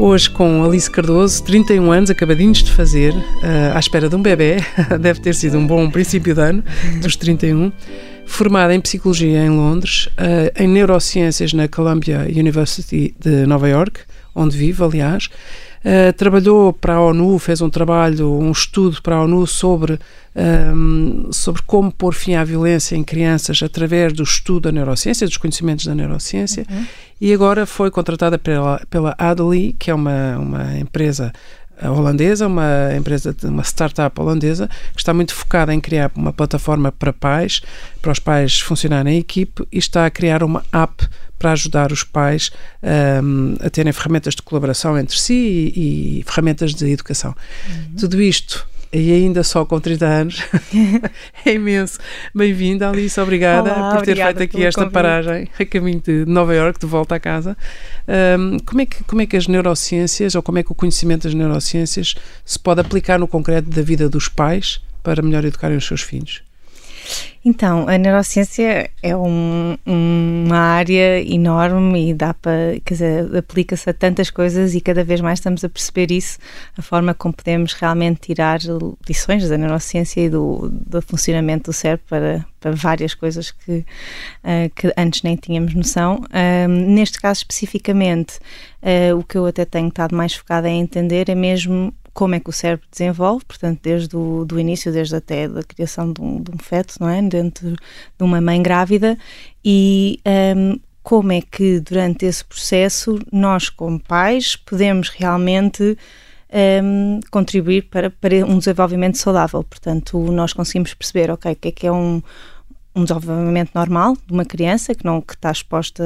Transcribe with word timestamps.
Hoje 0.00 0.30
com 0.30 0.64
Alice 0.64 0.88
Cardoso, 0.88 1.42
31 1.42 1.90
anos, 1.90 2.08
acabadinhos 2.08 2.62
de 2.62 2.70
fazer, 2.70 3.12
uh, 3.12 3.74
à 3.74 3.80
espera 3.80 4.08
de 4.08 4.14
um 4.14 4.22
bebê. 4.22 4.58
Deve 5.00 5.20
ter 5.20 5.34
sido 5.34 5.58
um 5.58 5.66
bom 5.66 5.90
princípio 5.90 6.36
de 6.36 6.40
ano, 6.40 6.62
dos 7.02 7.16
31. 7.16 7.72
Formada 8.24 8.72
em 8.72 8.80
Psicologia 8.80 9.44
em 9.44 9.50
Londres, 9.50 10.06
uh, 10.06 10.52
em 10.56 10.68
Neurociências 10.68 11.52
na 11.52 11.66
Columbia 11.66 12.20
University 12.30 13.12
de 13.18 13.44
Nova 13.44 13.68
York, 13.68 14.02
onde 14.36 14.56
vive, 14.56 14.84
aliás. 14.84 15.28
Uh, 15.84 16.12
trabalhou 16.14 16.72
para 16.72 16.94
a 16.94 17.00
ONU, 17.00 17.38
fez 17.38 17.60
um 17.60 17.70
trabalho, 17.70 18.32
um 18.32 18.50
estudo 18.50 19.00
para 19.00 19.16
a 19.16 19.22
ONU 19.22 19.46
sobre, 19.46 19.92
um, 19.94 19.98
ehm, 21.26 21.32
sobre 21.32 21.62
como 21.62 21.92
pôr 21.92 22.14
fim 22.14 22.34
à 22.34 22.42
violência 22.42 22.96
em 22.96 23.04
crianças 23.04 23.62
através 23.62 24.12
do 24.12 24.24
estudo 24.24 24.62
da 24.62 24.72
neurociência, 24.72 25.26
dos 25.26 25.36
conhecimentos 25.36 25.86
da 25.86 25.94
neurociência, 25.94 26.66
uhum. 26.68 26.84
e 27.20 27.32
agora 27.32 27.64
foi 27.64 27.90
contratada 27.92 28.38
pela, 28.38 28.80
pela 28.90 29.14
Adelie, 29.16 29.72
que 29.78 29.90
é 29.90 29.94
uma, 29.94 30.38
uma 30.38 30.78
empresa 30.78 31.32
eh, 31.80 31.88
holandesa, 31.88 32.46
uma 32.48 32.92
empresa, 32.96 33.34
uma 33.44 33.62
startup 33.62 34.20
holandesa, 34.20 34.68
que 34.92 35.00
está 35.00 35.14
muito 35.14 35.32
focada 35.32 35.72
em 35.72 35.80
criar 35.80 36.10
uma 36.14 36.32
plataforma 36.32 36.90
para 36.90 37.12
pais, 37.12 37.62
para 38.02 38.10
os 38.10 38.18
pais 38.18 38.58
funcionarem 38.58 39.14
em 39.14 39.20
equipe, 39.20 39.64
e 39.70 39.78
está 39.78 40.04
a 40.04 40.10
criar 40.10 40.42
uma 40.42 40.64
app 40.72 41.08
para 41.38 41.52
ajudar 41.52 41.92
os 41.92 42.02
pais 42.02 42.50
um, 43.22 43.54
a 43.60 43.70
terem 43.70 43.92
ferramentas 43.92 44.34
de 44.34 44.42
colaboração 44.42 44.98
entre 44.98 45.18
si 45.18 45.72
e, 45.74 46.20
e 46.20 46.22
ferramentas 46.24 46.74
de 46.74 46.90
educação. 46.90 47.34
Uhum. 47.68 47.96
Tudo 47.96 48.20
isto 48.20 48.66
e 48.92 49.12
ainda 49.12 49.42
só 49.42 49.64
com 49.64 49.78
30 49.78 50.06
anos. 50.06 50.42
é 51.44 51.52
imenso. 51.52 51.98
Bem-vinda, 52.34 52.88
Alice. 52.88 53.20
Obrigada 53.20 53.72
Olá, 53.72 53.94
por 53.94 54.02
ter 54.04 54.16
feito 54.16 54.42
aqui 54.42 54.64
esta 54.64 54.80
convite. 54.80 54.94
paragem 54.94 55.48
a 55.58 55.64
caminho 55.66 56.00
de 56.00 56.24
Nova 56.26 56.54
York, 56.54 56.80
de 56.80 56.86
volta 56.86 57.14
à 57.14 57.20
casa. 57.20 57.56
Um, 58.38 58.58
como, 58.60 58.80
é 58.80 58.86
que, 58.86 59.04
como 59.04 59.22
é 59.22 59.26
que 59.26 59.36
as 59.36 59.46
neurociências, 59.46 60.34
ou 60.34 60.42
como 60.42 60.58
é 60.58 60.62
que 60.62 60.72
o 60.72 60.74
conhecimento 60.74 61.24
das 61.24 61.34
neurociências 61.34 62.14
se 62.44 62.58
pode 62.58 62.80
aplicar 62.80 63.18
no 63.18 63.28
concreto 63.28 63.68
da 63.68 63.82
vida 63.82 64.08
dos 64.08 64.28
pais 64.28 64.80
para 65.02 65.22
melhor 65.22 65.44
educarem 65.44 65.76
os 65.76 65.86
seus 65.86 66.00
filhos? 66.00 66.42
Então, 67.44 67.88
a 67.88 67.96
neurociência 67.96 68.90
é 69.02 69.16
um, 69.16 69.78
uma 69.86 70.58
área 70.58 71.22
enorme 71.22 72.10
e 72.10 72.14
dá 72.14 72.34
para, 72.34 72.78
quer 72.84 72.94
dizer, 72.94 73.36
aplica-se 73.36 73.88
a 73.88 73.94
tantas 73.94 74.30
coisas 74.30 74.74
e 74.74 74.80
cada 74.80 75.02
vez 75.02 75.20
mais 75.20 75.38
estamos 75.38 75.64
a 75.64 75.68
perceber 75.68 76.10
isso, 76.10 76.38
a 76.76 76.82
forma 76.82 77.14
como 77.14 77.32
podemos 77.32 77.72
realmente 77.72 78.20
tirar 78.20 78.58
lições 79.08 79.48
da 79.48 79.56
neurociência 79.56 80.20
e 80.20 80.28
do, 80.28 80.68
do 80.70 81.00
funcionamento 81.00 81.70
do 81.70 81.72
cérebro 81.72 82.04
para, 82.08 82.46
para 82.60 82.72
várias 82.72 83.14
coisas 83.14 83.50
que, 83.50 83.78
uh, 83.78 84.70
que 84.74 84.92
antes 84.96 85.22
nem 85.22 85.36
tínhamos 85.36 85.74
noção. 85.74 86.16
Uh, 86.16 86.68
neste 86.68 87.20
caso 87.20 87.38
especificamente, 87.38 88.38
uh, 88.82 89.16
o 89.16 89.24
que 89.24 89.38
eu 89.38 89.46
até 89.46 89.64
tenho 89.64 89.88
estado 89.88 90.14
mais 90.14 90.34
focada 90.34 90.68
em 90.68 90.80
entender 90.80 91.28
é 91.28 91.34
mesmo 91.34 91.94
como 92.12 92.34
é 92.34 92.40
que 92.40 92.50
o 92.50 92.52
cérebro 92.52 92.86
desenvolve, 92.90 93.44
portanto, 93.44 93.80
desde 93.82 94.16
o 94.16 94.44
do 94.44 94.58
início, 94.58 94.92
desde 94.92 95.16
até 95.16 95.48
da 95.48 95.62
criação 95.62 96.12
de 96.12 96.20
um, 96.20 96.42
de 96.42 96.50
um 96.50 96.58
feto, 96.58 96.94
não 97.00 97.08
é? 97.08 97.20
Dentro 97.22 97.70
de 97.70 98.24
uma 98.24 98.40
mãe 98.40 98.62
grávida, 98.62 99.16
e 99.64 100.20
um, 100.56 100.78
como 101.02 101.32
é 101.32 101.40
que 101.40 101.80
durante 101.80 102.26
esse 102.26 102.44
processo 102.44 103.18
nós, 103.32 103.68
como 103.68 103.98
pais, 103.98 104.56
podemos 104.56 105.08
realmente 105.08 105.96
um, 106.82 107.20
contribuir 107.30 107.88
para, 107.88 108.10
para 108.10 108.44
um 108.44 108.58
desenvolvimento 108.58 109.16
saudável. 109.18 109.62
Portanto, 109.64 110.18
nós 110.32 110.52
conseguimos 110.52 110.94
perceber, 110.94 111.30
ok, 111.30 111.52
o 111.52 111.56
que 111.56 111.68
é 111.68 111.72
que 111.72 111.86
é 111.86 111.92
um 111.92 112.22
um 112.94 113.04
desenvolvimento 113.04 113.70
normal 113.74 114.16
de 114.26 114.32
uma 114.32 114.44
criança 114.44 114.94
que 114.94 115.04
não 115.04 115.20
que 115.20 115.34
está 115.34 115.50
exposta 115.50 116.02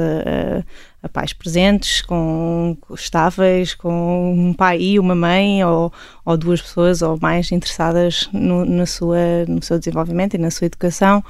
a, 1.01 1.05
a 1.05 1.09
pais 1.09 1.33
presentes, 1.33 2.01
com, 2.01 2.77
estáveis, 2.93 3.73
com 3.73 4.33
um 4.33 4.53
pai 4.53 4.79
e 4.79 4.99
uma 4.99 5.15
mãe 5.15 5.63
ou, 5.63 5.91
ou 6.25 6.37
duas 6.37 6.61
pessoas 6.61 7.01
ou 7.01 7.17
mais 7.19 7.51
interessadas 7.51 8.29
no, 8.31 8.63
na 8.65 8.85
sua, 8.85 9.45
no 9.47 9.61
seu 9.63 9.79
desenvolvimento 9.79 10.35
e 10.35 10.37
na 10.37 10.51
sua 10.51 10.65
educação, 10.67 11.23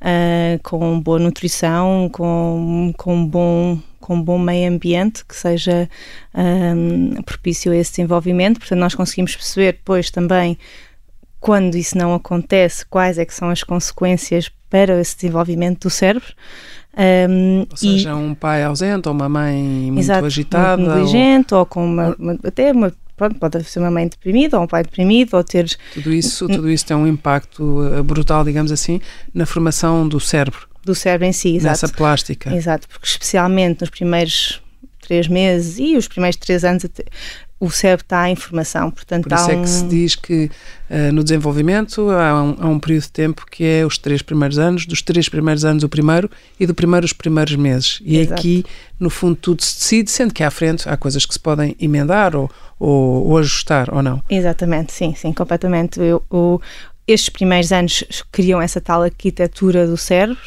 uh, 0.00 0.60
com 0.62 1.00
boa 1.00 1.18
nutrição, 1.18 2.08
com, 2.12 2.92
com 2.96 3.26
bom 3.26 3.78
com 4.00 4.14
um 4.16 4.22
bom 4.22 4.38
meio 4.38 4.68
ambiente 4.68 5.24
que 5.24 5.36
seja 5.36 5.88
um, 6.34 7.22
propício 7.22 7.70
a 7.70 7.76
esse 7.76 7.92
desenvolvimento. 7.92 8.58
Portanto, 8.58 8.78
nós 8.78 8.94
conseguimos 8.94 9.36
perceber 9.36 9.72
depois 9.72 10.10
também 10.10 10.58
quando 11.40 11.76
isso 11.76 11.96
não 11.96 12.14
acontece, 12.14 12.84
quais 12.86 13.18
é 13.18 13.24
que 13.24 13.34
são 13.34 13.48
as 13.48 13.62
consequências 13.62 14.50
para 14.68 15.00
esse 15.00 15.16
desenvolvimento 15.16 15.88
do 15.88 15.90
cérebro. 15.90 16.28
Um, 16.96 17.66
ou 17.70 17.76
seja, 17.76 18.10
e, 18.10 18.12
um 18.12 18.34
pai 18.34 18.62
ausente 18.62 19.08
ou 19.08 19.14
uma 19.14 19.28
mãe 19.28 19.62
muito 19.90 20.00
exato, 20.00 20.26
agitada. 20.26 20.76
Muito 20.76 20.94
negligente, 20.94 21.54
ou, 21.54 21.60
ou 21.60 21.66
com 21.66 21.84
uma, 21.84 22.14
uma, 22.18 22.38
até 22.44 22.72
uma 22.72 22.92
pronto, 23.16 23.38
pode 23.38 23.64
ser 23.64 23.78
uma 23.80 23.90
mãe 23.90 24.08
deprimida 24.08 24.56
ou 24.56 24.64
um 24.64 24.66
pai 24.66 24.82
deprimido 24.82 25.34
ou 25.34 25.44
ter 25.44 25.68
tudo 25.92 26.12
isso 26.12 26.48
tudo 26.48 26.70
isso 26.70 26.86
tem 26.86 26.96
um 26.96 27.06
impacto 27.06 27.84
eh, 27.84 28.02
brutal 28.02 28.42
digamos 28.42 28.72
assim 28.72 28.98
na 29.34 29.44
formação 29.44 30.08
do 30.08 30.18
cérebro 30.18 30.66
do 30.82 30.94
cérebro 30.94 31.26
em 31.26 31.32
si 31.32 31.56
exato 31.56 31.68
nessa 31.68 31.88
plástica 31.88 32.54
exato 32.54 32.88
porque 32.88 33.06
especialmente 33.06 33.82
nos 33.82 33.90
primeiros 33.90 34.62
três 35.02 35.28
meses 35.28 35.78
e 35.78 35.98
os 35.98 36.08
primeiros 36.08 36.38
três 36.38 36.64
anos 36.64 36.86
o 37.60 37.70
cérebro 37.70 38.02
está 38.02 38.30
em 38.30 38.34
formação. 38.34 38.90
Portanto, 38.90 39.28
Por 39.28 39.34
isso 39.34 39.50
é 39.50 39.56
que 39.60 39.68
se 39.68 39.84
diz 39.84 40.14
que 40.16 40.50
uh, 40.88 41.12
no 41.12 41.22
desenvolvimento 41.22 42.08
há 42.10 42.42
um, 42.42 42.56
há 42.58 42.66
um, 42.66 42.80
período 42.80 43.02
de 43.02 43.10
tempo 43.10 43.44
que 43.48 43.62
é 43.62 43.84
os 43.84 43.98
três 43.98 44.22
primeiros 44.22 44.58
anos, 44.58 44.86
dos 44.86 45.02
três 45.02 45.28
primeiros 45.28 45.62
anos 45.62 45.84
o 45.84 45.88
primeiro 45.88 46.30
e 46.58 46.66
do 46.66 46.74
primeiro 46.74 47.04
os 47.04 47.12
primeiros 47.12 47.54
meses. 47.54 48.00
E 48.02 48.16
Exato. 48.16 48.40
aqui, 48.40 48.64
no 48.98 49.10
fundo, 49.10 49.36
tudo 49.36 49.62
se 49.62 49.76
decide, 49.76 50.10
sendo 50.10 50.32
que 50.32 50.42
à 50.42 50.50
frente 50.50 50.88
há 50.88 50.96
coisas 50.96 51.26
que 51.26 51.34
se 51.34 51.40
podem 51.40 51.76
emendar 51.78 52.34
ou, 52.34 52.50
ou, 52.78 53.28
ou 53.28 53.38
ajustar 53.38 53.94
ou 53.94 54.02
não. 54.02 54.22
Exatamente, 54.30 54.90
sim, 54.92 55.14
sim, 55.14 55.30
completamente. 55.30 56.00
Eu, 56.00 56.22
o, 56.30 56.58
estes 57.12 57.28
primeiros 57.28 57.72
anos 57.72 58.04
criam 58.30 58.60
essa 58.60 58.80
tal 58.80 59.02
arquitetura 59.02 59.86
do 59.86 59.96
cérebro 59.96 60.38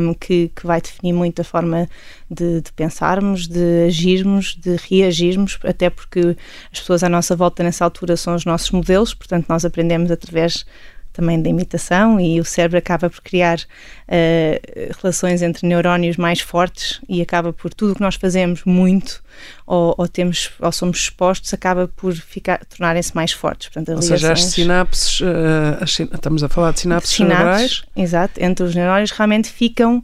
um, 0.00 0.14
que, 0.14 0.50
que, 0.54 0.66
vai 0.66 0.80
definir 0.80 1.12
muito 1.12 1.40
a 1.40 1.44
forma 1.44 1.88
de, 2.30 2.60
de, 2.60 2.72
pensarmos, 2.72 3.46
de 3.46 3.86
agirmos, 3.86 4.56
de 4.56 4.76
reagirmos, 4.76 5.58
até 5.64 5.88
porque 5.88 6.36
as 6.72 6.80
pessoas 6.80 7.04
à 7.04 7.08
nossa 7.08 7.36
volta 7.36 7.62
nessa 7.62 7.84
altura 7.84 8.16
são 8.16 8.34
os 8.34 8.44
nossos 8.44 8.70
modelos, 8.70 9.14
portanto, 9.14 9.46
nós 9.48 9.64
aprendemos 9.64 10.10
através 10.10 10.66
também 11.12 11.40
da 11.40 11.48
imitação 11.48 12.18
e 12.18 12.40
o 12.40 12.44
cérebro 12.44 12.78
acaba 12.78 13.10
por 13.10 13.20
criar 13.20 13.58
uh, 13.58 14.92
relações 15.00 15.42
entre 15.42 15.66
neurónios 15.66 16.16
mais 16.16 16.40
fortes 16.40 17.00
e 17.08 17.20
acaba 17.20 17.52
por 17.52 17.74
tudo 17.74 17.92
o 17.92 17.94
que 17.94 18.00
nós 18.00 18.14
fazemos 18.14 18.64
muito 18.64 19.22
ou, 19.66 19.94
ou, 19.98 20.08
temos 20.08 20.50
ou 20.58 20.72
somos 20.72 20.98
expostos 20.98 21.52
acaba 21.52 21.86
por 21.88 22.14
ficar 22.14 22.64
tornarem-se 22.64 23.14
mais 23.14 23.32
fortes. 23.32 23.68
Portanto, 23.68 23.96
ou 23.96 24.02
seja, 24.02 24.32
as 24.32 24.44
sinapses, 24.44 25.20
uh, 25.20 25.78
as, 25.80 26.00
estamos 26.00 26.42
a 26.42 26.48
falar 26.48 26.72
de 26.72 26.80
sinapses, 26.80 27.12
sinapses 27.12 27.38
cerebrais. 27.38 27.82
Exato, 27.94 28.42
entre 28.42 28.64
os 28.64 28.74
neurónios 28.74 29.10
realmente 29.10 29.50
ficam 29.50 30.02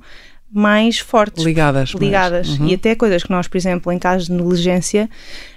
mais 0.51 0.99
fortes. 0.99 1.45
Ligadas. 1.45 1.91
Ligadas. 1.91 2.59
Uhum. 2.59 2.69
E 2.69 2.75
até 2.75 2.95
coisas 2.95 3.23
que 3.23 3.31
nós, 3.31 3.47
por 3.47 3.57
exemplo, 3.57 3.93
em 3.93 3.99
casos 3.99 4.29
de 4.29 4.33
negligência 4.33 5.09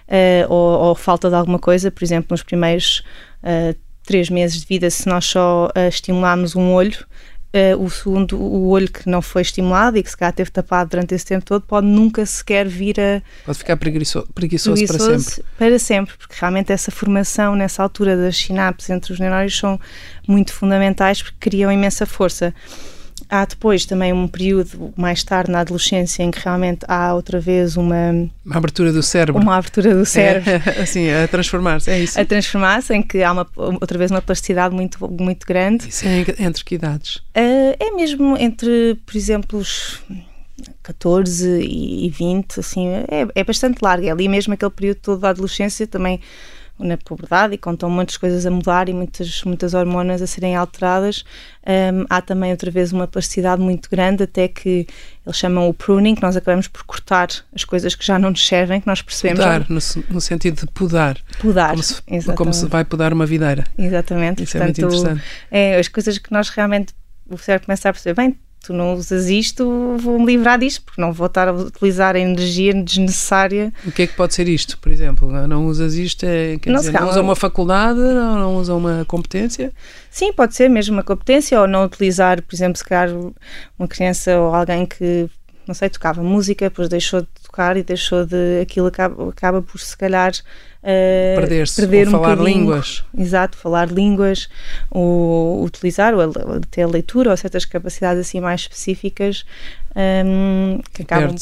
uh, 0.07 0.51
ou, 0.53 0.79
ou, 0.79 0.95
falta 0.95 1.29
de 1.29 1.35
alguma 1.35 1.59
coisa, 1.59 1.89
por 1.89 2.03
exemplo, 2.03 2.27
nos 2.31 2.43
primeiros 2.43 3.03
uh, 3.43 3.75
três 4.11 4.29
meses 4.29 4.59
de 4.59 4.67
vida, 4.67 4.89
se 4.89 5.07
nós 5.07 5.23
só 5.23 5.67
uh, 5.67 5.87
estimularmos 5.87 6.53
um 6.53 6.73
olho, 6.73 6.97
uh, 7.55 7.81
o 7.81 7.89
segundo, 7.89 8.37
o 8.37 8.67
olho 8.67 8.91
que 8.91 9.09
não 9.09 9.21
foi 9.21 9.41
estimulado 9.41 9.97
e 9.97 10.03
que 10.03 10.09
se 10.09 10.17
calhar 10.17 10.33
teve 10.33 10.51
tapado 10.51 10.89
durante 10.89 11.15
esse 11.15 11.25
tempo 11.25 11.45
todo, 11.45 11.61
pode 11.61 11.87
nunca 11.87 12.25
sequer 12.25 12.67
vir 12.67 12.99
a. 12.99 13.21
Pode 13.45 13.57
ficar 13.57 13.77
preguiçoso, 13.77 14.27
preguiçoso, 14.35 14.75
preguiçoso 14.75 15.07
para 15.07 15.19
sempre. 15.19 15.45
Para 15.57 15.79
sempre, 15.79 16.17
porque 16.17 16.35
realmente 16.37 16.73
essa 16.73 16.91
formação 16.91 17.55
nessa 17.55 17.81
altura 17.81 18.17
das 18.17 18.35
sinapses 18.35 18.89
entre 18.89 19.13
os 19.13 19.19
neurónios 19.19 19.57
são 19.57 19.79
muito 20.27 20.51
fundamentais 20.53 21.23
porque 21.23 21.37
criam 21.39 21.71
imensa 21.71 22.05
força. 22.05 22.53
Há 23.31 23.45
depois 23.45 23.85
também 23.85 24.11
um 24.11 24.27
período 24.27 24.93
mais 24.97 25.23
tarde 25.23 25.49
na 25.49 25.61
adolescência 25.61 26.21
em 26.21 26.29
que 26.29 26.39
realmente 26.43 26.81
há 26.85 27.13
outra 27.13 27.39
vez 27.39 27.77
uma... 27.77 28.29
Uma 28.45 28.57
abertura 28.57 28.91
do 28.91 29.01
cérebro. 29.01 29.41
Uma 29.41 29.55
abertura 29.55 29.95
do 29.95 30.05
cérebro. 30.05 30.49
É, 30.49 30.81
assim, 30.83 31.09
a 31.09 31.25
transformar-se, 31.29 31.89
é 31.89 31.99
isso. 31.99 32.19
A 32.19 32.25
transformar-se, 32.25 32.93
em 32.93 33.01
que 33.01 33.23
há 33.23 33.31
uma, 33.31 33.47
outra 33.55 33.97
vez 33.97 34.11
uma 34.11 34.21
plasticidade 34.21 34.75
muito, 34.75 34.99
muito 35.09 35.47
grande. 35.47 35.87
Isso 35.87 36.05
é 36.05 36.25
entre 36.39 36.65
que 36.65 36.75
idades? 36.75 37.15
Uh, 37.15 37.73
é 37.79 37.91
mesmo 37.95 38.35
entre, 38.37 38.99
por 39.05 39.15
exemplo, 39.15 39.59
os 39.59 40.01
14 40.83 41.47
e 41.61 42.09
20, 42.09 42.59
assim, 42.59 42.87
é, 42.87 43.27
é 43.33 43.43
bastante 43.45 43.79
largo. 43.81 44.05
É 44.05 44.09
ali 44.09 44.27
mesmo 44.27 44.53
aquele 44.53 44.71
período 44.71 44.97
todo 44.97 45.21
da 45.21 45.29
adolescência 45.29 45.87
também 45.87 46.19
na 46.83 46.97
puberdade 46.97 47.53
e 47.55 47.57
com 47.57 47.75
tão 47.75 47.89
muitas 47.89 48.17
coisas 48.17 48.45
a 48.45 48.51
mudar 48.51 48.89
e 48.89 48.93
muitas, 48.93 49.43
muitas 49.43 49.73
hormonas 49.73 50.21
a 50.21 50.27
serem 50.27 50.55
alteradas, 50.55 51.23
um, 51.65 52.05
há 52.09 52.21
também 52.21 52.51
outra 52.51 52.71
vez 52.71 52.91
uma 52.91 53.07
plasticidade 53.07 53.61
muito 53.61 53.89
grande, 53.89 54.23
até 54.23 54.47
que 54.47 54.87
eles 55.25 55.37
chamam 55.37 55.69
o 55.69 55.73
pruning, 55.73 56.15
que 56.15 56.21
nós 56.21 56.35
acabamos 56.35 56.67
por 56.67 56.83
cortar 56.83 57.27
as 57.53 57.63
coisas 57.63 57.93
que 57.95 58.05
já 58.05 58.17
não 58.17 58.31
nos 58.31 58.45
servem, 58.45 58.81
que 58.81 58.87
nós 58.87 59.01
percebemos. 59.01 59.39
Podar, 59.39 59.65
no, 59.69 59.79
no, 60.09 60.21
sentido 60.21 60.65
de 60.65 60.71
podar. 60.71 61.17
Podar, 61.39 61.71
como 61.71 61.83
se, 61.83 62.01
como 62.35 62.53
se 62.53 62.65
vai 62.65 62.83
podar 62.83 63.13
uma 63.13 63.25
videira. 63.25 63.65
Exatamente. 63.77 64.43
Isso 64.43 64.57
Portanto, 64.57 64.79
é 64.79 64.81
muito 64.81 64.95
interessante. 64.95 65.23
É, 65.49 65.79
as 65.79 65.87
coisas 65.87 66.17
que 66.17 66.31
nós 66.31 66.49
realmente 66.49 66.93
o 67.29 67.37
cérebro 67.37 67.67
começa 67.67 67.89
a 67.89 67.93
perceber, 67.93 68.15
bem, 68.15 68.37
tu 68.63 68.73
não 68.73 68.93
usas 68.93 69.27
isto, 69.27 69.97
vou-me 69.99 70.25
livrar 70.25 70.59
disto, 70.59 70.83
porque 70.83 71.01
não 71.01 71.11
vou 71.11 71.27
estar 71.27 71.47
a 71.47 71.53
utilizar 71.53 72.15
a 72.15 72.19
energia 72.19 72.73
desnecessária. 72.73 73.73
O 73.85 73.91
que 73.91 74.03
é 74.03 74.07
que 74.07 74.15
pode 74.15 74.35
ser 74.35 74.47
isto, 74.47 74.77
por 74.77 74.91
exemplo? 74.91 75.31
Não 75.47 75.65
usas 75.65 75.95
isto, 75.95 76.23
é, 76.25 76.57
quer 76.59 76.69
não, 76.69 76.79
dizer, 76.79 76.91
não 76.91 77.09
usa 77.09 77.21
uma 77.21 77.35
faculdade, 77.35 77.99
não, 77.99 78.37
não 78.37 78.55
usa 78.57 78.75
uma 78.75 79.03
competência? 79.07 79.73
Sim, 80.11 80.31
pode 80.31 80.55
ser 80.55 80.69
mesmo 80.69 80.93
uma 80.93 81.03
competência, 81.03 81.59
ou 81.59 81.67
não 81.67 81.85
utilizar, 81.85 82.41
por 82.43 82.55
exemplo, 82.55 82.77
se 82.77 82.85
calhar 82.85 83.09
uma 83.79 83.87
criança 83.87 84.37
ou 84.37 84.53
alguém 84.53 84.85
que, 84.85 85.27
não 85.67 85.73
sei, 85.73 85.89
tocava 85.89 86.21
música, 86.21 86.65
depois 86.65 86.87
deixou 86.87 87.21
de 87.21 87.27
tocar 87.43 87.77
e 87.77 87.83
deixou 87.83 88.25
de. 88.25 88.61
aquilo 88.61 88.87
acaba, 88.87 89.29
acaba 89.29 89.61
por 89.61 89.79
se 89.79 89.97
calhar 89.97 90.33
Uh, 90.83 91.39
Perder-se, 91.39 91.79
perder 91.79 92.07
um 92.07 92.11
falar 92.11 92.35
línguas. 92.39 93.03
Exato, 93.15 93.55
falar 93.55 93.91
línguas, 93.91 94.49
ou 94.89 95.63
utilizar, 95.63 96.15
ou 96.15 96.59
ter 96.71 96.87
leitura, 96.87 97.29
ou 97.29 97.37
certas 97.37 97.65
capacidades 97.65 98.19
assim 98.27 98.39
mais 98.39 98.61
específicas 98.61 99.45
um, 99.95 100.79
que 100.93 101.01
acabam 101.01 101.35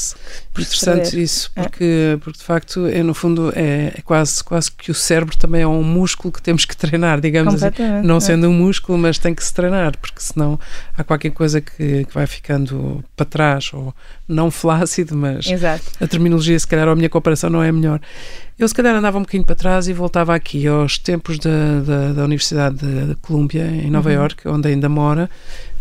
por 0.54 0.62
Interessante 0.62 1.04
perder. 1.04 1.22
isso, 1.22 1.51
é. 1.56 1.62
porque, 1.62 1.84
é. 1.84 2.18
porque 2.18 2.40
de 2.40 2.44
facto, 2.44 2.88
é, 2.88 3.04
no 3.04 3.13
fundo, 3.13 3.54
é, 3.56 3.94
é, 3.96 4.01
quase, 4.04 4.44
quase 4.44 4.72
que 4.72 4.90
o 4.90 4.94
cérebro 4.94 5.38
também 5.38 5.62
é 5.62 5.68
um 5.68 5.84
músculo 5.84 6.31
que 6.31 6.42
temos 6.42 6.66
que 6.66 6.75
treinar, 6.75 7.22
digamos 7.22 7.63
assim. 7.63 7.84
Não 8.04 8.18
é. 8.18 8.19
sendo 8.19 8.48
um 8.48 8.54
músculo, 8.54 8.98
mas 8.98 9.19
tem 9.19 9.36
que 9.36 9.44
se 9.44 9.54
treinar, 9.54 9.98
porque 9.98 10.19
senão 10.19 10.60
há 10.98 11.04
qualquer 11.04 11.31
coisa 11.31 11.62
que, 11.62 12.06
que 12.06 12.13
vai 12.13 12.25
ficando 12.25 13.04
para 13.16 13.25
trás, 13.25 13.72
ou 13.74 13.94
não 14.28 14.50
flácido, 14.52 15.16
mas 15.16 15.45
Exato. 15.45 15.84
a 16.00 16.07
terminologia, 16.07 16.57
se 16.57 16.68
calhar, 16.68 16.88
ou 16.88 16.94
a 16.94 16.95
minha 16.95 17.10
comparação 17.10 17.50
não 17.50 17.62
é 17.62 17.72
melhor. 17.72 18.02
Eu, 18.60 18.68
se 18.68 18.75
calhar, 18.75 18.94
andava 18.94 19.18
um 19.18 19.22
bocadinho 19.22 19.45
para 19.45 19.56
trás 19.56 19.88
e 19.88 19.94
voltava 19.94 20.36
aqui 20.36 20.68
aos 20.68 20.98
tempos 20.98 21.40
da, 21.40 21.80
da, 21.80 22.12
da 22.12 22.24
Universidade 22.25 22.75
de, 22.75 23.16
Colômbia, 23.22 23.66
em 23.66 23.90
Nova 23.90 24.10
uhum. 24.10 24.16
York, 24.16 24.48
onde 24.50 24.68
ainda 24.68 24.90
mora, 24.90 25.30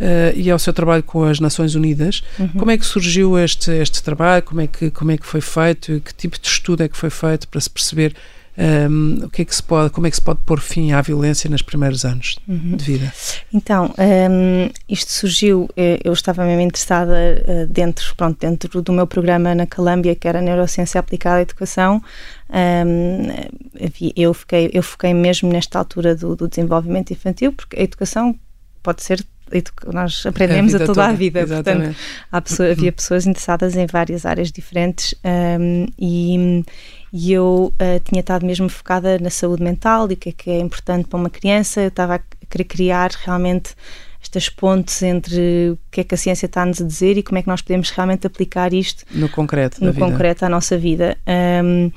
uh, 0.01 0.37
e 0.37 0.51
ao 0.51 0.59
seu 0.59 0.73
trabalho 0.73 1.03
com 1.03 1.25
as 1.25 1.41
Nações 1.41 1.75
Unidas. 1.75 2.23
Uhum. 2.39 2.49
Como 2.49 2.71
é 2.71 2.79
que 2.79 2.85
surgiu 2.85 3.39
este, 3.39 3.71
este 3.71 4.03
trabalho? 4.03 4.43
Como 4.43 4.61
é, 4.61 4.67
que, 4.67 4.91
como 4.91 5.11
é 5.11 5.19
que 5.19 5.27
foi 5.27 5.41
feito? 5.41 6.01
Que 6.05 6.15
tipo 6.15 6.39
de 6.39 6.47
estudo 6.47 6.83
é 6.83 6.89
que 6.89 6.97
foi 6.97 7.11
feito 7.11 7.49
para 7.49 7.61
se 7.61 7.71
perceber 7.71 8.15
um, 8.59 9.25
o 9.25 9.31
que 9.31 9.43
é 9.43 9.45
que 9.45 9.55
se 9.55 9.63
pode, 9.63 9.91
como 9.91 10.09
é 10.09 10.11
que 10.11 10.17
se 10.17 10.23
pode 10.23 10.41
pôr 10.45 10.61
fim 10.61 10.91
à 10.91 11.01
violência 11.01 11.49
nos 11.49 11.63
primeiros 11.63 12.05
anos 12.05 12.37
uhum. 12.49 12.77
de 12.77 12.85
vida? 12.85 13.13
Então, 13.55 13.95
um, 13.97 14.69
isto 14.89 15.13
surgiu, 15.13 15.69
eh, 15.77 16.01
eu 16.03 16.13
estava 16.13 16.45
mesmo 16.45 16.63
interessada 16.63 17.17
eh, 17.17 17.67
dentro, 17.67 18.13
pronto, 18.17 18.37
dentro 18.41 18.83
do 18.83 18.93
meu 18.93 19.07
programa 19.07 19.55
na 19.55 19.65
Calâmbia, 19.65 20.17
que 20.17 20.27
era 20.27 20.43
Neurociência 20.43 20.99
Aplicada 20.99 21.37
à 21.37 21.43
Educação, 21.43 22.03
um, 22.51 23.29
eu, 24.17 24.35
fiquei, 24.35 24.71
eu 24.73 24.83
foquei 24.83 25.15
mesmo 25.15 25.53
nesta 25.53 25.79
altura 25.79 26.17
do, 26.17 26.35
do 26.35 26.49
desenvolvimento 26.49 27.13
infantil, 27.13 27.53
porque 27.53 27.79
a 27.79 27.83
educação 27.83 28.37
pode 28.83 29.05
ser 29.05 29.25
nós 29.93 30.25
aprendemos 30.27 30.75
a, 30.75 30.77
a 30.77 30.81
toda 30.81 30.95
toda. 30.95 31.07
a 31.07 31.13
vida. 31.13 31.41
Exatamente. 31.41 31.97
Portanto, 32.31 32.45
pessoa, 32.45 32.71
havia 32.71 32.93
pessoas 32.93 33.27
interessadas 33.27 33.77
em 33.77 33.87
várias 33.87 34.27
áreas 34.27 34.51
diferentes 34.51 35.15
um, 35.25 35.87
e, 35.99 36.65
e 37.13 37.33
eu 37.33 37.73
uh, 37.75 38.01
tinha 38.05 38.21
estado 38.21 38.45
mesmo 38.45 38.69
focada 38.69 39.19
na 39.19 39.31
saúde 39.31 39.63
mental 39.63 40.11
e 40.11 40.15
o 40.15 40.17
que 40.17 40.29
é 40.31 40.33
que 40.33 40.51
é 40.51 40.59
importante 40.59 41.09
para 41.09 41.19
uma 41.19 41.31
criança. 41.31 41.81
Eu 41.81 41.89
estava 41.89 42.17
a 42.17 42.21
querer 42.49 42.65
criar 42.65 43.11
realmente 43.25 43.75
estas 44.23 44.49
pontes 44.49 45.03
entre 45.03 45.71
o 45.71 45.79
que 45.91 46.01
é 46.01 46.05
que 46.05 46.15
a 46.15 46.19
ciência 46.19 46.47
está-nos 46.47 46.81
a 46.81 46.85
dizer 46.85 47.17
e 47.17 47.23
como 47.23 47.39
é 47.39 47.43
que 47.43 47.49
nós 47.49 47.63
podemos 47.63 47.91
realmente 47.91 48.27
aplicar 48.27 48.73
isto 48.75 49.05
no 49.13 49.29
concreto, 49.29 49.83
no 49.83 49.95
concreto 49.95 50.45
à 50.45 50.49
nossa 50.49 50.77
vida. 50.77 51.17
Um, 51.65 51.91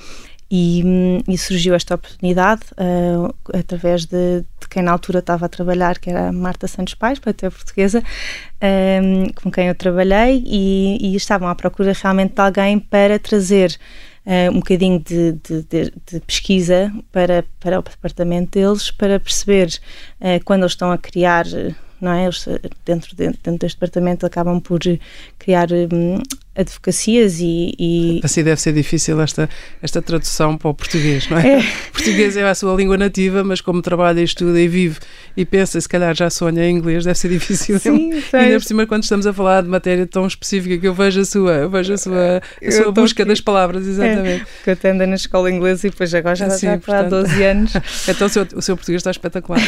e, 0.52 0.84
e, 1.30 1.38
surgiu 1.38 1.74
esta 1.74 1.96
oportunidade 1.96 2.64
uh, 2.74 3.34
através 3.58 4.06
de, 4.06 4.42
de, 4.42 4.68
quem 4.70 4.84
na 4.84 4.92
altura 4.92 5.20
estava 5.20 5.46
a 5.46 5.50
trabalhar, 5.50 5.98
que 5.98 6.10
era 6.10 6.28
a 6.28 6.32
Marta 6.34 6.68
Santos 6.68 6.94
Pais, 6.94 7.20
para 7.20 7.32
ter 7.32 7.50
portuguesa, 7.50 8.04
um, 8.62 9.32
com 9.42 9.50
quem 9.50 9.68
eu 9.70 9.76
trabalhei, 9.76 10.44
e, 10.46 10.98
e, 11.00 11.16
estavam 11.16 11.48
à 11.48 11.56
procura 11.56 11.94
realmente 11.94 12.34
de 12.34 12.42
alguém 12.42 12.78
para 12.78 13.18
trazer 13.18 13.80
uh, 14.26 14.52
um 14.52 14.60
bocadinho 14.60 15.00
de, 15.00 15.32
de, 15.32 15.64
de, 16.06 16.20
pesquisa 16.28 16.92
para, 17.14 17.46
para 17.58 17.80
o 17.80 17.82
departamento 17.82 18.60
deles, 18.60 18.92
para 18.92 19.22
perceber 19.22 19.70
uh, 20.20 20.44
quando 20.44 20.64
eles 20.64 20.74
estão 20.74 20.92
a 20.92 20.98
criar 20.98 21.46
não 22.02 22.12
é? 22.12 22.24
Eles, 22.24 22.46
dentro, 22.84 23.16
dentro, 23.16 23.40
dentro 23.44 23.60
deste 23.60 23.76
departamento, 23.76 24.26
acabam 24.26 24.60
por 24.60 24.80
criar 25.38 25.68
hum, 25.72 26.18
advocacias 26.56 27.40
e, 27.40 27.74
e, 27.80 28.22
Assim 28.24 28.44
deve 28.44 28.60
ser 28.60 28.74
difícil 28.74 29.20
esta, 29.22 29.50
esta 29.82 30.02
tradução 30.02 30.58
para 30.58 30.70
o 30.70 30.74
português, 30.74 31.30
não 31.30 31.38
é? 31.38 31.60
é. 31.60 31.60
O 31.60 31.92
português 31.94 32.36
é 32.36 32.44
a 32.44 32.54
sua 32.54 32.76
língua 32.76 32.98
nativa, 32.98 33.44
mas 33.44 33.62
como 33.62 33.82
trabalha, 33.82 34.22
estuda 34.22 34.60
e 34.60 34.68
vive 34.68 35.00
e 35.36 35.46
pensa, 35.46 35.80
se 35.80 35.88
calhar 35.88 36.14
já 36.14 36.30
sonha 36.30 36.66
em 36.66 36.76
inglês, 36.76 37.06
deve 37.06 37.18
ser 37.18 37.30
difícil. 37.30 37.80
Sim, 37.80 38.12
Ainda 38.34 38.60
por 38.60 38.66
cima, 38.66 38.86
quando 38.86 39.04
estamos 39.04 39.26
a 39.26 39.34
falar 39.34 39.62
de 39.64 39.70
matéria 39.70 40.06
tão 40.06 40.28
específica 40.28 40.78
que 40.78 40.88
eu 40.88 40.94
vejo 40.94 41.22
a 41.22 41.26
sua, 41.26 41.54
eu 41.54 41.70
vejo 41.70 41.94
a 41.94 41.98
sua, 41.98 42.42
a 42.66 42.72
sua 42.72 42.92
busca 42.92 43.24
aqui. 43.24 43.30
das 43.30 43.40
palavras, 43.40 43.88
exatamente. 43.88 44.44
É, 44.44 44.64
que 44.64 44.70
eu 44.70 44.74
até 44.74 44.92
ando 44.92 45.08
na 45.08 45.16
escola 45.16 45.50
inglesa 45.50 45.88
e 45.88 45.90
depois 45.90 46.14
agora 46.14 46.36
já 46.36 46.50
Sim, 46.50 46.68
já 46.68 46.78
portanto, 46.78 47.16
há 47.16 47.22
12 47.22 47.44
anos. 47.44 47.74
então 48.08 48.28
o 48.28 48.30
seu, 48.30 48.48
o 48.56 48.62
seu 48.62 48.76
português 48.76 49.00
está 49.00 49.12
espetacular. 49.12 49.62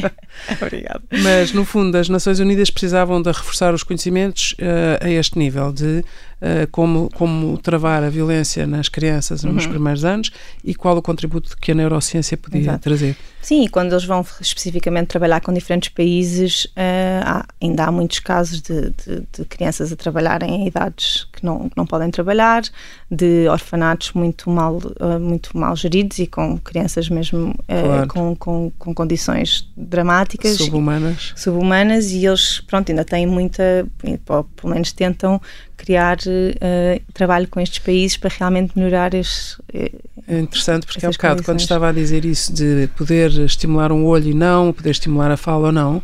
Obrigada. 0.60 1.02
Mas, 1.22 1.52
no 1.52 1.64
fundo, 1.64 1.96
as 1.96 2.08
Nações 2.08 2.38
Unidas 2.38 2.70
precisavam 2.70 3.22
de 3.22 3.30
reforçar 3.30 3.72
os 3.72 3.82
conhecimentos 3.82 4.54
uh, 4.60 5.04
a 5.04 5.10
este 5.10 5.38
nível 5.38 5.72
de 5.72 6.04
uh, 6.40 6.66
como, 6.70 7.08
como 7.14 7.58
travar 7.58 8.02
a 8.02 8.10
violência 8.10 8.66
nas 8.66 8.88
crianças 8.88 9.42
nos 9.44 9.64
uhum. 9.64 9.70
primeiros 9.70 10.04
anos 10.04 10.30
e 10.64 10.74
qual 10.74 10.96
o 10.96 11.02
contributo 11.02 11.56
que 11.56 11.72
a 11.72 11.74
neurociência 11.74 12.36
podia 12.36 12.60
Exato. 12.60 12.80
trazer. 12.80 13.16
Sim, 13.40 13.64
e 13.64 13.68
quando 13.68 13.92
eles 13.92 14.04
vão 14.04 14.26
especificamente 14.40 15.06
trabalhar 15.06 15.40
com 15.40 15.52
diferentes 15.52 15.88
países, 15.90 16.64
uh, 16.64 17.22
há, 17.24 17.46
ainda 17.62 17.84
há 17.84 17.92
muitos 17.92 18.18
casos 18.18 18.60
de, 18.60 18.90
de, 18.90 19.26
de, 19.32 19.44
crianças 19.44 19.92
a 19.92 19.96
trabalharem 19.96 20.62
em 20.62 20.66
idades 20.66 21.28
não, 21.46 21.68
que 21.68 21.76
não 21.76 21.86
podem 21.86 22.10
trabalhar, 22.10 22.62
de 23.10 23.48
orfanatos 23.48 24.12
muito 24.12 24.50
mal, 24.50 24.76
uh, 24.76 25.18
muito 25.20 25.56
mal 25.56 25.74
geridos 25.76 26.18
e 26.18 26.26
com 26.26 26.58
crianças 26.58 27.08
mesmo 27.08 27.54
claro. 27.66 28.08
com, 28.08 28.36
com, 28.36 28.72
com 28.78 28.94
condições 28.94 29.68
dramáticas. 29.76 30.56
Subhumanas. 30.56 31.32
Subhumanas 31.36 32.10
e 32.10 32.26
eles, 32.26 32.60
pronto, 32.60 32.90
ainda 32.90 33.04
têm 33.04 33.26
muita, 33.26 33.86
pelo 34.00 34.74
menos 34.74 34.92
tentam 34.92 35.40
criar 35.76 36.18
uh, 36.18 37.02
trabalho 37.12 37.46
com 37.48 37.60
estes 37.60 37.78
países 37.78 38.16
para 38.16 38.30
realmente 38.36 38.76
melhorar 38.76 39.14
estes. 39.14 39.60
É 40.28 40.40
interessante 40.40 40.86
porque 40.86 41.04
há 41.04 41.08
um 41.08 41.12
bocado, 41.12 41.42
quando 41.42 41.60
estava 41.60 41.88
a 41.88 41.92
dizer 41.92 42.24
isso 42.24 42.52
de 42.52 42.88
poder 42.96 43.30
estimular 43.40 43.92
um 43.92 44.04
olho 44.04 44.30
e 44.30 44.34
não, 44.34 44.72
poder 44.72 44.90
estimular 44.90 45.30
a 45.30 45.36
fala 45.36 45.68
ou 45.68 45.72
não, 45.72 46.02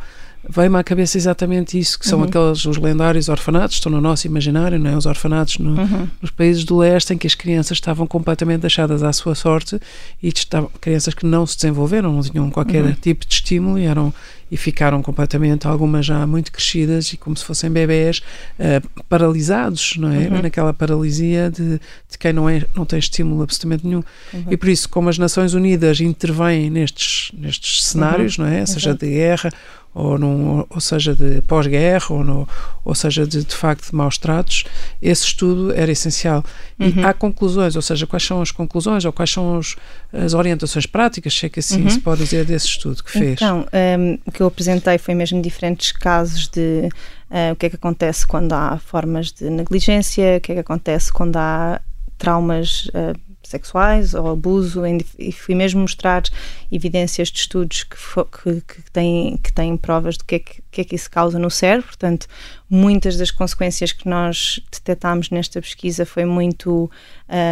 veio-me 0.49 0.79
à 0.79 0.85
cabeça 0.85 1.17
exatamente 1.17 1.79
isso, 1.79 1.99
que 1.99 2.07
são 2.07 2.19
uhum. 2.19 2.25
aqueles 2.25 2.65
os 2.65 2.77
lendários 2.77 3.29
orfanatos, 3.29 3.77
estão 3.77 3.91
no 3.93 4.01
nosso 4.01 4.27
imaginário, 4.27 4.79
não 4.79 4.91
é? 4.91 4.97
os 4.97 5.07
orfanatos 5.07 5.59
no, 5.59 5.81
uhum. 5.81 6.09
nos 6.21 6.31
países 6.31 6.65
do 6.65 6.79
leste 6.79 7.15
em 7.15 7.19
que 7.19 7.27
as 7.27 7.35
crianças 7.35 7.77
estavam 7.77 8.07
completamente 8.07 8.63
deixadas 8.63 9.03
à 9.03 9.13
sua 9.13 9.35
sorte 9.35 9.79
e 10.23 10.29
estavam, 10.29 10.71
crianças 10.81 11.15
que 11.15 11.25
não 11.25 11.47
se 11.47 11.57
desenvolveram, 11.57 12.13
não 12.13 12.23
tinham 12.23 12.51
qualquer 12.51 12.85
uhum. 12.85 12.93
tipo 12.93 13.27
de 13.27 13.35
estímulo 13.35 13.79
e 13.79 13.85
eram 13.85 14.13
e 14.53 14.57
ficaram 14.59 15.01
completamente, 15.01 15.67
algumas 15.67 16.05
já 16.05 16.27
muito 16.27 16.53
crescidas 16.53 17.11
e 17.15 17.17
como 17.17 17.35
se 17.35 17.43
fossem 17.43 17.71
bebés 17.71 18.21
uh, 18.59 19.03
paralisados, 19.09 19.95
não 19.97 20.13
é? 20.13 20.29
Uhum. 20.29 20.43
Naquela 20.43 20.75
paralisia 20.75 21.51
de, 21.51 21.79
de, 21.79 22.19
quem 22.19 22.35
não, 22.35 22.47
é, 22.47 22.63
não 22.77 22.85
tem 22.85 22.99
estímulo 22.99 23.43
absolutamente 23.43 23.87
nenhum. 23.87 24.03
Uhum. 24.31 24.45
E 24.51 24.57
por 24.59 24.69
isso, 24.69 24.91
como 24.91 25.09
as 25.09 25.17
Nações 25.17 25.55
Unidas 25.55 26.03
intervêm 26.03 26.69
nestes, 26.69 27.33
nestes 27.33 27.83
cenários, 27.83 28.37
uhum. 28.37 28.45
não 28.45 28.53
é? 28.53 28.67
Seja 28.67 28.93
de 28.93 29.09
guerra 29.09 29.51
ou, 29.95 30.19
num, 30.19 30.65
ou 30.71 30.81
seja 30.81 31.15
de 31.15 31.43
pós-guerra, 31.43 32.07
ou, 32.11 32.25
no, 32.25 32.49
ou 32.85 32.95
seja 32.95 33.27
de, 33.27 33.45
de 33.45 33.55
facto 33.55 33.91
de 33.91 33.95
maus 33.95 34.17
tratos, 34.17 34.65
esse 35.01 35.25
estudo 35.25 35.73
era 35.75 35.93
essencial. 35.93 36.45
E 36.79 36.87
uhum. 36.89 37.07
há 37.07 37.13
conclusões, 37.13 37.77
ou 37.77 37.83
seja, 37.83 38.07
quais 38.07 38.23
são 38.23 38.41
as 38.41 38.51
conclusões 38.51 39.05
ou 39.05 39.13
quais 39.13 39.31
são 39.31 39.59
os, 39.59 39.77
as 40.13 40.33
orientações 40.33 40.87
práticas, 40.87 41.35
se 41.35 41.47
é 41.47 41.49
que 41.49 41.61
assim 41.61 41.83
uhum. 41.83 41.91
se 41.91 42.01
pode 42.01 42.23
dizer, 42.23 42.45
desse 42.45 42.67
estudo 42.67 43.03
que 43.05 43.11
fez? 43.11 43.35
Então, 43.35 43.67
um, 43.99 44.19
o 44.25 44.33
que 44.33 44.41
eu 44.41 44.47
apresentei 44.47 44.97
foi 44.97 45.15
mesmo 45.15 45.43
diferentes 45.43 45.93
casos 45.93 46.49
de 46.49 46.89
uh, 47.31 47.53
o 47.53 47.57
que 47.57 47.67
é 47.67 47.71
que 47.71 47.77
acontece 47.77 48.27
quando 48.27 48.53
há 48.55 48.79
formas 48.79 49.31
de 49.31 49.51
negligência, 49.51 50.39
o 50.39 50.41
que 50.41 50.53
é 50.53 50.55
que 50.55 50.61
acontece 50.61 51.13
quando 51.13 51.37
há 51.37 51.81
traumas 52.17 52.87
uh, 52.87 53.32
sexuais 53.53 54.15
ou 54.15 54.29
abuso 54.29 54.83
e 55.19 55.33
fui 55.33 55.55
mesmo 55.55 55.81
mostrar 55.81 56.23
evidências 56.71 57.29
de 57.29 57.39
estudos 57.39 57.85
que, 57.85 57.97
que, 57.97 58.61
que, 58.61 58.91
têm, 58.91 59.37
que 59.37 59.53
têm 59.53 59.77
provas 59.77 60.17
do 60.17 60.25
que 60.25 60.35
é 60.35 60.39
que, 60.41 60.63
que 60.71 60.81
é 60.81 60.85
que 60.85 60.95
isso 60.97 61.11
causa 61.11 61.39
no 61.39 61.51
cérebro, 61.51 61.87
portanto 61.87 62.27
muitas 62.69 63.17
das 63.17 63.31
consequências 63.31 63.93
que 63.93 64.09
nós 64.09 64.61
detectámos 64.73 65.31
nesta 65.31 65.61
pesquisa 65.61 66.05
foi 66.05 66.25
muito 66.25 66.91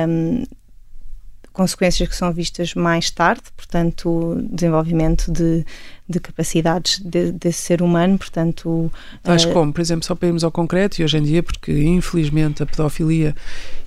um, 0.08 0.44
consequências 1.60 2.08
que 2.08 2.16
são 2.16 2.32
vistas 2.32 2.72
mais 2.74 3.10
tarde, 3.10 3.42
portanto, 3.54 4.34
desenvolvimento 4.50 5.30
de, 5.30 5.62
de 6.08 6.18
capacidades 6.18 6.98
de, 7.00 7.32
desse 7.32 7.60
ser 7.60 7.82
humano, 7.82 8.16
portanto... 8.16 8.90
Tais 9.22 9.44
uh, 9.44 9.52
como, 9.52 9.70
por 9.70 9.82
exemplo, 9.82 10.02
só 10.02 10.14
para 10.14 10.28
irmos 10.28 10.42
ao 10.42 10.50
concreto, 10.50 10.98
e 10.98 11.04
hoje 11.04 11.18
em 11.18 11.22
dia, 11.22 11.42
porque 11.42 11.70
infelizmente 11.70 12.62
a 12.62 12.66
pedofilia 12.66 13.36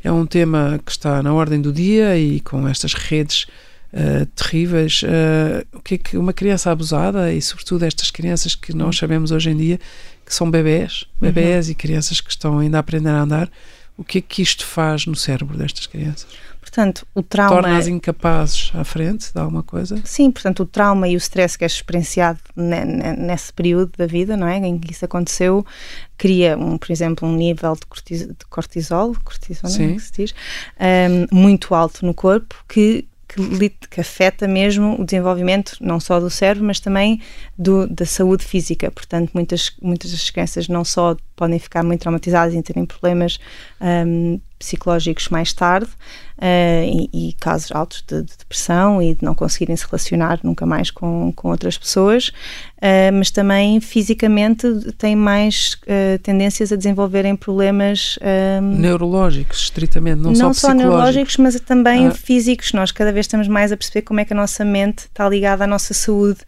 é 0.03 0.11
um 0.11 0.23
tema 0.23 0.79
que 0.85 0.91
está 0.91 1.23
na 1.23 1.33
ordem 1.33 1.59
do 1.59 1.73
dia 1.73 2.15
e 2.15 2.39
com 2.41 2.67
estas 2.67 2.93
redes 2.93 3.47
uh, 3.91 4.23
terríveis, 4.35 5.01
uh, 5.01 5.65
o 5.75 5.81
que 5.81 5.95
é 5.95 5.97
que 5.97 6.15
uma 6.15 6.31
criança 6.31 6.69
abusada, 6.69 7.33
e 7.33 7.41
sobretudo 7.41 7.85
estas 7.85 8.11
crianças 8.11 8.53
que 8.53 8.71
nós 8.71 8.95
sabemos 8.95 9.31
hoje 9.31 9.49
em 9.49 9.57
dia, 9.57 9.79
que 10.23 10.31
são 10.31 10.51
bebés, 10.51 11.07
bebés 11.19 11.65
uhum. 11.65 11.71
e 11.71 11.75
crianças 11.75 12.21
que 12.21 12.29
estão 12.29 12.59
ainda 12.59 12.77
a 12.77 12.81
aprender 12.81 13.09
a 13.09 13.19
andar, 13.19 13.49
o 13.97 14.03
que 14.03 14.19
é 14.19 14.21
que 14.21 14.43
isto 14.43 14.63
faz 14.63 15.07
no 15.07 15.15
cérebro 15.15 15.57
destas 15.57 15.87
crianças? 15.87 16.27
Portanto, 16.73 17.05
o 17.13 17.21
trauma. 17.21 17.61
Torna-as 17.61 17.87
incapazes 17.87 18.71
à 18.73 18.83
frente 18.83 19.31
de 19.31 19.39
alguma 19.39 19.61
coisa? 19.61 20.01
Sim, 20.03 20.31
portanto, 20.31 20.61
o 20.61 20.65
trauma 20.65 21.07
e 21.07 21.15
o 21.15 21.17
stress 21.17 21.55
que 21.55 21.63
é 21.63 21.67
experienciado 21.67 22.39
nesse 22.55 23.53
período 23.53 23.91
da 23.95 24.07
vida, 24.07 24.35
não 24.35 24.47
é? 24.47 24.57
Em 24.57 24.79
que 24.79 24.91
isso 24.91 25.05
aconteceu, 25.05 25.63
cria, 26.17 26.57
um, 26.57 26.79
por 26.79 26.91
exemplo, 26.91 27.29
um 27.29 27.35
nível 27.35 27.75
de 27.75 28.45
cortisol, 28.49 29.15
cortisol, 29.23 29.69
é 29.69 29.73
Sim. 29.73 29.99
se 29.99 30.11
diz, 30.13 30.35
um, 31.31 31.37
muito 31.37 31.75
alto 31.75 32.03
no 32.03 32.13
corpo 32.13 32.55
que 32.67 33.07
que, 33.27 33.69
que, 33.89 33.99
afeta 34.01 34.47
mesmo 34.47 35.01
o 35.01 35.05
desenvolvimento 35.05 35.77
não 35.81 35.99
só 35.99 36.19
do 36.19 36.29
cérebro, 36.29 36.65
mas 36.65 36.79
também 36.79 37.19
do, 37.57 37.87
da 37.87 38.05
saúde 38.05 38.45
física. 38.45 38.91
Portanto, 38.91 39.31
muitas, 39.33 39.75
muitas 39.81 40.11
das 40.11 40.29
crianças 40.29 40.67
não 40.67 40.85
só 40.85 41.17
podem 41.35 41.57
ficar 41.57 41.83
muito 41.83 42.01
traumatizadas 42.01 42.53
e 42.53 42.61
terem 42.61 42.85
problemas 42.85 43.39
um, 43.81 44.39
psicológicos 44.63 45.29
mais 45.29 45.53
tarde 45.53 45.89
uh, 46.37 47.09
e, 47.13 47.29
e, 47.29 47.33
casos 47.33 47.71
altos 47.71 48.03
de, 48.07 48.21
de, 48.21 48.37
depressão 48.37 49.01
e 49.01 49.15
de 49.15 49.23
não 49.23 49.35
conseguirem 49.35 49.75
se 49.75 49.85
relacionar 49.85 50.39
nunca 50.43 50.65
mais 50.65 50.89
com, 50.89 51.31
com 51.35 51.49
outras 51.49 51.77
pessoas, 51.77 52.29
uh, 52.29 53.13
mas 53.13 53.29
também 53.29 53.79
fisicamente 53.79 54.67
têm 54.97 55.15
mais 55.15 55.77
uh, 55.83 56.17
tendências 56.19 56.71
a 56.71 56.75
desenvolverem 56.75 57.35
problemas 57.35 58.17
um, 58.61 58.77
neurológicos, 58.77 59.63
estritamente, 59.63 60.21
não, 60.21 60.31
não 60.31 60.53
só, 60.53 60.67
só 60.67 60.73
neurológicos, 60.73 61.37
mas 61.37 61.59
também 61.59 62.07
ah. 62.07 62.11
físicos. 62.11 62.73
Nós 62.73 62.91
cada 62.91 63.11
vez 63.11 63.25
estamos 63.25 63.47
mais 63.47 63.71
a 63.71 63.77
perceber 63.77 64.03
como 64.03 64.19
é 64.19 64.25
que 64.25 64.33
a 64.33 64.35
nossa 64.35 64.63
mente 64.63 65.05
está 65.05 65.27
ligada 65.27 65.63
à 65.63 65.67
nossa 65.67 65.93
saúde 65.93 66.39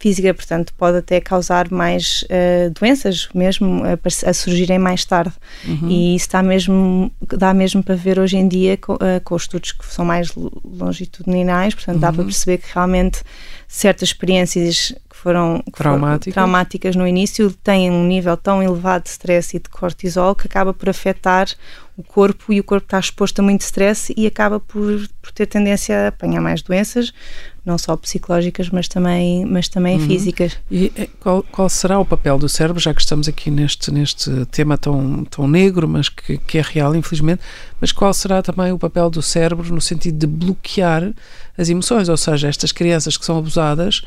física, 0.00 0.32
portanto, 0.32 0.72
pode 0.78 0.96
até 0.96 1.20
causar 1.20 1.70
mais 1.70 2.24
uh, 2.24 2.70
doenças 2.70 3.28
mesmo 3.34 3.82
a, 3.84 4.30
a, 4.30 4.32
surgirem 4.32 4.78
mais 4.78 5.04
tarde. 5.04 5.34
Uhum. 5.68 5.88
E 5.88 6.16
isso 6.16 6.24
está 6.24 6.42
mesmo, 6.42 7.12
dá 7.36 7.52
mesmo 7.52 7.82
para 7.82 7.94
ver 7.94 8.18
hoje 8.18 8.38
em 8.38 8.48
dia 8.48 8.78
com, 8.78 8.94
uh, 8.94 9.20
com 9.22 9.34
os 9.34 9.42
estudos 9.42 9.72
que 9.72 9.84
são 9.84 10.04
mais 10.04 10.32
longitudinais, 10.64 11.74
portanto, 11.74 11.96
uhum. 11.96 12.00
dá 12.00 12.10
para 12.10 12.22
uhum. 12.22 12.28
perceber 12.28 12.58
que 12.58 12.68
realmente 12.74 13.22
certas 13.68 14.08
experiências 14.08 14.94
que 15.08 15.16
foram, 15.16 15.62
que 15.66 15.72
traumáticas. 15.72 16.34
foram 16.34 16.48
traumáticas 16.48 16.96
no 16.96 17.06
início 17.06 17.50
têm 17.62 17.90
um 17.90 18.06
nível 18.06 18.38
tão 18.38 18.62
elevado 18.62 19.04
de 19.04 19.10
stress 19.10 19.54
e 19.54 19.60
de 19.60 19.68
cortisol 19.68 20.34
que 20.34 20.46
acaba 20.46 20.72
por 20.72 20.88
afetar 20.88 21.46
o 22.00 22.02
corpo 22.02 22.52
e 22.52 22.58
o 22.58 22.64
corpo 22.64 22.86
está 22.86 22.98
exposto 22.98 23.40
a 23.40 23.42
muito 23.42 23.60
stress 23.60 24.12
e 24.16 24.26
acaba 24.26 24.58
por, 24.58 25.06
por 25.20 25.30
ter 25.32 25.46
tendência 25.46 26.06
a 26.06 26.08
apanhar 26.08 26.40
mais 26.40 26.62
doenças, 26.62 27.12
não 27.64 27.76
só 27.76 27.94
psicológicas, 27.96 28.70
mas 28.70 28.88
também, 28.88 29.44
mas 29.44 29.68
também 29.68 29.98
uhum. 29.98 30.06
físicas. 30.06 30.56
E 30.70 30.90
eh, 30.96 31.08
qual, 31.20 31.42
qual 31.42 31.68
será 31.68 31.98
o 31.98 32.04
papel 32.04 32.38
do 32.38 32.48
cérebro, 32.48 32.80
já 32.80 32.94
que 32.94 33.00
estamos 33.00 33.28
aqui 33.28 33.50
neste, 33.50 33.90
neste 33.92 34.46
tema 34.46 34.78
tão, 34.78 35.24
tão 35.24 35.46
negro, 35.46 35.86
mas 35.86 36.08
que, 36.08 36.38
que 36.38 36.58
é 36.58 36.62
real, 36.62 36.96
infelizmente, 36.96 37.42
mas 37.80 37.92
qual 37.92 38.12
será 38.14 38.42
também 38.42 38.72
o 38.72 38.78
papel 38.78 39.10
do 39.10 39.20
cérebro 39.20 39.72
no 39.72 39.80
sentido 39.80 40.18
de 40.18 40.26
bloquear 40.26 41.12
as 41.56 41.68
emoções? 41.68 42.08
Ou 42.08 42.16
seja, 42.16 42.48
estas 42.48 42.72
crianças 42.72 43.16
que 43.16 43.24
são 43.24 43.36
abusadas 43.38 44.02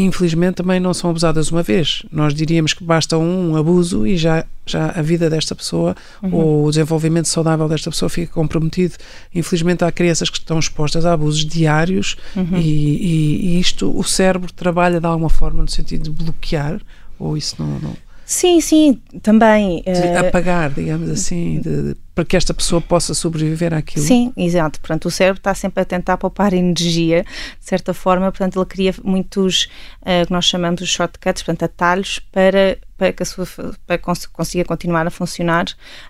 infelizmente 0.00 0.56
também 0.56 0.78
não 0.78 0.92
são 0.94 1.10
abusadas 1.10 1.50
uma 1.50 1.62
vez. 1.62 2.04
Nós 2.12 2.34
diríamos 2.34 2.72
que 2.72 2.84
basta 2.84 3.16
um 3.18 3.56
abuso 3.56 4.06
e 4.06 4.16
já, 4.16 4.44
já 4.66 4.90
a 4.90 5.02
vida 5.02 5.28
desta 5.28 5.54
pessoa 5.54 5.96
uhum. 6.22 6.34
ou 6.34 6.64
o 6.66 6.70
desenvolvimento 6.70 7.26
saudável 7.26 7.68
desta 7.68 7.90
pessoa 7.90 8.08
fica 8.08 8.32
comprometido. 8.32 8.94
Infelizmente 9.34 9.84
há 9.84 9.92
crianças 9.92 10.30
que 10.30 10.38
estão 10.38 10.58
expostas 10.58 11.04
a 11.04 11.12
abusos 11.12 11.44
diários 11.44 12.16
uhum. 12.36 12.56
e, 12.56 12.60
e, 12.60 13.56
e, 13.56 13.60
isto, 13.60 13.96
o 13.96 14.04
cérebro 14.04 14.52
trabalha 14.52 15.00
de 15.00 15.06
alguma 15.06 15.30
forma 15.30 15.62
no 15.62 15.70
sentido 15.70 16.04
de 16.04 16.10
bloquear 16.10 16.80
ou 17.18 17.36
isso 17.36 17.56
não... 17.58 17.78
não... 17.78 17.96
Sim, 18.24 18.60
sim, 18.60 19.00
também. 19.22 19.82
De 19.82 19.90
uh, 19.90 20.28
apagar, 20.28 20.70
digamos 20.70 21.10
assim, 21.10 21.60
de, 21.60 21.82
de, 21.82 21.96
para 22.20 22.24
que 22.26 22.36
esta 22.36 22.52
pessoa 22.52 22.82
possa 22.82 23.14
sobreviver 23.14 23.72
àquilo. 23.72 24.04
Sim, 24.04 24.32
exato. 24.36 24.78
Portanto, 24.78 25.06
o 25.06 25.10
cérebro 25.10 25.38
está 25.38 25.54
sempre 25.54 25.82
a 25.82 25.84
tentar 25.86 26.18
poupar 26.18 26.52
energia, 26.52 27.22
de 27.22 27.66
certa 27.66 27.94
forma, 27.94 28.30
portanto, 28.30 28.58
ele 28.58 28.66
cria 28.66 28.94
muitos, 29.02 29.70
uh, 30.02 30.26
que 30.26 30.32
nós 30.32 30.44
chamamos 30.44 30.80
de 30.80 30.86
shortcuts, 30.86 31.42
portanto, 31.42 31.62
atalhos 31.64 32.18
para 32.30 32.78
para 32.98 33.14
que 33.14 33.22
a 33.22 33.26
sua 33.26 33.46
para 33.86 33.96
que 33.96 34.04
consiga 34.30 34.62
continuar 34.62 35.06
a 35.06 35.10
funcionar 35.10 35.64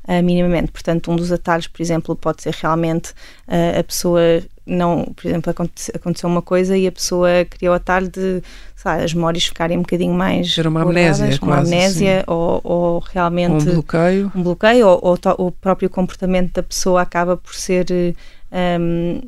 uh, 0.09 0.21
minimamente. 0.25 0.73
Portanto, 0.73 1.13
um 1.13 1.15
dos 1.15 1.31
atalhos, 1.31 1.69
por 1.69 1.81
exemplo, 1.81 2.17
pode 2.17 2.43
ser 2.43 2.53
realmente 2.53 3.11
uh, 3.47 3.79
a 3.79 3.85
pessoa 3.85 4.43
não, 4.67 5.05
por 5.17 5.27
exemplo, 5.27 5.53
aconteceu 5.95 6.29
uma 6.29 6.43
coisa 6.43 6.77
e 6.77 6.87
a 6.87 6.93
pessoa 6.93 7.29
criou 7.49 7.73
o 7.73 7.77
atalho 7.77 8.09
de 8.09 8.43
sabe, 8.77 9.05
as 9.05 9.13
memórias 9.13 9.45
ficarem 9.45 9.77
um 9.77 9.83
bocadinho 9.83 10.15
mais 10.15 10.57
Era 10.57 10.69
uma 10.69 10.83
amnésia, 10.83 11.39
uma 11.43 11.57
quase, 11.57 11.75
amnésia 11.75 12.25
ou, 12.27 12.61
ou, 12.63 12.99
realmente 13.01 13.69
um 13.69 13.75
bloqueio, 13.75 14.33
um 14.35 14.43
bloqueio 14.43 14.87
ou, 14.87 15.01
ou, 15.03 15.47
o 15.47 15.51
próprio 15.51 15.91
comportamento 16.01 16.55
da 16.55 16.63
pessoa 16.63 17.03
acaba 17.03 17.37
por 17.37 17.55
ser 17.55 17.87
um, 18.53 19.21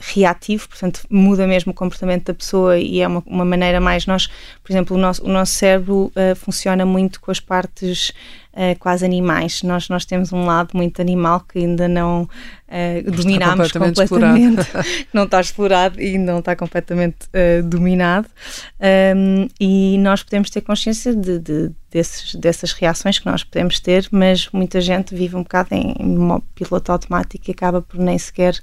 reativo, 0.00 0.68
portanto 0.68 1.00
muda 1.10 1.46
mesmo 1.46 1.72
o 1.72 1.74
comportamento 1.74 2.26
da 2.26 2.34
pessoa 2.34 2.78
e 2.78 3.00
é 3.00 3.08
uma, 3.08 3.22
uma 3.26 3.44
maneira 3.44 3.80
mais 3.80 4.06
nós, 4.06 4.28
por 4.62 4.72
exemplo, 4.72 4.96
o 4.96 5.00
nosso, 5.00 5.24
o 5.24 5.28
nosso 5.28 5.52
cérebro 5.52 6.12
uh, 6.14 6.36
funciona 6.36 6.84
muito 6.84 7.20
com 7.20 7.30
as 7.30 7.40
partes 7.40 8.10
uh, 8.52 8.78
quase 8.78 9.04
animais. 9.04 9.62
Nós, 9.62 9.88
nós 9.88 10.04
temos 10.04 10.32
um 10.32 10.44
lado 10.44 10.70
muito 10.74 11.00
animal 11.00 11.40
que 11.40 11.58
ainda 11.58 11.88
não 11.88 12.22
uh, 12.22 13.10
dominamos 13.10 13.72
completamente, 13.72 14.08
completamente. 14.08 15.06
não 15.12 15.24
está 15.24 15.40
explorado 15.40 16.00
e 16.00 16.18
não 16.18 16.38
está 16.38 16.56
completamente 16.56 17.28
dominado. 17.64 18.28
Um, 19.16 19.48
e 19.60 19.98
nós 19.98 20.22
podemos 20.22 20.50
ter 20.50 20.60
consciência 20.60 21.14
de, 21.14 21.38
de, 21.38 21.70
desses, 21.90 22.34
dessas 22.34 22.72
reações 22.72 23.18
que 23.18 23.26
nós 23.26 23.44
podemos 23.44 23.78
ter, 23.80 24.08
mas 24.10 24.48
muita 24.52 24.80
gente 24.80 25.14
vive 25.14 25.36
um 25.36 25.42
bocado 25.42 25.68
em, 25.72 25.94
em 25.98 26.40
piloto 26.54 26.92
automático 26.92 27.44
e 27.48 27.52
acaba 27.52 27.80
por 27.80 27.98
nem 27.98 28.18
sequer 28.18 28.58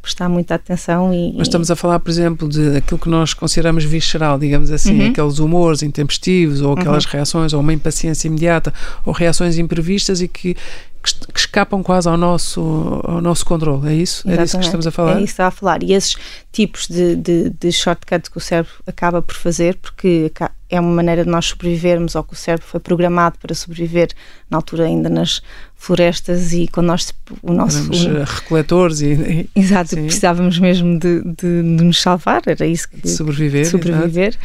prestar 0.00 0.28
muita 0.28 0.54
atenção 0.54 1.12
e, 1.12 1.34
Mas 1.36 1.48
estamos 1.48 1.70
a 1.70 1.76
falar, 1.76 1.98
por 1.98 2.10
exemplo, 2.10 2.48
de 2.48 2.76
aquilo 2.76 2.98
que 2.98 3.08
nós 3.08 3.34
consideramos 3.34 3.84
visceral, 3.84 4.38
digamos 4.38 4.70
assim, 4.70 5.00
uhum. 5.00 5.10
aqueles 5.10 5.38
humores 5.38 5.82
intempestivos 5.82 6.60
ou 6.60 6.72
aquelas 6.72 7.04
uhum. 7.04 7.10
reações 7.12 7.52
ou 7.52 7.60
uma 7.60 7.72
impaciência 7.72 8.28
imediata 8.28 8.72
ou 9.04 9.12
reações 9.12 9.40
reações 9.40 9.58
imprevistas 9.58 10.20
e 10.20 10.28
que, 10.28 10.56
que, 11.02 11.40
escapam 11.40 11.82
quase 11.82 12.08
ao 12.08 12.16
nosso, 12.16 13.00
ao 13.04 13.20
nosso 13.20 13.44
controle, 13.44 13.88
é 13.88 13.94
isso? 13.94 14.20
Exatamente. 14.28 14.40
É 14.40 14.44
disso 14.44 14.58
que 14.58 14.64
estamos 14.64 14.86
a 14.86 14.90
falar? 14.90 15.12
É 15.12 15.14
isso 15.16 15.24
que 15.24 15.30
está 15.30 15.46
a 15.46 15.50
falar. 15.50 15.82
E 15.82 15.92
esses 15.92 16.16
tipos 16.52 16.86
de, 16.86 17.16
de, 17.16 17.50
de 17.50 17.72
shortcuts 17.72 18.28
que 18.28 18.38
o 18.38 18.40
cérebro 18.40 18.72
acaba 18.86 19.22
por 19.22 19.34
fazer, 19.34 19.76
porque 19.76 20.30
é 20.68 20.80
uma 20.80 20.92
maneira 20.92 21.24
de 21.24 21.30
nós 21.30 21.46
sobrevivermos, 21.46 22.14
ou 22.14 22.22
que 22.22 22.34
o 22.34 22.36
cérebro 22.36 22.66
foi 22.66 22.78
programado 22.78 23.38
para 23.38 23.54
sobreviver 23.54 24.08
na 24.48 24.58
altura 24.58 24.84
ainda 24.84 25.08
nas 25.08 25.42
florestas 25.74 26.52
e 26.52 26.68
quando 26.68 26.88
nós 26.88 27.12
o 27.42 27.52
nosso 27.54 27.90
o, 27.90 27.94
eh, 27.94 28.24
recoletores 28.24 29.00
e, 29.00 29.48
e 29.56 29.60
exato 29.60 29.90
sim. 29.90 30.02
precisávamos 30.02 30.58
mesmo 30.58 30.98
de, 30.98 31.22
de, 31.22 31.62
de, 31.62 31.82
nos 31.82 32.02
salvar 32.02 32.42
era 32.44 32.66
isso 32.66 32.86
que 32.86 33.00
de 33.00 33.08
sobreviver, 33.08 33.62
de 33.62 33.70
sobreviver. 33.70 34.36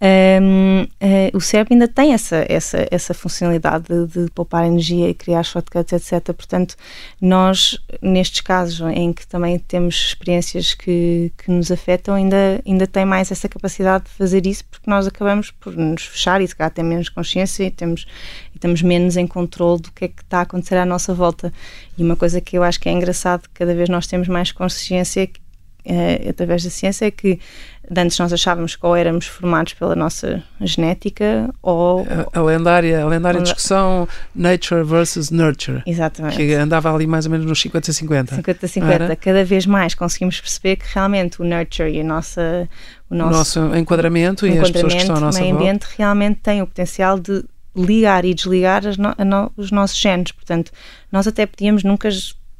Um, 0.00 0.82
uh, 0.82 0.88
eh, 1.00 1.30
o 1.34 1.40
cérebro 1.40 1.74
ainda 1.74 1.88
tem 1.88 2.12
essa 2.12 2.46
essa 2.48 2.86
essa 2.88 3.12
funcionalidade 3.12 3.86
de, 3.88 4.06
de, 4.06 4.30
poupar 4.30 4.64
energia 4.64 5.08
e 5.08 5.14
criar 5.14 5.42
shortcuts 5.42 5.92
etc 5.92 6.32
portanto 6.36 6.76
nós 7.20 7.76
nestes 8.00 8.40
casos 8.40 8.80
em 8.94 9.12
que 9.12 9.26
também 9.26 9.58
temos 9.58 9.96
experiências 9.96 10.72
que, 10.72 11.32
que 11.36 11.50
nos 11.50 11.72
afetam 11.72 12.14
ainda 12.14 12.62
ainda 12.64 12.86
tem 12.86 13.04
mais 13.04 13.32
essa 13.32 13.48
capacidade 13.48 14.04
de 14.04 14.10
fazer 14.10 14.46
isso 14.46 14.64
porque 14.70 14.88
nós 14.88 15.04
acabamos 15.04 15.50
por 15.50 15.76
nos 15.76 16.04
fechar 16.04 16.40
e 16.40 16.46
se 16.46 16.54
calhar 16.54 16.70
tem 16.70 16.84
menos 16.84 17.08
consciência 17.08 17.64
e 17.64 17.70
temos 17.70 18.06
estamos 18.58 18.82
menos 18.82 19.16
em 19.16 19.26
controle 19.26 19.80
do 19.80 19.90
que 19.92 20.04
é 20.04 20.08
que 20.08 20.22
está 20.22 20.40
a 20.40 20.42
acontecer 20.42 20.76
à 20.76 20.84
nossa 20.84 21.14
volta. 21.14 21.52
E 21.96 22.02
uma 22.02 22.16
coisa 22.16 22.40
que 22.40 22.58
eu 22.58 22.62
acho 22.62 22.78
que 22.78 22.88
é 22.88 22.92
engraçado, 22.92 23.48
cada 23.54 23.74
vez 23.74 23.88
nós 23.88 24.06
temos 24.06 24.28
mais 24.28 24.52
consciência 24.52 25.28
é, 25.88 26.28
através 26.28 26.62
da 26.62 26.70
ciência 26.70 27.06
é 27.06 27.10
que 27.10 27.40
antes 27.96 28.18
nós 28.18 28.32
achávamos 28.32 28.76
que 28.76 28.84
ou 28.84 28.94
éramos 28.94 29.26
formados 29.26 29.72
pela 29.72 29.96
nossa 29.96 30.42
genética 30.60 31.48
ou 31.62 32.06
a, 32.34 32.38
a 32.38 32.42
lendária 32.42 33.02
a 33.02 33.06
lendária 33.06 33.40
discussão 33.40 34.06
nature 34.34 34.84
versus 34.84 35.30
nurture 35.30 35.82
exatamente 35.86 36.36
que 36.36 36.52
andava 36.52 36.94
ali 36.94 37.06
mais 37.06 37.24
ou 37.24 37.32
menos 37.32 37.46
nos 37.46 37.58
50 37.58 37.90
50 37.90 38.34
50 38.36 38.68
50 38.68 39.16
cada 39.16 39.44
vez 39.44 39.64
mais 39.64 39.94
conseguimos 39.94 40.38
perceber 40.38 40.76
que 40.76 40.84
realmente 40.92 41.40
o 41.40 41.44
nurture 41.44 41.90
e 41.90 42.00
a 42.00 42.04
nossa 42.04 42.68
o 43.10 43.14
nosso, 43.14 43.58
o 43.58 43.62
nosso 43.62 43.76
enquadramento, 43.78 44.46
e 44.46 44.58
as 44.58 44.70
pessoas 44.70 44.92
que 44.92 45.00
estão 45.00 45.16
à 45.16 45.20
nossa 45.20 45.40
meio 45.40 45.54
ambiente 45.54 45.84
volta. 45.84 45.94
realmente 45.96 46.40
tem 46.42 46.60
o 46.60 46.66
potencial 46.66 47.18
de 47.18 47.42
ligar 47.74 48.24
e 48.26 48.34
desligar 48.34 48.82
no, 48.98 49.24
no, 49.24 49.52
os 49.56 49.70
nossos 49.70 49.98
genes. 49.98 50.32
Portanto, 50.32 50.70
nós 51.10 51.26
até 51.26 51.46
podíamos 51.46 51.84
nunca 51.84 52.10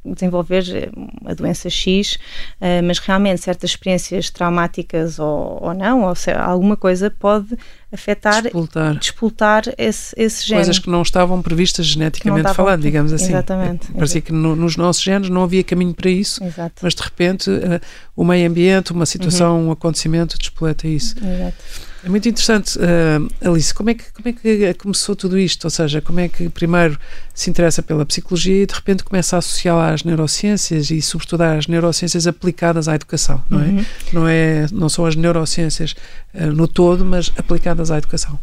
desenvolver 0.05 0.63
eh, 0.75 0.89
a 1.25 1.33
doença 1.33 1.69
X, 1.69 2.13
uh, 2.13 2.83
mas 2.83 2.99
realmente 2.99 3.41
certas 3.41 3.71
experiências 3.71 4.29
traumáticas 4.29 5.19
ou, 5.19 5.59
ou 5.61 5.73
não, 5.73 6.03
ou 6.03 6.15
se, 6.15 6.31
alguma 6.31 6.77
coisa 6.77 7.11
pode 7.11 7.57
afetar, 7.91 8.43
despoltar, 8.43 8.95
despoltar 8.95 9.63
esse, 9.77 10.13
esse 10.17 10.47
gene. 10.47 10.59
Coisas 10.59 10.79
que 10.79 10.89
não 10.89 11.01
estavam 11.01 11.41
previstas 11.41 11.85
geneticamente 11.85 12.41
estavam, 12.41 12.65
falando, 12.65 12.81
digamos 12.81 13.11
assim. 13.11 13.29
Exatamente. 13.29 13.91
Parecia 13.91 14.21
que 14.21 14.31
no, 14.31 14.55
nos 14.55 14.77
nossos 14.77 15.01
genes 15.01 15.29
não 15.29 15.43
havia 15.43 15.63
caminho 15.63 15.93
para 15.93 16.09
isso, 16.09 16.43
Exato. 16.43 16.75
mas 16.81 16.93
de 16.93 17.01
repente 17.01 17.49
uh, 17.49 17.81
o 18.15 18.23
meio 18.23 18.49
ambiente, 18.49 18.91
uma 18.91 19.05
situação, 19.05 19.59
uhum. 19.59 19.67
um 19.67 19.71
acontecimento 19.71 20.37
despoleta 20.37 20.87
isso. 20.87 21.15
Exato. 21.17 21.88
É 22.03 22.09
muito 22.09 22.29
interessante, 22.29 22.77
uh, 22.79 23.49
Alice, 23.49 23.73
como 23.73 23.89
é, 23.89 23.93
que, 23.93 24.05
como 24.13 24.29
é 24.29 24.33
que 24.33 24.73
começou 24.75 25.15
tudo 25.15 25.37
isto? 25.37 25.65
Ou 25.65 25.69
seja, 25.69 26.01
como 26.01 26.19
é 26.19 26.29
que 26.29 26.47
primeiro 26.49 26.97
se 27.33 27.49
interessa 27.49 27.83
pela 27.83 28.05
psicologia 28.05 28.63
e 28.63 28.65
de 28.65 28.73
repente 28.73 29.03
começa 29.03 29.35
a 29.35 29.39
associá-la 29.39 29.93
às 29.93 30.03
neurociências 30.03 30.91
e 30.91 31.01
sobretudo 31.01 31.41
às 31.41 31.67
neurociências 31.67 32.25
aplicadas 32.25 32.87
à 32.87 32.95
educação, 32.95 33.43
não 33.49 33.59
é? 33.59 33.65
Uhum. 33.65 33.85
Não, 34.13 34.27
é 34.27 34.65
não 34.71 34.87
são 34.87 35.05
as 35.05 35.15
neurociências 35.15 35.93
uh, 36.33 36.47
no 36.47 36.67
todo, 36.67 37.03
mas 37.03 37.31
aplicadas 37.37 37.91
à 37.91 37.97
educação. 37.97 38.39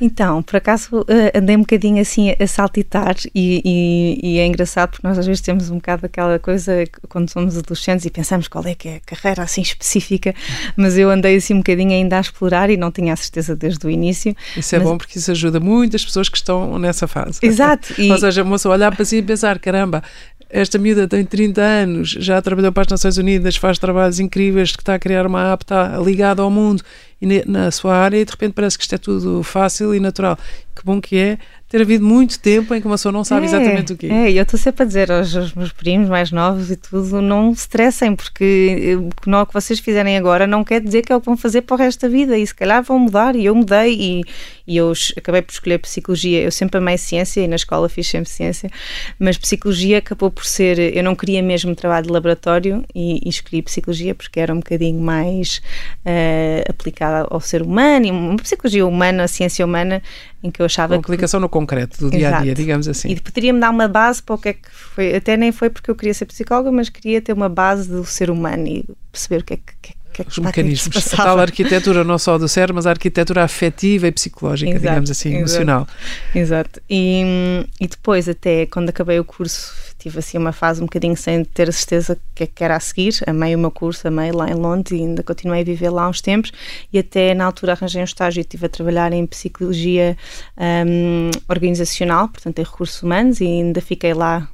Então, 0.00 0.42
por 0.42 0.56
acaso 0.56 1.04
eh, 1.08 1.38
andei 1.38 1.56
um 1.56 1.60
bocadinho 1.60 2.00
assim 2.00 2.34
a 2.38 2.46
saltitar 2.46 3.16
e, 3.34 3.60
e, 3.64 4.34
e, 4.34 4.38
é 4.38 4.46
engraçado 4.46 4.92
porque 4.92 5.06
nós 5.06 5.18
às 5.18 5.26
vezes 5.26 5.42
temos 5.42 5.70
um 5.70 5.76
bocado 5.76 6.06
aquela 6.06 6.38
coisa 6.38 6.84
quando 7.08 7.28
somos 7.28 7.58
adolescentes 7.58 8.06
e 8.06 8.10
pensamos 8.10 8.48
qual 8.48 8.64
é 8.64 8.74
que 8.74 8.88
é 8.88 8.96
a 8.96 9.00
carreira 9.00 9.42
assim 9.42 9.60
específica, 9.62 10.34
mas 10.76 10.96
eu 10.96 11.10
andei 11.10 11.36
assim 11.36 11.54
um 11.54 11.58
bocadinho 11.58 11.92
ainda 11.92 12.16
a 12.16 12.20
explorar 12.20 12.70
e 12.70 12.76
não 12.76 12.90
tinha 12.90 13.12
a 13.12 13.16
certeza 13.16 13.54
desde 13.54 13.86
o 13.86 13.90
início. 13.90 14.34
Isso 14.56 14.74
é 14.74 14.78
mas... 14.78 14.88
bom 14.88 14.96
porque 14.96 15.18
isso 15.18 15.30
ajuda 15.30 15.60
muitas 15.60 16.04
pessoas 16.04 16.28
que 16.28 16.36
estão 16.36 16.78
nessa 16.78 17.06
fase. 17.06 17.38
Exato. 17.44 17.94
E... 18.00 18.10
Ou 18.10 18.18
seja, 18.18 18.40
a 18.40 18.44
moça 18.44 18.68
olhar 18.68 18.94
para 18.94 19.04
si 19.04 19.16
e 19.16 19.22
pensar, 19.22 19.58
caramba, 19.58 20.02
esta 20.48 20.78
miúda 20.78 21.06
tem 21.06 21.24
30 21.24 21.60
anos, 21.60 22.10
já 22.10 22.40
trabalhou 22.42 22.72
para 22.72 22.82
as 22.82 22.88
Nações 22.88 23.16
Unidas, 23.18 23.56
faz 23.56 23.78
trabalhos 23.78 24.18
incríveis, 24.18 24.72
que 24.74 24.82
está 24.82 24.94
a 24.94 24.98
criar 24.98 25.26
uma 25.26 25.52
app, 25.52 25.62
está 25.62 25.98
ligada 25.98 26.42
ao 26.42 26.50
mundo 26.50 26.82
e 27.20 27.44
na 27.46 27.70
sua 27.70 27.96
área 27.96 28.18
e 28.18 28.24
de 28.24 28.30
repente 28.30 28.54
parece 28.54 28.78
que 28.78 28.84
isto 28.84 28.94
é 28.94 28.98
tudo 28.98 29.42
fácil 29.42 29.94
e 29.94 30.00
natural. 30.00 30.38
Que 30.74 30.84
bom 30.84 31.00
que 31.00 31.16
é 31.16 31.38
ter 31.70 31.82
havido 31.82 32.04
muito 32.04 32.40
tempo 32.40 32.74
em 32.74 32.80
que 32.80 32.86
uma 32.86 32.94
pessoa 32.94 33.12
não 33.12 33.22
sabe 33.22 33.42
é, 33.42 33.48
exatamente 33.48 33.92
o 33.92 33.96
que 33.96 34.06
é. 34.06 34.32
Eu 34.32 34.42
estou 34.42 34.58
sempre 34.58 34.82
a 34.82 34.86
dizer 34.86 35.12
aos, 35.12 35.36
aos, 35.36 35.54
meus 35.54 35.70
primos 35.70 36.08
mais 36.08 36.32
novos 36.32 36.68
e 36.68 36.74
tudo, 36.74 37.22
não 37.22 37.54
se 37.54 37.60
estressem, 37.60 38.16
porque 38.16 38.98
o 38.98 39.46
que 39.46 39.54
vocês 39.54 39.78
fizerem 39.78 40.18
agora 40.18 40.48
não 40.48 40.64
quer 40.64 40.80
dizer 40.80 41.02
que 41.02 41.12
é 41.12 41.16
o 41.16 41.20
que 41.20 41.26
vão 41.26 41.36
fazer 41.36 41.62
para 41.62 41.74
o 41.76 41.78
resto 41.78 42.00
da 42.00 42.08
vida 42.08 42.36
e 42.36 42.44
se 42.44 42.52
calhar 42.52 42.82
vão 42.82 42.98
mudar 42.98 43.36
e 43.36 43.44
eu 43.44 43.54
mudei 43.54 43.94
e, 43.94 44.24
e 44.66 44.76
eu 44.78 44.92
acabei 45.16 45.42
por 45.42 45.52
escolher 45.52 45.78
psicologia. 45.78 46.42
Eu 46.42 46.50
sempre 46.50 46.78
amei 46.78 46.98
ciência 46.98 47.40
e 47.40 47.46
na 47.46 47.54
escola 47.54 47.88
fiz 47.88 48.08
sempre 48.08 48.28
ciência, 48.28 48.68
mas 49.16 49.38
psicologia 49.38 49.98
acabou 49.98 50.28
por 50.28 50.44
ser, 50.44 50.96
eu 50.96 51.04
não 51.04 51.14
queria 51.14 51.40
mesmo 51.40 51.76
trabalho 51.76 52.06
de 52.06 52.12
laboratório 52.12 52.84
e, 52.92 53.20
e 53.24 53.28
escolhi 53.28 53.62
psicologia 53.62 54.12
porque 54.12 54.40
era 54.40 54.52
um 54.52 54.58
bocadinho 54.58 55.00
mais 55.00 55.62
uh, 56.04 56.68
aplicada 57.10 57.26
ao 57.30 57.40
ser 57.40 57.62
humano 57.62 58.06
e 58.06 58.10
uma 58.10 58.36
psicologia 58.36 58.86
humana, 58.86 59.24
a 59.24 59.28
ciência 59.28 59.64
humana 59.64 60.02
em 60.42 60.50
que 60.50 60.62
eu 60.62 60.66
achava 60.66 60.94
uma 60.94 61.00
aplicação 61.00 61.38
que... 61.38 61.42
no 61.42 61.48
concreto 61.48 61.98
do 61.98 62.10
dia 62.10 62.36
a 62.36 62.40
dia, 62.40 62.54
digamos 62.54 62.88
assim. 62.88 63.10
E 63.10 63.20
poderia-me 63.20 63.60
dar 63.60 63.70
uma 63.70 63.88
base 63.88 64.22
para 64.22 64.34
o 64.34 64.38
que 64.38 64.48
é 64.50 64.52
que 64.54 64.70
foi. 64.70 65.14
Até 65.14 65.36
nem 65.36 65.52
foi 65.52 65.68
porque 65.68 65.90
eu 65.90 65.94
queria 65.94 66.14
ser 66.14 66.26
psicóloga, 66.26 66.70
mas 66.70 66.88
queria 66.88 67.20
ter 67.20 67.32
uma 67.32 67.48
base 67.48 67.88
do 67.88 68.04
ser 68.04 68.30
humano 68.30 68.66
e 68.66 68.84
perceber 69.10 69.42
o 69.42 69.44
que 69.44 69.54
é 69.54 69.56
que, 69.56 69.62
que, 69.82 69.94
que, 70.12 70.22
é 70.22 70.24
os 70.26 70.38
mecanismos. 70.38 71.12
A 71.14 71.16
tal 71.16 71.38
arquitetura 71.38 72.04
não 72.04 72.18
só 72.18 72.38
do 72.38 72.48
cérebro, 72.48 72.76
mas 72.76 72.86
a 72.86 72.90
arquitetura 72.90 73.44
afetiva 73.44 74.06
e 74.06 74.12
psicológica, 74.12 74.70
exato, 74.70 74.86
digamos 74.86 75.10
assim, 75.10 75.28
exato, 75.30 75.40
emocional. 75.40 75.88
Exato. 76.34 76.80
E, 76.88 77.66
e 77.80 77.86
depois, 77.86 78.28
até 78.28 78.66
quando 78.66 78.88
acabei 78.88 79.18
o 79.18 79.24
curso, 79.24 79.89
tive 80.00 80.18
assim 80.18 80.38
uma 80.38 80.52
fase 80.52 80.80
um 80.80 80.86
bocadinho 80.86 81.16
sem 81.16 81.44
ter 81.44 81.68
a 81.68 81.72
certeza 81.72 82.18
que, 82.34 82.44
é 82.44 82.46
que 82.46 82.64
era 82.64 82.76
a 82.76 82.80
seguir. 82.80 83.14
Amei 83.26 83.54
o 83.54 83.58
meu 83.58 83.70
curso, 83.70 84.08
amei 84.08 84.32
lá 84.32 84.50
em 84.50 84.54
Londres 84.54 84.98
e 84.98 85.02
ainda 85.02 85.22
continuei 85.22 85.60
a 85.60 85.64
viver 85.64 85.90
lá 85.90 86.08
uns 86.08 86.20
tempos. 86.20 86.52
E 86.92 86.98
até 86.98 87.34
na 87.34 87.44
altura 87.44 87.72
arranjei 87.72 88.00
um 88.00 88.04
estágio 88.04 88.40
e 88.40 88.42
estive 88.42 88.66
a 88.66 88.68
trabalhar 88.68 89.12
em 89.12 89.26
psicologia 89.26 90.16
um, 90.56 91.30
organizacional, 91.48 92.28
portanto 92.28 92.58
em 92.58 92.62
recursos 92.62 93.02
humanos, 93.02 93.40
e 93.40 93.46
ainda 93.46 93.80
fiquei 93.80 94.14
lá 94.14 94.48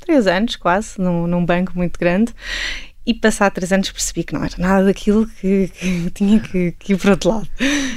três 0.00 0.26
anos 0.26 0.56
quase, 0.56 1.00
num, 1.00 1.26
num 1.26 1.44
banco 1.44 1.72
muito 1.74 1.98
grande. 1.98 2.32
E 3.06 3.14
passar 3.14 3.50
três 3.50 3.72
anos 3.72 3.90
percebi 3.90 4.24
que 4.24 4.34
não 4.34 4.44
era 4.44 4.54
nada 4.58 4.86
daquilo 4.86 5.26
que, 5.26 5.68
que 5.68 6.10
tinha 6.14 6.40
que, 6.40 6.72
que, 6.78 6.92
ir 6.92 6.96
para 6.98 7.12
outro 7.12 7.30
lado. 7.30 7.48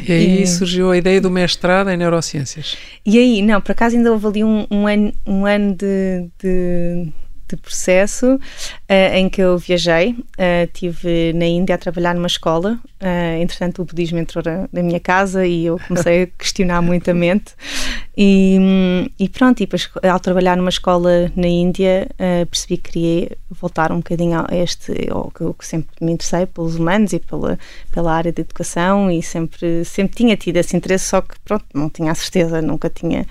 E 0.07 0.11
aí 0.11 0.43
e, 0.43 0.47
surgiu 0.47 0.91
a 0.91 0.97
ideia 0.97 1.19
do 1.19 1.31
mestrado 1.31 1.89
em 1.89 1.97
neurociências. 1.97 2.77
E 3.05 3.17
aí, 3.17 3.41
não, 3.41 3.59
por 3.59 3.71
acaso 3.71 3.95
ainda 3.95 4.11
houve 4.11 4.27
ali 4.27 4.43
um, 4.43 4.67
um 4.69 4.87
ano, 4.87 5.13
um 5.25 5.45
ano 5.45 5.75
de, 5.75 6.27
de 6.39 7.11
de 7.49 7.57
processo 7.57 8.35
uh, 8.35 9.13
em 9.13 9.29
que 9.29 9.41
eu 9.41 9.57
viajei. 9.57 10.11
Uh, 10.11 10.67
tive 10.73 11.33
na 11.33 11.45
Índia 11.45 11.75
a 11.75 11.77
trabalhar 11.77 12.13
numa 12.13 12.27
escola. 12.27 12.79
Uh, 13.01 13.41
entretanto, 13.41 13.81
o 13.81 13.85
budismo 13.85 14.17
entrou 14.17 14.43
na, 14.71 14.83
minha 14.83 14.99
casa 14.99 15.45
e 15.45 15.65
eu 15.65 15.79
comecei 15.87 16.23
a 16.23 16.27
questionar 16.27 16.81
muito 16.81 17.09
a 17.09 17.13
mente. 17.13 17.53
E, 18.17 18.57
e 19.17 19.29
pronto, 19.29 19.61
e 19.61 19.65
depois, 19.65 19.89
ao 20.03 20.19
trabalhar 20.19 20.57
numa 20.57 20.69
escola 20.69 21.31
na 21.37 21.47
Índia, 21.47 22.09
percebi 22.51 22.75
que 22.75 22.91
queria 22.91 23.37
voltar 23.49 23.93
um 23.93 23.97
bocadinho 23.97 24.45
a 24.45 24.53
este, 24.53 25.09
ao 25.09 25.31
que 25.31 25.39
eu 25.39 25.55
sempre 25.61 25.89
me 26.01 26.11
interessei, 26.11 26.45
pelos 26.45 26.75
humanos 26.75 27.13
e 27.13 27.19
pela, 27.19 27.57
pela 27.93 28.13
área 28.13 28.33
de 28.33 28.41
educação 28.41 29.09
e 29.09 29.23
sempre, 29.23 29.85
sempre 29.85 30.17
tinha 30.17 30.35
tido 30.35 30.57
esse 30.57 30.75
interesse, 30.75 31.05
só 31.05 31.21
que 31.21 31.39
pronto, 31.45 31.65
não 31.73 31.89
tinha 31.89 32.11
a 32.11 32.15
certeza, 32.15 32.61
nunca 32.61 32.89
tinha 32.89 33.25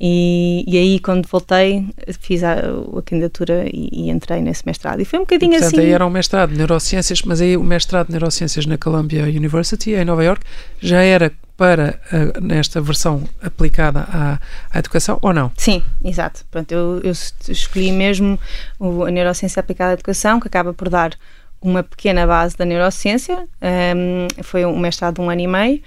e, 0.00 0.64
e 0.66 0.78
aí, 0.78 1.00
quando 1.00 1.26
voltei, 1.26 1.84
fiz 2.20 2.44
a, 2.44 2.52
a 2.54 3.02
candidatura 3.04 3.64
e, 3.66 3.88
e, 3.92 4.10
entrei 4.10 4.40
nesse 4.40 4.64
mestrado. 4.64 5.00
E 5.00 5.04
foi 5.04 5.18
um 5.18 5.22
bocadinho 5.22 5.54
e, 5.54 5.58
portanto, 5.58 5.74
assim. 5.74 5.86
aí 5.86 5.92
era 5.92 6.06
um 6.06 6.10
mestrado 6.10 6.50
de 6.50 6.56
neurociências, 6.56 7.22
mas 7.22 7.40
aí 7.40 7.56
o 7.56 7.64
mestrado 7.64 8.06
de 8.06 8.12
neurociências 8.12 8.64
na 8.64 8.78
Columbia 8.78 9.24
University, 9.24 9.94
em 9.94 10.04
Nova 10.04 10.22
York, 10.22 10.44
já 10.80 11.02
era 11.02 11.32
para 11.56 12.00
uh, 12.12 12.40
nesta 12.40 12.80
versão 12.80 13.28
aplicada 13.42 14.06
à, 14.08 14.38
à, 14.72 14.78
educação 14.78 15.18
ou 15.20 15.32
não? 15.32 15.50
Sim, 15.56 15.82
exato. 16.04 16.44
Pronto, 16.48 16.70
eu, 16.70 17.00
eu 17.02 17.10
escolhi 17.48 17.90
mesmo 17.90 18.38
o, 18.78 19.04
a 19.04 19.10
neurociência 19.10 19.58
aplicada 19.58 19.90
à 19.90 19.94
educação, 19.94 20.38
que 20.38 20.46
acaba 20.46 20.72
por 20.72 20.88
dar 20.88 21.10
uma 21.60 21.82
pequena 21.82 22.24
base 22.24 22.56
da 22.56 22.64
neurociência. 22.64 23.48
Um, 23.60 24.42
foi 24.44 24.64
um 24.64 24.78
mestrado 24.78 25.16
de 25.16 25.20
um 25.20 25.28
ano 25.28 25.40
e 25.40 25.46
meio 25.48 25.82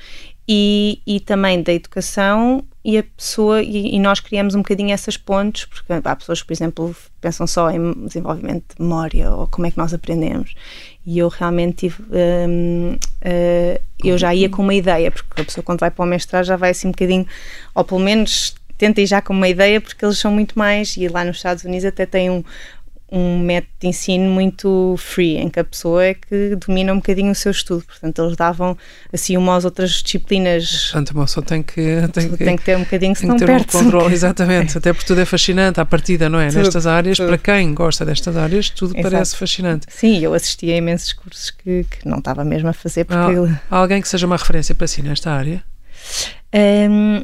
e, 0.48 1.02
e 1.06 1.20
também 1.20 1.62
da 1.62 1.72
educação 1.72 2.64
e 2.84 2.98
a 2.98 3.04
pessoa 3.04 3.62
e, 3.62 3.96
e, 3.96 4.00
nós 4.00 4.20
criamos 4.20 4.56
um 4.56 4.60
bocadinho 4.60 4.92
essas 4.92 5.16
pontes 5.16 5.66
porque 5.66 5.94
há 5.94 6.16
pessoas 6.16 6.42
que 6.42 6.48
por 6.48 6.54
exemplo 6.54 6.96
pensam 7.20 7.46
só 7.46 7.70
em 7.70 7.94
desenvolvimento 8.06 8.76
de 8.76 8.82
memória 8.82 9.32
ou 9.32 9.46
como 9.48 9.68
é 9.68 9.72
que 9.72 9.78
nós 9.78 9.94
aprendemos. 9.94 10.56
E 11.06 11.20
eu 11.20 11.28
realmente 11.28 11.76
tive 11.90 12.04
um, 12.12 12.94
uh, 12.94 13.00
eh, 13.22 13.82
eu 14.04 14.18
já 14.18 14.34
ia 14.34 14.50
com 14.50 14.64
uma 14.64 14.74
ideia 14.74 15.12
porque 15.12 15.42
a 15.42 15.46
pessoa 15.46 15.64
quando 15.64 15.80
vai 15.80 15.92
para 15.92 16.04
o 16.04 16.08
mestrado 16.08 16.46
já 16.46 16.56
vai 16.56 16.72
assim 16.72 16.88
um 16.88 16.92
bocadinho 16.92 17.26
ou 17.76 17.84
pelo 17.84 18.00
menos 18.00 18.56
tenta 18.80 19.00
ir 19.00 19.06
já 19.06 19.22
com 19.22 19.34
uma 19.34 19.48
ideia 19.48 19.80
porque 19.80 20.04
eles 20.04 20.18
são 20.18 20.32
muito 20.32 20.58
mais 20.58 20.98
e 20.98 21.08
lá 21.08 21.24
nos 21.24 21.38
Estados 21.38 21.64
Unidos 21.64 21.86
até 21.86 22.08
tem 22.08 22.32
um, 22.32 22.44
um 23.12 23.40
método 23.40 23.74
de 23.82 23.88
ensino 23.88 24.30
muito 24.30 24.96
free, 24.98 25.38
em 25.38 25.50
que 25.50 25.60
a 25.60 25.64
pessoa 25.64 26.04
é 26.04 26.14
que 26.14 26.56
domina 26.56 26.94
um 26.94 26.98
bocadinho 26.98 27.32
o 27.32 27.36
seu 27.36 27.52
estudo. 27.52 27.84
Portanto, 27.84 28.24
eles 28.24 28.38
davam 28.38 28.78
assim 29.12 29.36
uma 29.36 29.58
às 29.58 29.66
outras 29.66 29.92
disciplinas. 30.02 30.86
Portanto, 30.86 31.12
uma 31.12 31.26
pessoa 31.26 31.46
tem 31.46 31.62
que, 31.62 31.98
tem 32.14 32.30
que, 32.30 32.38
tem 32.38 32.56
que 32.56 32.64
ter 32.64 32.78
um 32.78 32.84
bocadinho, 32.84 33.14
tem 33.14 33.30
que 33.36 33.46
ter 33.46 33.52
um 33.52 33.64
controle, 33.64 34.14
exatamente. 34.14 34.78
Até 34.78 34.94
porque 34.94 35.06
tudo 35.06 35.20
é 35.20 35.26
fascinante 35.26 35.82
à 35.82 35.86
partida, 35.86 36.30
não 36.30 36.40
é? 36.40 36.48
Tudo, 36.48 36.60
Nestas 36.60 36.88
áreas, 36.88 37.18
tudo. 37.18 37.28
para 37.28 37.38
quem 37.38 37.74
gosta 37.74 38.06
destas 38.06 38.38
áreas, 38.38 38.70
tudo 38.70 38.98
Exato. 38.98 39.12
parece 39.12 39.36
fascinante. 39.36 39.88
Sim, 39.90 40.20
eu 40.20 40.34
assisti 40.34 40.72
a 40.72 40.78
imensos 40.78 41.12
cursos 41.12 41.52
que, 41.52 41.84
que 41.84 42.08
não 42.08 42.20
estava 42.20 42.46
mesmo 42.46 42.70
a 42.70 42.74
fazer. 42.74 43.04
Porque... 43.04 43.20
Há, 43.70 43.76
há 43.76 43.78
alguém 43.78 44.02
que 44.02 44.08
seja 44.08 44.26
uma 44.26 44.38
referência 44.38 44.74
para 44.74 44.88
si 44.88 45.02
nesta 45.02 45.32
área? 45.32 45.62
Um, 46.54 47.24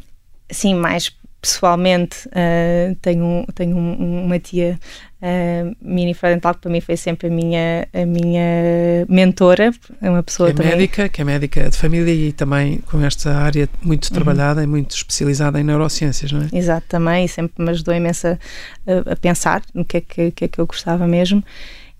sim, 0.51 0.75
mais 0.75 1.11
pessoalmente 1.41 2.27
uh, 2.27 2.95
tenho, 3.01 3.45
tenho 3.53 3.77
uma 3.77 4.39
tia 4.39 4.79
uh, 5.21 5.75
Mini 5.81 6.13
Fredental 6.13 6.53
que 6.55 6.61
para 6.61 6.71
mim 6.71 6.81
foi 6.81 6.97
sempre 6.97 7.27
a 7.27 7.29
minha, 7.29 7.87
a 7.93 8.05
minha 8.05 9.05
mentora, 9.07 9.71
é 10.01 10.09
uma 10.09 10.23
pessoa 10.23 10.51
que 10.51 10.53
é 10.53 10.63
também... 10.63 10.71
médica, 10.77 11.09
que 11.09 11.21
é 11.21 11.23
médica 11.23 11.69
de 11.69 11.77
família 11.77 12.13
e 12.13 12.31
também 12.31 12.79
com 12.79 13.01
esta 13.01 13.33
área 13.35 13.69
muito 13.81 14.05
uhum. 14.05 14.13
trabalhada 14.13 14.63
e 14.63 14.67
muito 14.67 14.95
especializada 14.95 15.59
em 15.59 15.63
neurociências, 15.63 16.31
não 16.31 16.41
é? 16.41 16.49
Exato, 16.51 16.85
também, 16.87 17.25
e 17.25 17.27
sempre 17.27 17.63
me 17.63 17.69
ajudou 17.71 17.93
imenso 17.93 18.27
a, 18.27 18.37
a 19.11 19.15
pensar 19.15 19.61
no 19.73 19.83
que 19.83 19.97
é 19.97 20.01
que, 20.01 20.31
que, 20.31 20.45
é 20.45 20.47
que 20.47 20.59
eu 20.59 20.65
gostava 20.65 21.07
mesmo. 21.07 21.43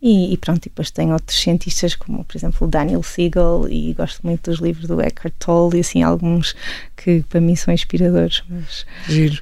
E, 0.02 0.32
e, 0.34 0.38
pronto, 0.38 0.60
e 0.66 0.70
depois 0.70 0.92
tem 0.92 1.12
outros 1.12 1.40
cientistas 1.40 1.96
como, 1.96 2.24
por 2.24 2.38
exemplo, 2.38 2.68
o 2.68 2.70
Daniel 2.70 3.02
Siegel 3.02 3.68
e 3.68 3.94
gosto 3.94 4.22
muito 4.24 4.52
dos 4.52 4.60
livros 4.60 4.88
do 4.88 5.02
Eckhart 5.02 5.34
Tolle 5.40 5.78
e 5.78 5.80
assim 5.80 6.04
alguns 6.04 6.56
que 6.96 7.24
para 7.28 7.42
mim 7.42 7.56
são 7.56 7.74
inspiradores. 7.74 8.44
Mas... 8.48 8.86
Giro. 9.08 9.42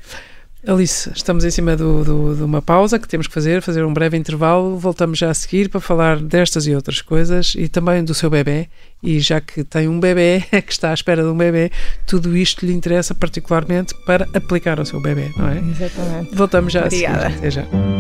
Alice, 0.67 1.11
estamos 1.15 1.45
em 1.45 1.51
cima 1.51 1.75
do, 1.75 2.03
do, 2.03 2.35
de 2.35 2.43
uma 2.43 2.61
pausa 2.61 2.97
que 2.97 3.07
temos 3.07 3.27
que 3.27 3.33
fazer, 3.33 3.61
fazer 3.61 3.85
um 3.85 3.93
breve 3.93 4.17
intervalo. 4.17 4.77
Voltamos 4.77 5.19
já 5.19 5.29
a 5.29 5.33
seguir 5.33 5.69
para 5.69 5.79
falar 5.79 6.19
destas 6.19 6.65
e 6.65 6.73
outras 6.73 7.01
coisas 7.01 7.53
e 7.55 7.67
também 7.67 8.03
do 8.03 8.15
seu 8.15 8.29
bebê. 8.29 8.67
E 9.03 9.19
já 9.19 9.39
que 9.39 9.63
tem 9.63 9.87
um 9.87 9.99
bebê, 9.99 10.43
que 10.65 10.71
está 10.71 10.89
à 10.89 10.93
espera 10.93 11.21
de 11.21 11.29
um 11.29 11.37
bebê, 11.37 11.71
tudo 12.07 12.35
isto 12.35 12.65
lhe 12.65 12.73
interessa 12.73 13.13
particularmente 13.13 13.93
para 14.05 14.27
aplicar 14.33 14.79
ao 14.79 14.85
seu 14.85 14.99
bebê, 15.01 15.29
não 15.37 15.49
é? 15.49 15.59
Exatamente. 15.59 16.35
Voltamos 16.35 16.73
já 16.73 16.85
Obrigada. 16.85 17.27
a 17.27 17.29
seguir. 17.29 17.37
Até 17.37 17.51
já. 17.51 17.94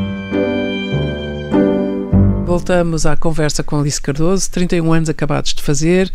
Voltamos 2.45 3.07
à 3.07 3.17
conversa 3.17 3.63
com 3.63 3.79
Alice 3.79 3.99
Cardoso, 3.99 4.51
31 4.51 4.93
anos 4.93 5.09
acabados 5.09 5.51
de 5.51 5.63
fazer, 5.63 6.11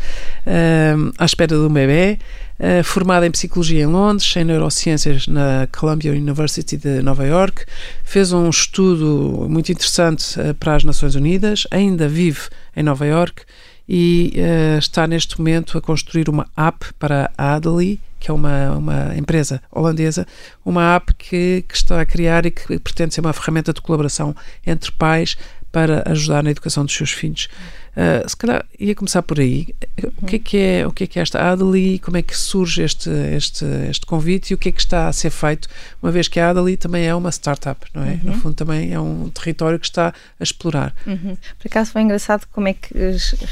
uh, 0.47 1.13
à 1.19 1.25
espera 1.25 1.57
de 1.57 1.61
um 1.61 1.69
bebê, 1.69 2.21
uh, 2.61 2.85
formada 2.85 3.27
em 3.27 3.33
Psicologia 3.33 3.83
em 3.83 3.87
Londres, 3.87 4.33
em 4.37 4.45
Neurociências 4.45 5.27
na 5.27 5.67
Columbia 5.77 6.13
University 6.13 6.77
de 6.77 7.03
Nova 7.03 7.27
York, 7.27 7.65
fez 8.05 8.33
um 8.33 8.49
estudo 8.49 9.49
muito 9.51 9.73
interessante 9.73 10.39
uh, 10.39 10.55
para 10.55 10.77
as 10.77 10.85
Nações 10.85 11.17
Unidas, 11.17 11.67
ainda 11.69 12.09
vive 12.09 12.43
em 12.77 12.85
Nova 12.85 13.05
York 13.05 13.43
e 13.89 14.33
uh, 14.37 14.79
está 14.79 15.09
neste 15.09 15.37
momento 15.37 15.77
a 15.77 15.81
construir 15.81 16.29
uma 16.29 16.47
app 16.57 16.95
para 16.97 17.29
a 17.37 17.55
Adeli, 17.55 18.01
que 18.21 18.31
é 18.31 18.35
uma, 18.35 18.77
uma 18.77 19.17
empresa 19.17 19.61
holandesa, 19.73 20.25
uma 20.65 20.95
app 20.95 21.13
que, 21.15 21.65
que 21.67 21.75
está 21.75 22.01
a 22.01 22.07
criar 22.07 22.47
e 22.47 22.53
que 22.53 22.79
pretende 22.79 23.15
ser 23.15 23.21
uma 23.21 23.33
ferramenta 23.33 23.73
de 23.73 23.81
colaboração 23.81 24.37
entre 24.65 24.93
pais 24.93 25.37
para 25.73 26.03
ajudar 26.11 26.43
na 26.43 26.51
educação 26.51 26.85
dos 26.85 26.95
seus 26.95 27.13
filhos. 27.13 27.49
Uh, 27.91 28.29
se 28.29 28.37
calhar 28.37 28.65
ia 28.79 28.95
começar 28.95 29.21
por 29.23 29.41
aí. 29.41 29.75
O 30.23 30.27
que 30.27 30.37
é 30.37 30.39
que 30.39 30.57
é, 30.57 30.87
o 30.87 30.93
que 30.93 31.05
é, 31.05 31.07
que 31.07 31.19
é 31.19 31.23
esta 31.23 31.51
Adeli? 31.51 31.99
Como 31.99 32.17
é 32.17 32.23
que 32.23 32.37
surge 32.37 32.83
este, 32.83 33.11
este, 33.11 33.65
este 33.89 34.07
convite 34.07 34.53
e 34.53 34.55
o 34.55 34.59
que 34.59 34.69
é 34.69 34.73
que 34.73 34.81
está 34.81 35.09
a 35.09 35.13
ser 35.13 35.31
feito, 35.31 35.69
uma 36.01 36.13
vez 36.13 36.29
que 36.29 36.39
a 36.39 36.51
Adeli 36.51 36.77
também 36.77 37.07
é 37.07 37.15
uma 37.15 37.31
startup, 37.31 37.85
não 37.93 38.05
é? 38.05 38.13
Uhum. 38.13 38.21
No 38.23 38.33
fundo, 38.35 38.55
também 38.55 38.93
é 38.93 39.01
um 39.01 39.29
território 39.31 39.79
que 39.79 39.87
está 39.87 40.15
a 40.39 40.43
explorar. 40.43 40.95
Uhum. 41.05 41.37
Por 41.59 41.67
acaso 41.67 41.91
foi 41.93 42.03
engraçado 42.03 42.47
como 42.53 42.69
é 42.69 42.75
que 42.75 42.95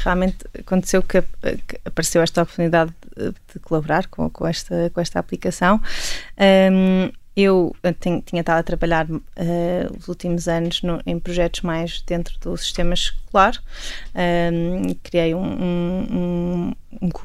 realmente 0.03 0.37
aconteceu 0.57 1.03
que, 1.03 1.21
apareceu 1.83 2.21
esta 2.21 2.41
oportunidade 2.41 2.93
de, 3.17 3.31
de 3.31 3.59
colaborar 3.61 4.07
com, 4.07 4.29
com, 4.29 4.47
esta, 4.47 4.89
com 4.93 5.01
esta 5.01 5.19
aplicação. 5.19 5.81
Um, 6.71 7.11
eu 7.41 7.75
tenho, 7.99 8.21
tinha 8.21 8.41
estado 8.41 8.59
a 8.59 8.63
trabalhar 8.63 9.09
uh, 9.09 9.19
os 9.97 10.07
últimos 10.07 10.47
anos 10.47 10.81
no, 10.81 11.01
em 11.05 11.19
projetos 11.19 11.61
mais 11.61 12.01
dentro 12.01 12.37
do 12.39 12.55
sistema 12.57 12.93
escolar. 12.93 13.61
Um, 14.15 14.93
criei 15.03 15.33
um, 15.33 15.41
um, 15.41 16.73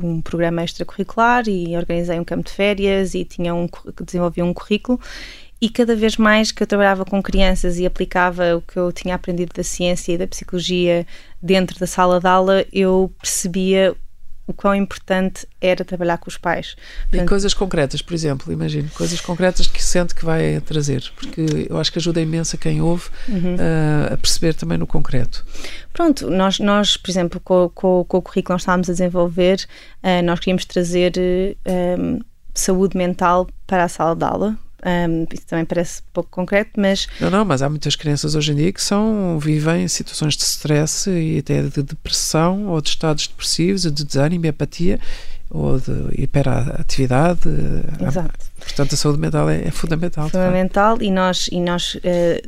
um, 0.02 0.20
programa 0.20 0.64
extracurricular 0.64 1.48
e 1.48 1.76
organizei 1.76 2.18
um 2.18 2.24
campo 2.24 2.44
de 2.44 2.52
férias 2.52 3.14
e 3.14 3.24
tinha 3.24 3.54
um, 3.54 3.68
desenvolvi 4.04 4.42
um 4.42 4.52
currículo. 4.54 5.00
E 5.60 5.70
cada 5.70 5.96
vez 5.96 6.16
mais 6.16 6.52
que 6.52 6.62
eu 6.62 6.66
trabalhava 6.66 7.04
com 7.04 7.22
crianças 7.22 7.78
e 7.78 7.86
aplicava 7.86 8.56
o 8.56 8.60
que 8.60 8.76
eu 8.76 8.92
tinha 8.92 9.14
aprendido 9.14 9.52
da 9.54 9.62
ciência 9.62 10.12
e 10.12 10.18
da 10.18 10.26
psicologia 10.26 11.06
dentro 11.40 11.78
da 11.78 11.86
sala 11.86 12.20
de 12.20 12.26
aula, 12.26 12.66
eu 12.72 13.10
percebia 13.18 13.96
o 14.46 14.52
quão 14.52 14.74
importante 14.74 15.46
era 15.60 15.84
trabalhar 15.84 16.18
com 16.18 16.28
os 16.28 16.36
pais. 16.36 16.76
Portanto, 17.02 17.24
e 17.24 17.28
coisas 17.28 17.54
concretas, 17.54 18.02
por 18.02 18.14
exemplo, 18.14 18.52
imagino, 18.52 18.88
coisas 18.90 19.20
concretas 19.20 19.66
que 19.66 19.82
sente 19.82 20.14
que 20.14 20.24
vai 20.24 20.60
trazer, 20.60 21.02
porque 21.16 21.66
eu 21.68 21.78
acho 21.78 21.90
que 21.90 21.98
ajuda 21.98 22.20
imenso 22.20 22.56
a 22.56 22.58
quem 22.58 22.82
ouve 22.82 23.08
uhum. 23.28 23.54
uh, 23.54 24.12
a 24.12 24.16
perceber 24.16 24.54
também 24.54 24.76
no 24.76 24.86
concreto. 24.86 25.44
Pronto, 25.92 26.28
nós, 26.30 26.58
nós 26.58 26.96
por 26.96 27.10
exemplo, 27.10 27.40
com, 27.40 27.70
com, 27.74 28.04
com 28.04 28.18
o 28.18 28.22
currículo 28.22 28.44
que 28.44 28.52
nós 28.52 28.62
estávamos 28.62 28.90
a 28.90 28.92
desenvolver, 28.92 29.66
uh, 30.02 30.22
nós 30.24 30.40
queríamos 30.40 30.64
trazer 30.64 31.12
uh, 31.16 32.24
saúde 32.54 32.96
mental 32.96 33.48
para 33.66 33.84
a 33.84 33.88
sala 33.88 34.14
de 34.14 34.24
aula, 34.24 34.58
um, 34.84 35.26
isso 35.32 35.46
também 35.46 35.64
parece 35.64 36.02
pouco 36.12 36.28
concreto, 36.30 36.72
mas. 36.76 37.06
Não, 37.18 37.30
não, 37.30 37.44
mas 37.44 37.62
há 37.62 37.68
muitas 37.68 37.96
crianças 37.96 38.34
hoje 38.34 38.52
em 38.52 38.56
dia 38.56 38.72
que 38.72 38.82
são, 38.82 39.38
vivem 39.38 39.88
situações 39.88 40.36
de 40.36 40.42
stress 40.42 41.08
e 41.08 41.38
até 41.38 41.62
de 41.62 41.82
depressão 41.82 42.66
ou 42.68 42.80
de 42.80 42.90
estados 42.90 43.26
depressivos, 43.26 43.82
de 43.82 44.04
desânimo 44.04 44.44
e 44.44 44.48
apatia 44.48 45.00
ou 45.50 45.78
de 45.78 46.22
hiperatividade. 46.22 47.48
Exato. 48.00 48.53
Portanto, 48.64 48.94
a 48.94 48.96
saúde 48.96 49.18
mental 49.20 49.48
é, 49.48 49.68
é 49.68 49.70
fundamental. 49.70 50.28
Fundamental 50.28 51.00
e 51.00 51.10
nós, 51.10 51.48
e 51.52 51.60
nós 51.60 51.94
uh, 51.96 52.00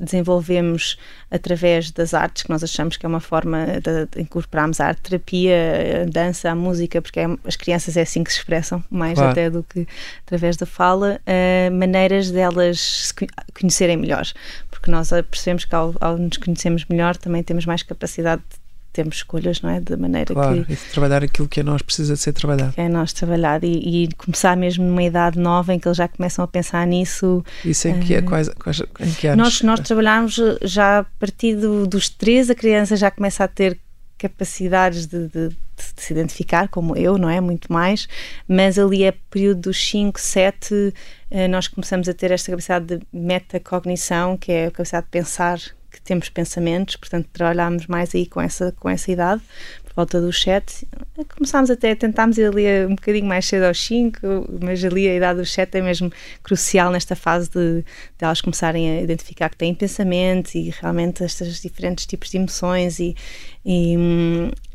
desenvolvemos 0.03 0.97
através 1.31 1.91
das 1.91 2.15
artes, 2.15 2.45
que 2.45 2.51
nós 2.51 2.63
achamos 2.63 2.97
que 2.97 3.05
é 3.05 3.09
uma 3.09 3.21
forma 3.21 3.67
de, 3.83 4.07
de 4.07 4.23
incorporarmos 4.23 4.81
a 4.81 4.87
arte 4.87 5.03
terapia, 5.03 6.03
a 6.03 6.11
dança, 6.11 6.51
a 6.51 6.55
música, 6.55 7.03
porque 7.03 7.21
é, 7.21 7.27
as 7.45 7.57
crianças 7.57 7.97
é 7.97 8.03
assim 8.03 8.25
que 8.25 8.33
se 8.33 8.39
expressam, 8.39 8.83
mais 8.91 9.15
claro. 9.15 9.33
até 9.33 9.51
do 9.51 9.63
que 9.63 9.87
através 10.25 10.57
da 10.57 10.67
fala, 10.67 11.21
uh, 11.21 11.75
maneiras 11.75 12.31
delas 12.31 12.81
se 12.81 13.15
conhecerem 13.59 13.97
melhor. 13.97 14.25
Porque 14.71 14.91
nós 14.91 15.11
percebemos 15.31 15.65
que 15.65 15.75
ao, 15.75 15.95
ao 16.01 16.17
nos 16.17 16.37
conhecermos 16.37 16.85
melhor 16.89 17.17
também 17.17 17.43
temos 17.43 17.67
mais 17.67 17.83
capacidade 17.83 18.43
de 18.51 18.56
temos 18.97 19.17
escolhas, 19.17 19.61
não 19.61 19.71
é? 19.71 19.81
De 19.81 19.97
maneira 19.97 20.35
claro, 20.35 20.65
que. 20.65 20.73
E 20.73 20.77
trabalhar 20.77 21.23
aquilo 21.23 21.47
que 21.47 21.61
é 21.61 21.63
nós 21.63 21.83
precisa 21.83 22.15
de 22.15 22.21
ser 22.21 22.33
trabalhado. 22.33 22.73
Que 22.73 22.81
é 22.81 22.89
nós 22.89 23.13
trabalhado 23.13 23.67
e, 23.67 24.05
e, 24.05 24.09
começar 24.15 24.57
mesmo 24.57 24.85
numa 24.85 25.03
idade 25.03 25.39
nova 25.39 25.73
em 25.73 25.79
que 25.79 25.87
eles 25.87 25.99
já 25.99 26.09
começam 26.09 26.45
a 26.45 26.49
pensar 26.49 26.87
nisso. 26.87 27.45
Isso 27.65 27.89
em 27.89 28.01
que, 28.01 28.15
é, 28.15 28.23
quais, 28.23 28.49
quais, 28.49 28.83
em 29.01 29.13
que 29.13 29.27
anos? 29.29 29.45
Nós, 29.45 29.63
nós 29.63 29.81
trabalhamos 29.81 30.41
já 30.63 31.01
a 31.01 31.05
partir 31.05 31.57
do, 31.57 31.87
dos 31.87 32.09
três, 32.09 32.49
a 32.51 32.55
criança 32.55 32.97
já 32.97 33.11
começa 33.11 33.45
a 33.45 33.49
ter 33.49 33.79
capacidades 34.19 35.07
de, 35.07 35.29
de, 35.29 35.49
de, 35.51 35.57
se 35.97 36.13
identificar, 36.13 36.69
como 36.69 36.97
eu, 36.97 37.19
não 37.19 37.29
é? 37.29 37.41
Muito 37.41 37.71
mais, 37.71 38.09
mas 38.49 38.79
ali 38.79 39.05
é 39.05 39.13
período 39.31 39.63
dos 39.63 39.91
5, 39.91 40.19
7, 40.19 40.95
eh, 41.31 41.49
nós 41.49 41.69
começamos 41.69 42.09
a 42.09 42.15
ter 42.15 42.31
esta 42.31 42.51
capacidade 42.51 42.87
de 42.87 43.01
metacognição, 43.13 44.37
que 44.37 44.51
é 44.51 44.67
a 44.67 44.71
capacidade 44.71 45.07
de 45.07 45.11
pensar 45.11 45.61
que 45.97 46.03
temos 46.03 46.29
pensamentos, 46.29 46.97
portanto 46.97 47.27
trabalhámos 47.33 47.87
mais 47.87 48.15
aí 48.15 48.27
com 48.27 48.41
essa, 48.41 48.73
com 48.79 48.89
essa 48.89 49.11
idade, 49.11 49.43
por 49.83 49.95
volta 49.97 50.21
dos 50.21 50.41
7. 50.43 50.87
Começámos 51.35 51.71
até, 51.71 51.95
tentámos 51.95 52.37
ir 52.37 52.47
ali 52.47 52.87
um 52.87 52.95
bocadinho 52.95 53.25
mais 53.25 53.47
cedo 53.47 53.65
aos 53.65 53.81
5, 53.81 54.19
mas 54.63 54.85
ali 54.85 55.09
a 55.09 55.15
idade 55.15 55.39
dos 55.39 55.51
7 55.53 55.79
é 55.79 55.81
mesmo 55.81 56.13
crucial 56.43 56.91
nesta 56.93 57.17
fase 57.17 57.49
de, 57.51 57.83
de 57.83 57.85
elas 58.21 58.43
começarem 58.43 58.99
a 58.99 59.01
identificar 59.01 59.49
que 59.49 59.57
têm 59.57 59.75
pensamentos 59.75 60.55
e 60.55 60.73
realmente 60.81 61.25
estes 61.25 61.63
diferentes 61.63 62.05
tipos 62.05 62.31
de 62.31 62.37
emoções 62.37 63.01
e, 63.01 63.17
e, 63.65 63.97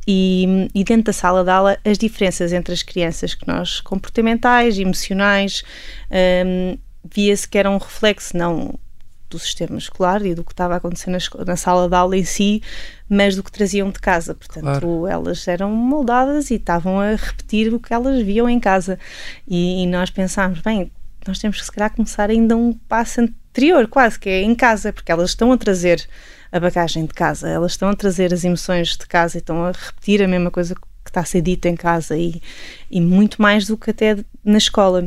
e, 0.08 0.68
e, 0.74 0.84
dentro 0.84 1.06
da 1.06 1.14
sala 1.14 1.44
de 1.44 1.52
aula 1.52 1.78
as 1.86 2.00
diferenças 2.00 2.52
entre 2.52 2.74
as 2.74 2.82
crianças 2.82 3.36
que 3.36 3.48
nós 3.48 3.80
comportamentais, 3.80 4.80
emocionais 4.80 5.64
um, 6.46 6.78
via-se 7.14 7.48
que 7.48 7.58
era 7.60 7.70
um 7.70 7.78
reflexo 7.78 8.36
não 8.36 8.80
do 9.32 9.40
sistema 9.40 9.78
escolar 9.78 10.26
e 10.26 10.36
do 10.36 10.44
que 10.44 10.52
estava 10.52 10.76
a 10.76 10.78
acontecer 10.78 11.10
na, 11.10 11.18
na, 11.46 11.56
sala 11.56 11.88
de 11.88 11.96
aula 11.96 12.18
em 12.18 12.24
si, 12.24 12.62
mas 13.10 13.36
do 13.36 13.44
que 13.44 13.52
traziam 13.52 13.90
de 13.90 14.00
casa. 14.00 14.36
Portanto, 14.36 14.64
claro. 14.64 15.08
elas 15.08 15.48
eram 15.48 15.72
moldadas 15.72 16.52
e 16.52 16.56
estavam 16.56 17.00
a 17.00 17.16
repetir 17.16 17.74
o 17.74 17.80
que 17.80 17.94
elas 17.94 18.22
viam 18.22 18.50
em 18.50 18.60
casa. 18.60 19.00
E, 19.48 19.84
e, 19.84 19.88
nós 19.88 20.10
pensámos, 20.10 20.60
bem, 20.60 20.92
nós 21.26 21.40
temos 21.40 21.60
que 21.60 21.66
se 21.66 21.72
calhar 21.72 21.92
começar 21.94 22.30
ainda 22.30 22.56
um 22.56 22.74
passo 22.74 23.22
anterior, 23.22 23.88
quase, 23.88 24.20
que 24.20 24.30
é 24.30 24.42
em 24.42 24.54
casa, 24.54 24.92
porque 24.92 25.12
elas 25.12 25.32
estão 25.32 25.52
a 25.52 25.58
trazer 25.58 26.08
a 26.52 26.60
bagagem 26.60 27.06
de 27.06 27.14
casa, 27.14 27.48
elas 27.48 27.72
estão 27.72 27.90
a 27.90 27.96
trazer 27.96 28.34
as 28.34 28.44
emoções 28.44 28.98
de 28.98 29.08
casa 29.08 29.38
e 29.38 29.40
estão 29.40 29.64
a 29.64 29.72
repetir 29.72 30.22
a 30.22 30.28
mesma 30.28 30.52
coisa 30.52 30.76
que 30.76 31.10
está 31.10 31.22
a 31.22 31.26
ser 31.26 31.42
dita 31.42 31.70
em 31.70 31.76
casa 31.76 32.18
e, 32.18 32.42
e 32.90 33.00
muito 33.00 33.42
mais 33.42 33.68
do 33.68 33.78
que 33.78 33.92
até 33.92 34.18
na 34.44 34.58
escola. 34.58 35.06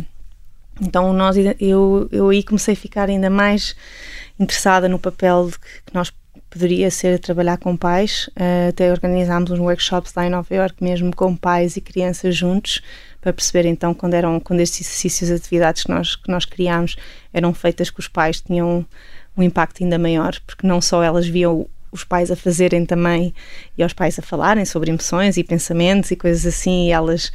Então 0.80 1.12
nós, 1.12 1.36
eu, 1.60 2.08
eu 2.10 2.28
aí 2.28 2.42
comecei 2.42 2.74
a 2.74 2.76
ficar 2.76 3.08
ainda 3.08 3.30
mais 3.30 3.76
interessada 4.38 4.88
no 4.88 4.98
papel 4.98 5.50
que 5.86 5.94
nós 5.94 6.12
poderia 6.50 6.90
ser 6.90 7.18
trabalhar 7.18 7.58
com 7.58 7.76
pais. 7.76 8.28
Uh, 8.28 8.68
até 8.68 8.90
organizámos 8.90 9.50
uns 9.50 9.58
workshops 9.58 10.14
lá 10.14 10.26
em 10.26 10.30
Nova 10.30 10.54
York 10.54 10.82
mesmo 10.82 11.14
com 11.14 11.34
pais 11.34 11.76
e 11.76 11.80
crianças 11.80 12.36
juntos 12.36 12.80
para 13.20 13.32
perceber 13.32 13.66
então 13.66 13.92
quando 13.92 14.14
eram 14.14 14.38
quando 14.38 14.60
estes 14.60 14.86
exercícios, 14.86 15.30
atividades 15.30 15.82
que 15.84 15.90
nós 15.90 16.14
que 16.14 16.30
nós 16.30 16.44
criámos 16.44 16.96
eram 17.32 17.52
feitas 17.52 17.90
com 17.90 18.00
os 18.00 18.08
pais 18.08 18.40
tinham 18.40 18.86
um 19.36 19.42
impacto 19.42 19.82
ainda 19.82 19.98
maior 19.98 20.38
porque 20.46 20.66
não 20.66 20.80
só 20.80 21.02
elas 21.02 21.26
viam 21.26 21.66
os 21.90 22.04
pais 22.04 22.30
a 22.30 22.36
fazerem 22.36 22.84
também 22.84 23.32
e 23.78 23.82
aos 23.82 23.92
pais 23.92 24.18
a 24.18 24.22
falarem 24.22 24.64
sobre 24.64 24.90
emoções 24.90 25.36
e 25.36 25.44
pensamentos 25.44 26.10
e 26.10 26.16
coisas 26.16 26.44
assim 26.44 26.88
e 26.88 26.90
elas 26.90 27.32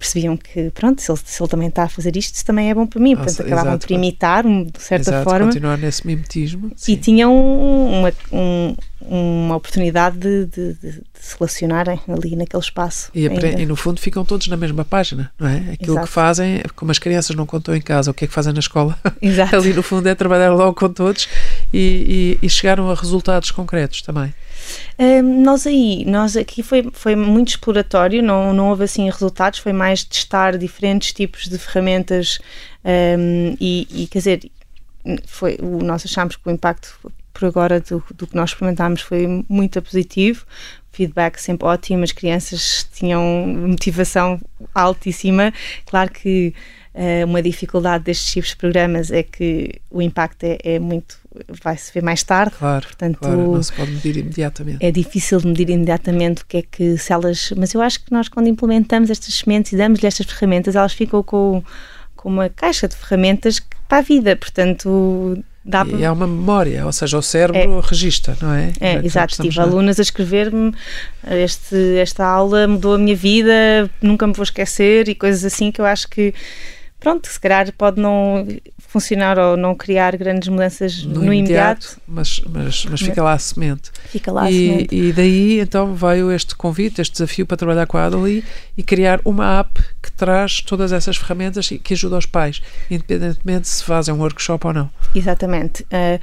percebiam 0.00 0.34
que, 0.34 0.70
pronto, 0.70 1.02
se 1.02 1.10
ele, 1.12 1.20
se 1.22 1.42
ele 1.42 1.50
também 1.50 1.68
está 1.68 1.82
a 1.82 1.88
fazer 1.88 2.16
isto, 2.16 2.34
isso 2.34 2.44
também 2.44 2.70
é 2.70 2.74
bom 2.74 2.86
para 2.86 2.98
mim. 2.98 3.14
Portanto, 3.14 3.32
Nossa, 3.32 3.42
acabavam 3.42 3.72
exato. 3.72 3.86
por 3.86 3.92
imitar, 3.92 4.44
de 4.44 4.82
certa 4.82 5.10
exato, 5.10 5.28
forma. 5.28 5.46
continuar 5.46 5.76
nesse 5.76 6.06
mimetismo. 6.06 6.72
Sim. 6.74 6.92
E 6.92 6.96
tinham 6.96 7.34
uma, 7.34 8.10
um, 8.32 8.74
uma 9.02 9.56
oportunidade 9.56 10.16
de, 10.16 10.46
de, 10.46 10.72
de, 10.72 11.02
se 11.20 11.36
relacionarem 11.38 12.00
ali 12.08 12.34
naquele 12.34 12.62
espaço. 12.62 13.10
E, 13.14 13.26
e, 13.26 13.66
no 13.66 13.76
fundo 13.76 14.00
ficam 14.00 14.24
todos 14.24 14.48
na 14.48 14.56
mesma 14.56 14.86
página, 14.86 15.30
não 15.38 15.46
é? 15.46 15.72
Aquilo 15.72 15.92
exato. 15.92 16.06
que 16.06 16.12
fazem, 16.12 16.62
como 16.74 16.90
as 16.90 16.98
crianças 16.98 17.36
não 17.36 17.44
contam 17.44 17.76
em 17.76 17.82
casa 17.82 18.10
o 18.10 18.14
que 18.14 18.24
é 18.24 18.26
que 18.26 18.32
fazem 18.32 18.54
na 18.54 18.60
escola, 18.60 18.98
ali 19.52 19.74
no 19.74 19.82
fundo 19.82 20.08
é 20.08 20.14
trabalhar 20.14 20.50
logo 20.50 20.74
com 20.74 20.88
todos 20.88 21.28
e, 21.74 22.38
e, 22.40 22.46
e 22.46 22.48
chegaram 22.48 22.90
a 22.90 22.94
resultados 22.94 23.50
concretos 23.50 24.00
também. 24.00 24.32
Nós 25.42 25.66
aí, 25.66 26.04
nós 26.04 26.36
aqui 26.36 26.62
foi, 26.62 26.88
foi 26.92 27.16
muito 27.16 27.48
exploratório, 27.48 28.22
não, 28.22 28.52
não 28.52 28.68
houve 28.68 28.84
assim 28.84 29.06
resultados, 29.06 29.58
foi 29.58 29.72
mais 29.72 30.04
testar 30.04 30.58
diferentes 30.58 31.12
tipos 31.12 31.48
de 31.48 31.58
ferramentas 31.58 32.38
um, 32.84 33.56
e, 33.60 33.86
e, 33.90 34.06
quer 34.06 34.18
dizer, 34.18 34.50
foi, 35.26 35.58
o, 35.60 35.82
nós 35.82 36.04
achámos 36.04 36.36
que 36.36 36.48
o 36.48 36.50
impacto 36.50 36.98
por 37.32 37.46
agora 37.46 37.80
do, 37.80 38.02
do 38.14 38.26
que 38.26 38.36
nós 38.36 38.50
experimentámos 38.50 39.00
foi 39.00 39.44
muito 39.48 39.80
positivo, 39.80 40.44
feedback 40.92 41.38
sempre 41.38 41.66
ótimo, 41.66 42.04
as 42.04 42.12
crianças 42.12 42.86
tinham 42.92 43.22
motivação 43.68 44.40
altíssima, 44.74 45.52
claro 45.86 46.10
que 46.10 46.54
Uh, 46.92 47.24
uma 47.24 47.40
dificuldade 47.40 48.04
destes 48.04 48.32
tipos 48.32 48.50
de 48.50 48.56
programas 48.56 49.12
é 49.12 49.22
que 49.22 49.80
o 49.90 50.02
impacto 50.02 50.42
é, 50.42 50.58
é 50.64 50.78
muito 50.80 51.20
vai 51.62 51.76
se 51.76 51.92
ver 51.92 52.02
mais 52.02 52.22
tarde. 52.22 52.54
Claro, 52.58 52.86
portanto, 52.86 53.18
claro, 53.18 53.52
não 53.52 53.62
se 53.62 53.72
pode 53.72 53.92
medir 53.92 54.16
imediatamente. 54.16 54.84
É 54.84 54.90
difícil 54.90 55.38
de 55.38 55.46
medir 55.46 55.70
imediatamente 55.70 56.42
o 56.42 56.46
que 56.46 56.56
é 56.58 56.62
que 56.62 56.98
se 56.98 57.12
elas. 57.12 57.52
Mas 57.56 57.72
eu 57.72 57.80
acho 57.80 58.04
que 58.04 58.12
nós, 58.12 58.28
quando 58.28 58.48
implementamos 58.48 59.10
estas 59.10 59.34
sementes 59.34 59.72
e 59.72 59.76
damos-lhe 59.76 60.06
estas 60.06 60.26
ferramentas, 60.26 60.74
elas 60.74 60.92
ficam 60.92 61.22
com, 61.22 61.62
com 62.16 62.28
uma 62.28 62.48
caixa 62.48 62.88
de 62.88 62.96
ferramentas 62.96 63.60
para 63.88 63.98
a 63.98 64.02
vida. 64.02 64.34
Portanto, 64.34 65.38
Dá 65.62 65.84
e 65.86 66.02
é 66.02 66.10
uma 66.10 66.26
memória, 66.26 66.86
ou 66.86 66.92
seja, 66.92 67.18
o 67.18 67.22
cérebro 67.22 67.78
é, 67.78 67.86
registra, 67.86 68.34
não 68.40 68.52
é? 68.52 68.72
É, 68.80 68.94
é 68.94 69.04
exato. 69.04 69.42
Tive 69.42 69.58
na... 69.58 69.62
alunas 69.62 69.98
a 69.98 70.02
escrever-me 70.02 70.72
este, 71.30 71.98
esta 71.98 72.24
aula 72.24 72.66
mudou 72.66 72.94
a 72.94 72.98
minha 72.98 73.14
vida, 73.14 73.90
nunca 74.00 74.26
me 74.26 74.32
vou 74.32 74.42
esquecer 74.42 75.08
e 75.08 75.14
coisas 75.14 75.44
assim 75.44 75.70
que 75.70 75.78
eu 75.80 75.84
acho 75.84 76.08
que 76.08 76.34
pronto, 77.00 77.26
se 77.26 77.40
calhar 77.40 77.72
pode 77.72 78.00
não 78.00 78.46
funcionar 78.78 79.38
ou 79.38 79.56
não 79.56 79.74
criar 79.74 80.16
grandes 80.16 80.48
mudanças 80.48 81.02
no, 81.02 81.22
no 81.22 81.32
imediato, 81.32 81.86
imediato. 81.86 82.00
Mas, 82.06 82.40
mas, 82.46 82.84
mas 82.86 83.00
fica 83.00 83.22
lá 83.22 83.32
a 83.32 83.38
semente. 83.38 83.90
Fica 84.06 84.30
lá 84.30 84.50
e, 84.50 84.54
a 84.54 84.72
semente. 84.72 84.94
E 84.94 85.12
daí 85.12 85.60
então 85.60 85.94
veio 85.94 86.30
este 86.30 86.54
convite, 86.54 87.00
este 87.00 87.12
desafio 87.12 87.46
para 87.46 87.56
trabalhar 87.56 87.86
com 87.86 87.96
a 87.96 88.04
Adali 88.04 88.44
e 88.76 88.82
criar 88.82 89.20
uma 89.24 89.60
app 89.60 89.80
que 90.02 90.10
traz 90.12 90.60
todas 90.60 90.92
essas 90.92 91.16
ferramentas 91.16 91.70
e 91.70 91.78
que 91.78 91.94
ajuda 91.94 92.18
os 92.18 92.26
pais, 92.26 92.60
independentemente 92.90 93.68
se 93.68 93.82
fazem 93.84 94.14
um 94.14 94.18
workshop 94.18 94.66
ou 94.66 94.72
não. 94.72 94.90
Exatamente. 95.14 95.82
Uh, 95.84 96.20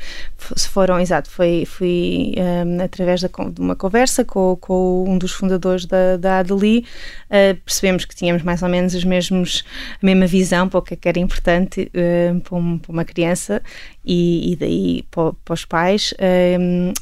se 0.56 0.68
foram, 0.68 1.00
exato, 1.00 1.30
foi, 1.30 1.66
fui 1.66 2.34
um, 2.38 2.82
através 2.84 3.22
de 3.22 3.30
uma 3.60 3.76
conversa 3.76 4.24
com, 4.24 4.56
com 4.60 5.06
um 5.08 5.18
dos 5.18 5.32
fundadores 5.32 5.86
da, 5.86 6.18
da 6.18 6.40
Adeli, 6.40 6.86
uh, 7.30 7.56
percebemos 7.66 8.06
que 8.06 8.16
tínhamos 8.16 8.44
mais 8.44 8.62
ou 8.62 8.70
menos 8.70 8.94
os 8.94 9.04
mesmos, 9.04 9.64
a 10.02 10.06
mesma 10.06 10.28
visão 10.28 10.67
para 10.70 10.80
o 10.80 10.82
que 10.82 10.94
é 10.94 10.98
era 11.10 11.20
importante 11.20 11.92
uh, 11.94 12.40
para, 12.42 12.56
um, 12.56 12.78
para, 12.78 12.92
uma 12.92 13.06
criança 13.06 13.62
e, 14.06 14.52
e 14.52 14.56
daí 14.56 15.04
para, 15.10 15.34
para, 15.46 15.54
os 15.54 15.66
pais. 15.66 16.14
Um, 16.60 16.94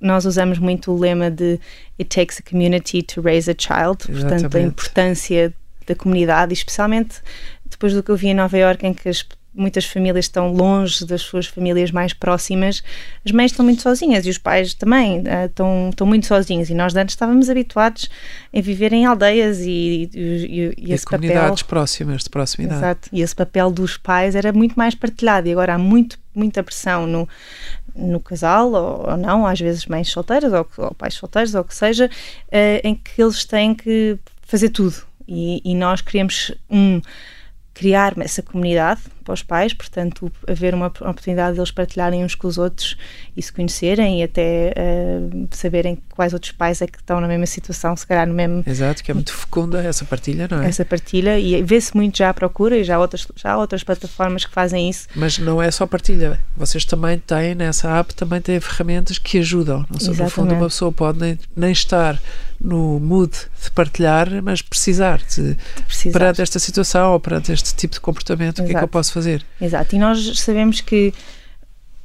nós 0.00 0.24
usamos 0.24 0.58
muito 0.58 0.92
o 0.92 0.98
lema 0.98 1.30
de 1.30 1.58
It 1.98 2.14
takes 2.14 2.40
a 2.40 2.48
community 2.48 3.02
to 3.02 3.20
raise 3.20 3.50
a 3.50 3.54
child, 3.56 4.04
Exatamente. 4.08 4.42
portanto, 4.42 4.56
a 4.56 4.60
importância 4.60 5.54
da 5.86 5.94
comunidade, 5.94 6.52
especialmente 6.52 7.20
depois 7.64 7.92
do 7.92 8.02
que 8.02 8.10
eu 8.10 8.16
vi 8.16 8.28
em 8.28 8.34
Nova 8.34 8.56
Iorque, 8.56 8.86
em 8.86 8.94
que 8.94 9.08
as 9.08 9.26
muitas 9.54 9.84
famílias 9.84 10.24
estão 10.24 10.52
longe 10.52 11.04
das 11.06 11.22
suas 11.22 11.46
famílias 11.46 11.90
mais 11.90 12.12
próximas, 12.12 12.82
as 13.24 13.32
mães 13.32 13.52
estão 13.52 13.64
muito 13.64 13.82
sozinhas 13.82 14.26
e 14.26 14.30
os 14.30 14.38
pais 14.38 14.74
também 14.74 15.20
uh, 15.20 15.46
estão, 15.46 15.88
estão 15.90 16.06
muito 16.06 16.26
sozinhos. 16.26 16.68
E 16.70 16.74
nós 16.74 16.94
antes 16.96 17.12
estávamos 17.12 17.48
habituados 17.48 18.10
a 18.54 18.60
viver 18.60 18.92
em 18.92 19.06
aldeias 19.06 19.60
e, 19.60 20.10
e, 20.12 20.14
e, 20.14 20.74
e 20.76 20.92
esse 20.92 21.06
comunidades 21.06 21.62
papel, 21.62 21.68
próximas, 21.68 22.24
de 22.24 22.30
proximidade. 22.30 22.80
Exato. 22.80 23.08
E 23.12 23.22
esse 23.22 23.34
papel 23.34 23.70
dos 23.70 23.96
pais 23.96 24.34
era 24.34 24.52
muito 24.52 24.74
mais 24.74 24.94
partilhado 24.94 25.48
e 25.48 25.52
agora 25.52 25.74
há 25.74 25.78
muito, 25.78 26.18
muita 26.34 26.62
pressão 26.62 27.06
no, 27.06 27.28
no 27.94 28.18
casal 28.18 28.72
ou, 28.72 29.10
ou 29.10 29.16
não, 29.16 29.46
às 29.46 29.60
vezes 29.60 29.86
mães 29.86 30.08
solteiras 30.10 30.52
ou, 30.52 30.66
ou, 30.78 30.94
pais 30.94 31.14
solteiros 31.14 31.54
ou 31.54 31.60
o 31.60 31.64
que 31.64 31.74
seja, 31.74 32.06
uh, 32.06 32.80
em 32.82 32.94
que 32.94 33.22
eles 33.22 33.44
têm 33.44 33.74
que 33.74 34.18
fazer 34.42 34.70
tudo. 34.70 34.96
E, 35.26 35.62
e 35.64 35.74
nós 35.74 36.00
queremos 36.00 36.52
um 36.68 37.00
criar 37.72 38.14
essa 38.20 38.42
comunidade 38.42 39.00
para 39.24 39.34
os 39.34 39.42
pais, 39.42 39.72
portanto, 39.72 40.30
haver 40.46 40.74
uma 40.74 40.86
oportunidade 40.86 41.56
deles 41.56 41.70
partilharem 41.70 42.24
uns 42.24 42.34
com 42.34 42.46
os 42.46 42.58
outros 42.58 42.96
e 43.36 43.42
se 43.42 43.52
conhecerem 43.52 44.20
e 44.20 44.22
até 44.22 44.72
uh, 44.76 45.48
saberem 45.50 45.98
quais 46.14 46.32
outros 46.32 46.52
pais 46.52 46.80
é 46.82 46.86
que 46.86 46.98
estão 46.98 47.20
na 47.20 47.26
mesma 47.26 47.46
situação, 47.46 47.96
se 47.96 48.06
calhar 48.06 48.26
no 48.26 48.34
mesmo. 48.34 48.62
Exato, 48.66 49.02
que 49.02 49.10
é 49.10 49.14
muito 49.14 49.32
fecunda 49.32 49.82
essa 49.82 50.04
partilha, 50.04 50.46
não 50.50 50.62
é? 50.62 50.68
Essa 50.68 50.84
partilha 50.84 51.38
e 51.38 51.62
vê-se 51.62 51.96
muito 51.96 52.18
já 52.18 52.30
à 52.30 52.34
procura 52.34 52.76
e 52.76 52.84
já 52.84 52.96
há, 52.96 53.00
outras, 53.00 53.26
já 53.34 53.52
há 53.52 53.58
outras 53.58 53.82
plataformas 53.82 54.44
que 54.44 54.52
fazem 54.52 54.88
isso. 54.88 55.08
Mas 55.16 55.38
não 55.38 55.60
é 55.60 55.70
só 55.70 55.86
partilha, 55.86 56.38
vocês 56.56 56.84
também 56.84 57.18
têm 57.18 57.54
nessa 57.54 57.98
app, 57.98 58.14
também 58.14 58.40
têm 58.40 58.60
ferramentas 58.60 59.18
que 59.18 59.38
ajudam. 59.38 59.84
Não 59.90 59.98
sei, 59.98 60.14
no 60.14 60.28
fundo, 60.28 60.54
uma 60.54 60.68
pessoa 60.68 60.92
pode 60.92 61.18
nem, 61.18 61.38
nem 61.56 61.72
estar 61.72 62.20
no 62.60 62.98
mood 63.00 63.32
de 63.62 63.70
partilhar, 63.70 64.28
mas 64.42 64.62
precisar 64.62 65.18
de, 65.18 65.56
precisar. 65.86 66.18
perante 66.18 66.42
esta 66.42 66.58
situação 66.58 67.12
ou 67.12 67.20
perante 67.20 67.52
este 67.52 67.74
tipo 67.74 67.94
de 67.94 68.00
comportamento, 68.00 68.58
Exato. 68.58 68.62
o 68.62 68.66
que 68.66 68.76
é 68.76 68.78
que 68.78 68.84
eu 68.84 68.88
posso 68.88 69.12
fazer? 69.14 69.44
Exato, 69.60 69.94
e 69.94 69.98
nós 69.98 70.38
sabemos 70.38 70.80
que 70.80 71.14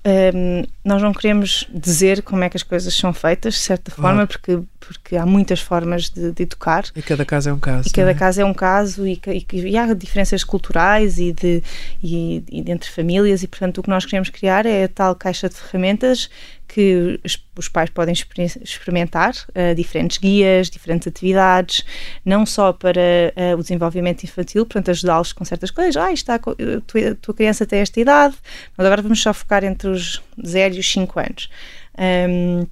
um, 0.06 0.63
nós 0.84 1.02
não 1.02 1.13
queremos 1.13 1.67
dizer 1.74 2.22
como 2.22 2.43
é 2.43 2.50
que 2.50 2.58
as 2.58 2.63
coisas 2.63 2.93
são 2.93 3.13
feitas, 3.13 3.56
de 3.56 3.60
certa 3.60 3.91
claro. 3.91 4.02
forma, 4.02 4.28
porque, 4.28 4.60
porque 4.79 5.15
há 5.15 5.25
muitas 5.25 5.59
formas 5.59 6.09
de, 6.09 6.31
de, 6.31 6.43
educar. 6.43 6.85
E 6.95 7.01
cada 7.01 7.25
caso 7.25 7.49
é 7.49 7.53
um 7.53 7.59
caso. 7.59 7.87
E 7.87 7.91
cada 7.91 8.11
é? 8.11 8.13
caso 8.13 8.41
é 8.41 8.45
um 8.45 8.53
caso, 8.53 9.05
e, 9.05 9.19
e, 9.27 9.45
e, 9.51 9.77
há 9.77 9.93
diferenças 9.93 10.43
culturais 10.43 11.19
e, 11.19 11.33
de, 11.33 11.61
e, 12.01 12.43
e 12.49 12.71
entre 12.71 12.89
famílias, 12.89 13.43
e 13.43 13.47
portanto 13.47 13.79
o 13.79 13.83
que 13.83 13.89
nós 13.89 14.05
queremos 14.05 14.29
criar 14.29 14.65
é 14.65 14.85
a 14.85 14.87
tal 14.87 15.15
caixa 15.15 15.49
de 15.49 15.55
ferramentas 15.55 16.29
que 16.69 17.19
os 17.57 17.67
pais 17.67 17.89
podem 17.89 18.13
experimentar 18.13 19.33
uh, 19.49 19.73
diferentes 19.75 20.19
guias, 20.19 20.69
diferentes 20.69 21.07
atividades, 21.07 21.83
não 22.23 22.45
só 22.45 22.71
para 22.71 23.33
uh, 23.35 23.57
o 23.57 23.61
desenvolvimento 23.61 24.23
infantil, 24.23 24.65
portanto, 24.67 24.91
ajudá-los 24.91 25.33
com 25.33 25.43
certas 25.43 25.71
coisas. 25.71 25.97
Ah, 25.97 26.13
está, 26.13 26.35
a 26.35 26.39
tua, 26.39 27.15
tua 27.19 27.33
criança 27.33 27.65
tem 27.65 27.79
esta 27.79 27.99
idade, 27.99 28.35
mas 28.77 28.85
agora 28.85 29.01
vamos 29.01 29.19
só 29.19 29.33
focar 29.33 29.63
entre 29.63 29.89
os 29.89 30.21
0 30.45 30.75
e 30.75 30.79
os 30.79 30.91
5 30.91 31.19
anos. 31.19 31.49
Um, 31.97 32.67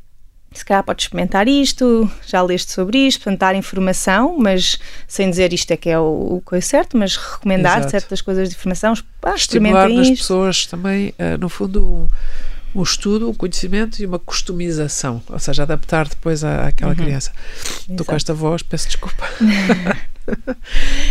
se 0.53 0.65
calhar 0.65 0.83
podes 0.83 1.05
experimentar 1.05 1.47
isto, 1.47 2.09
já 2.25 2.41
leste 2.41 2.71
sobre 2.71 3.07
isto, 3.07 3.23
portanto, 3.23 3.39
dar 3.39 3.55
informação, 3.55 4.35
mas 4.37 4.79
sem 5.07 5.29
dizer 5.29 5.53
isto 5.53 5.71
é 5.71 5.77
que 5.77 5.89
é 5.89 5.99
o, 5.99 6.37
o 6.37 6.41
coisa 6.43 6.65
certo, 6.65 6.97
mas 6.97 7.15
recomendar 7.15 7.79
Exato. 7.79 7.91
certas 7.91 8.21
coisas 8.21 8.49
de 8.49 8.55
informação. 8.55 8.93
Ah, 9.21 9.35
Estimular 9.35 9.89
nas 9.89 10.09
pessoas 10.09 10.65
também, 10.65 11.09
uh, 11.09 11.37
no 11.39 11.49
fundo, 11.49 12.09
um 12.73 12.83
estudo, 12.83 13.29
um 13.29 13.33
conhecimento 13.33 14.01
e 14.01 14.05
uma 14.05 14.19
customização, 14.19 15.21
ou 15.29 15.39
seja, 15.39 15.63
adaptar 15.63 16.07
depois 16.07 16.43
à, 16.43 16.67
àquela 16.67 16.91
uhum. 16.91 16.97
criança. 16.97 17.31
Estou 17.89 18.05
com 18.05 18.15
esta 18.15 18.33
voz, 18.33 18.61
peço 18.61 18.87
desculpa. 18.87 19.27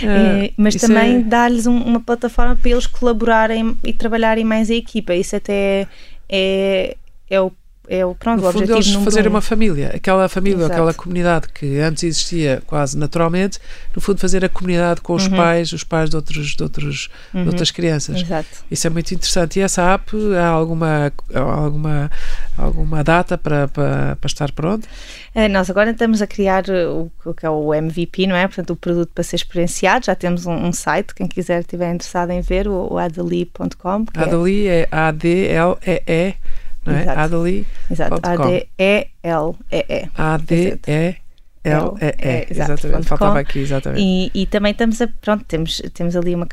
é, 0.02 0.52
mas 0.56 0.76
também 0.76 1.16
é... 1.16 1.22
dar-lhes 1.22 1.66
um, 1.66 1.76
uma 1.76 2.00
plataforma 2.00 2.56
para 2.56 2.70
eles 2.70 2.86
colaborarem 2.86 3.76
e 3.84 3.92
trabalharem 3.92 4.44
mais 4.44 4.70
a 4.70 4.74
equipa. 4.74 5.14
Isso 5.14 5.36
até 5.36 5.86
é, 6.28 6.96
é 7.28 7.40
o 7.40 7.52
é 7.88 8.04
o, 8.04 8.14
pronto, 8.14 8.40
no 8.40 8.46
o 8.46 8.50
objetivo 8.50 8.74
eles 8.74 8.92
fazer 8.94 9.26
um. 9.26 9.30
uma 9.30 9.40
família, 9.40 9.92
aquela 9.94 10.28
família, 10.28 10.58
Exato. 10.58 10.72
aquela 10.72 10.94
comunidade 10.94 11.48
que 11.48 11.78
antes 11.78 12.02
existia 12.02 12.62
quase 12.66 12.96
naturalmente, 12.96 13.58
no 13.94 14.00
fundo 14.00 14.20
fazer 14.20 14.44
a 14.44 14.48
comunidade 14.48 15.00
com 15.00 15.14
os 15.14 15.26
uhum. 15.26 15.36
pais, 15.36 15.72
os 15.72 15.84
pais 15.84 16.10
de, 16.10 16.16
outros, 16.16 16.48
de, 16.48 16.62
outros, 16.62 17.08
uhum. 17.32 17.42
de 17.42 17.48
outras 17.48 17.70
crianças. 17.70 18.20
Exato. 18.20 18.48
Isso 18.70 18.86
é 18.86 18.90
muito 18.90 19.12
interessante. 19.12 19.58
E 19.58 19.62
essa 19.62 19.82
app, 19.94 20.16
há 20.34 20.48
alguma, 20.48 21.12
alguma, 21.34 22.10
alguma 22.56 23.04
data 23.04 23.38
para, 23.38 23.68
para, 23.68 24.16
para 24.16 24.26
estar 24.26 24.50
pronto? 24.52 24.88
É, 25.34 25.48
nós 25.48 25.68
agora 25.68 25.90
estamos 25.90 26.22
a 26.22 26.26
criar 26.26 26.64
o, 26.68 27.10
o, 27.24 27.34
que 27.34 27.44
é 27.44 27.50
o 27.50 27.74
MVP, 27.74 28.26
não 28.26 28.36
é? 28.36 28.46
Portanto, 28.46 28.70
o 28.70 28.76
produto 28.76 29.10
para 29.14 29.22
ser 29.22 29.36
experienciado. 29.36 30.06
Já 30.06 30.14
temos 30.14 30.46
um, 30.46 30.54
um 30.54 30.72
site, 30.72 31.14
quem 31.14 31.26
quiser 31.26 31.60
estiver 31.60 31.92
interessado 31.92 32.30
em 32.30 32.40
ver, 32.40 32.66
o, 32.66 32.94
o 32.94 32.98
adeli.com. 32.98 34.06
Adeli 34.14 34.66
é 34.66 34.88
A-D-L-E-E 34.90 36.34
não 36.86 36.96
é? 36.96 37.02
Exato. 37.02 37.20
Adeli. 37.20 37.66
Exato. 37.90 38.20
A-D-E-L-E-E. 38.22 40.10
A-D-E-L-E-E. 40.16 41.16
Exatamente. 42.50 43.08
Faltava 43.08 43.38
aqui, 43.38 43.58
exatamente. 43.60 44.02
E, 44.02 44.30
e 44.34 44.46
também 44.46 44.72
estamos 44.72 45.00
a. 45.02 45.08
Pronto, 45.08 45.44
temos, 45.44 45.82
temos 45.92 46.16
ali 46.16 46.34
uma 46.34 46.46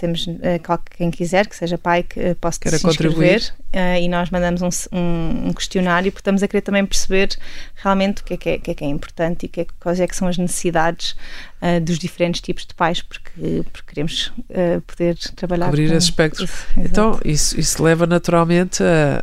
temos 0.00 0.26
uh, 0.26 0.80
quem 0.96 1.10
quiser 1.10 1.46
que 1.46 1.54
seja 1.54 1.76
pai 1.76 2.02
que 2.02 2.18
uh, 2.18 2.34
possa 2.36 2.58
se 2.64 2.86
inscrever 2.86 3.52
uh, 3.74 4.00
e 4.00 4.08
nós 4.08 4.30
mandamos 4.30 4.62
um, 4.62 4.96
um, 4.96 5.48
um, 5.48 5.52
questionário 5.52 6.10
porque 6.10 6.22
estamos 6.22 6.42
a 6.42 6.48
querer 6.48 6.62
também 6.62 6.84
perceber 6.86 7.36
realmente 7.74 8.22
o 8.22 8.24
que 8.24 8.34
é 8.34 8.36
que 8.38 8.48
é, 8.48 8.58
que 8.58 8.70
é, 8.70 8.74
que 8.74 8.84
é 8.84 8.86
importante 8.88 9.44
e 9.44 9.48
que 9.48 9.60
é, 9.60 9.66
quais 9.78 10.00
é 10.00 10.06
que 10.06 10.16
são 10.16 10.26
as 10.26 10.38
necessidades 10.38 11.14
dos 11.82 11.98
diferentes 11.98 12.40
tipos 12.40 12.64
de 12.64 12.74
pais 12.74 13.02
porque, 13.02 13.62
porque 13.70 13.94
queremos 13.94 14.32
poder 14.86 15.14
trabalhar 15.36 15.66
abrir 15.66 15.90
com... 15.90 15.94
esse 15.94 16.06
espectro 16.06 16.44
isso, 16.44 16.66
então 16.74 17.20
isso, 17.22 17.60
isso 17.60 17.82
leva 17.82 18.06
naturalmente 18.06 18.82
a, 18.82 19.22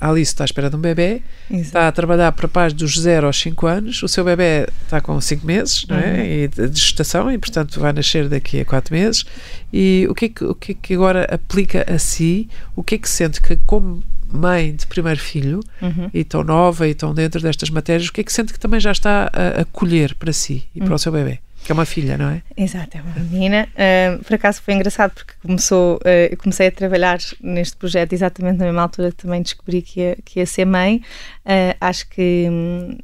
a, 0.00 0.10
Alice 0.10 0.32
está 0.32 0.42
à 0.42 0.46
espera 0.46 0.68
de 0.68 0.74
um 0.74 0.80
bebê 0.80 1.22
Exato. 1.48 1.62
está 1.62 1.86
a 1.86 1.92
trabalhar 1.92 2.32
para 2.32 2.48
pais 2.48 2.72
dos 2.72 2.98
0 2.98 3.28
aos 3.28 3.38
5 3.38 3.66
anos 3.68 4.02
o 4.02 4.08
seu 4.08 4.24
bebê 4.24 4.66
está 4.82 5.00
com 5.00 5.20
5 5.20 5.46
meses 5.46 5.86
não 5.86 5.96
é? 5.96 6.10
Uhum. 6.10 6.24
E 6.24 6.48
de, 6.48 6.68
de 6.68 6.80
gestação 6.80 7.30
e 7.30 7.38
portanto 7.38 7.78
vai 7.78 7.92
nascer 7.92 8.28
daqui 8.28 8.58
a 8.58 8.64
4 8.64 8.92
meses 8.92 9.24
e 9.72 10.06
o 10.08 10.14
que, 10.14 10.26
é 10.26 10.28
que, 10.28 10.44
o 10.44 10.54
que 10.54 10.72
é 10.72 10.74
que 10.74 10.94
agora 10.94 11.24
aplica 11.24 11.84
a 11.92 11.98
si? 11.98 12.48
O 12.74 12.82
que 12.82 12.94
é 12.94 12.98
que 12.98 13.08
sente 13.08 13.40
que, 13.40 13.56
como 13.66 14.02
mãe 14.32 14.74
de 14.74 14.86
primeiro 14.86 15.20
filho, 15.20 15.60
uhum. 15.80 16.10
e 16.12 16.24
tão 16.24 16.42
nova 16.42 16.86
e 16.88 16.94
tão 16.94 17.14
dentro 17.14 17.40
destas 17.40 17.70
matérias, 17.70 18.08
o 18.08 18.12
que 18.12 18.20
é 18.20 18.24
que 18.24 18.32
sente 18.32 18.52
que 18.52 18.58
também 18.58 18.80
já 18.80 18.92
está 18.92 19.30
a, 19.32 19.60
a 19.60 19.64
colher 19.66 20.14
para 20.14 20.32
si 20.32 20.64
e 20.74 20.80
uhum. 20.80 20.86
para 20.86 20.94
o 20.94 20.98
seu 20.98 21.12
bebê? 21.12 21.38
Que 21.64 21.72
é 21.72 21.74
uma 21.74 21.84
filha, 21.84 22.16
não 22.16 22.30
é? 22.30 22.42
Exato, 22.56 22.96
é 22.96 23.02
uma 23.02 23.12
menina. 23.28 23.68
Uh, 23.74 24.22
por 24.22 24.34
acaso 24.34 24.62
foi 24.62 24.74
engraçado 24.74 25.12
porque 25.12 25.32
começou, 25.42 25.96
uh, 25.96 26.36
comecei 26.36 26.68
a 26.68 26.70
trabalhar 26.70 27.18
neste 27.40 27.76
projeto 27.76 28.12
exatamente 28.12 28.58
na 28.58 28.66
mesma 28.66 28.82
altura 28.82 29.10
que 29.10 29.16
também 29.16 29.42
descobri 29.42 29.82
que 29.82 30.00
ia, 30.00 30.16
que 30.24 30.38
ia 30.38 30.46
ser 30.46 30.64
mãe. 30.64 31.02
Uh, 31.44 31.76
acho 31.80 32.08
que. 32.08 32.46
Um, 32.48 32.98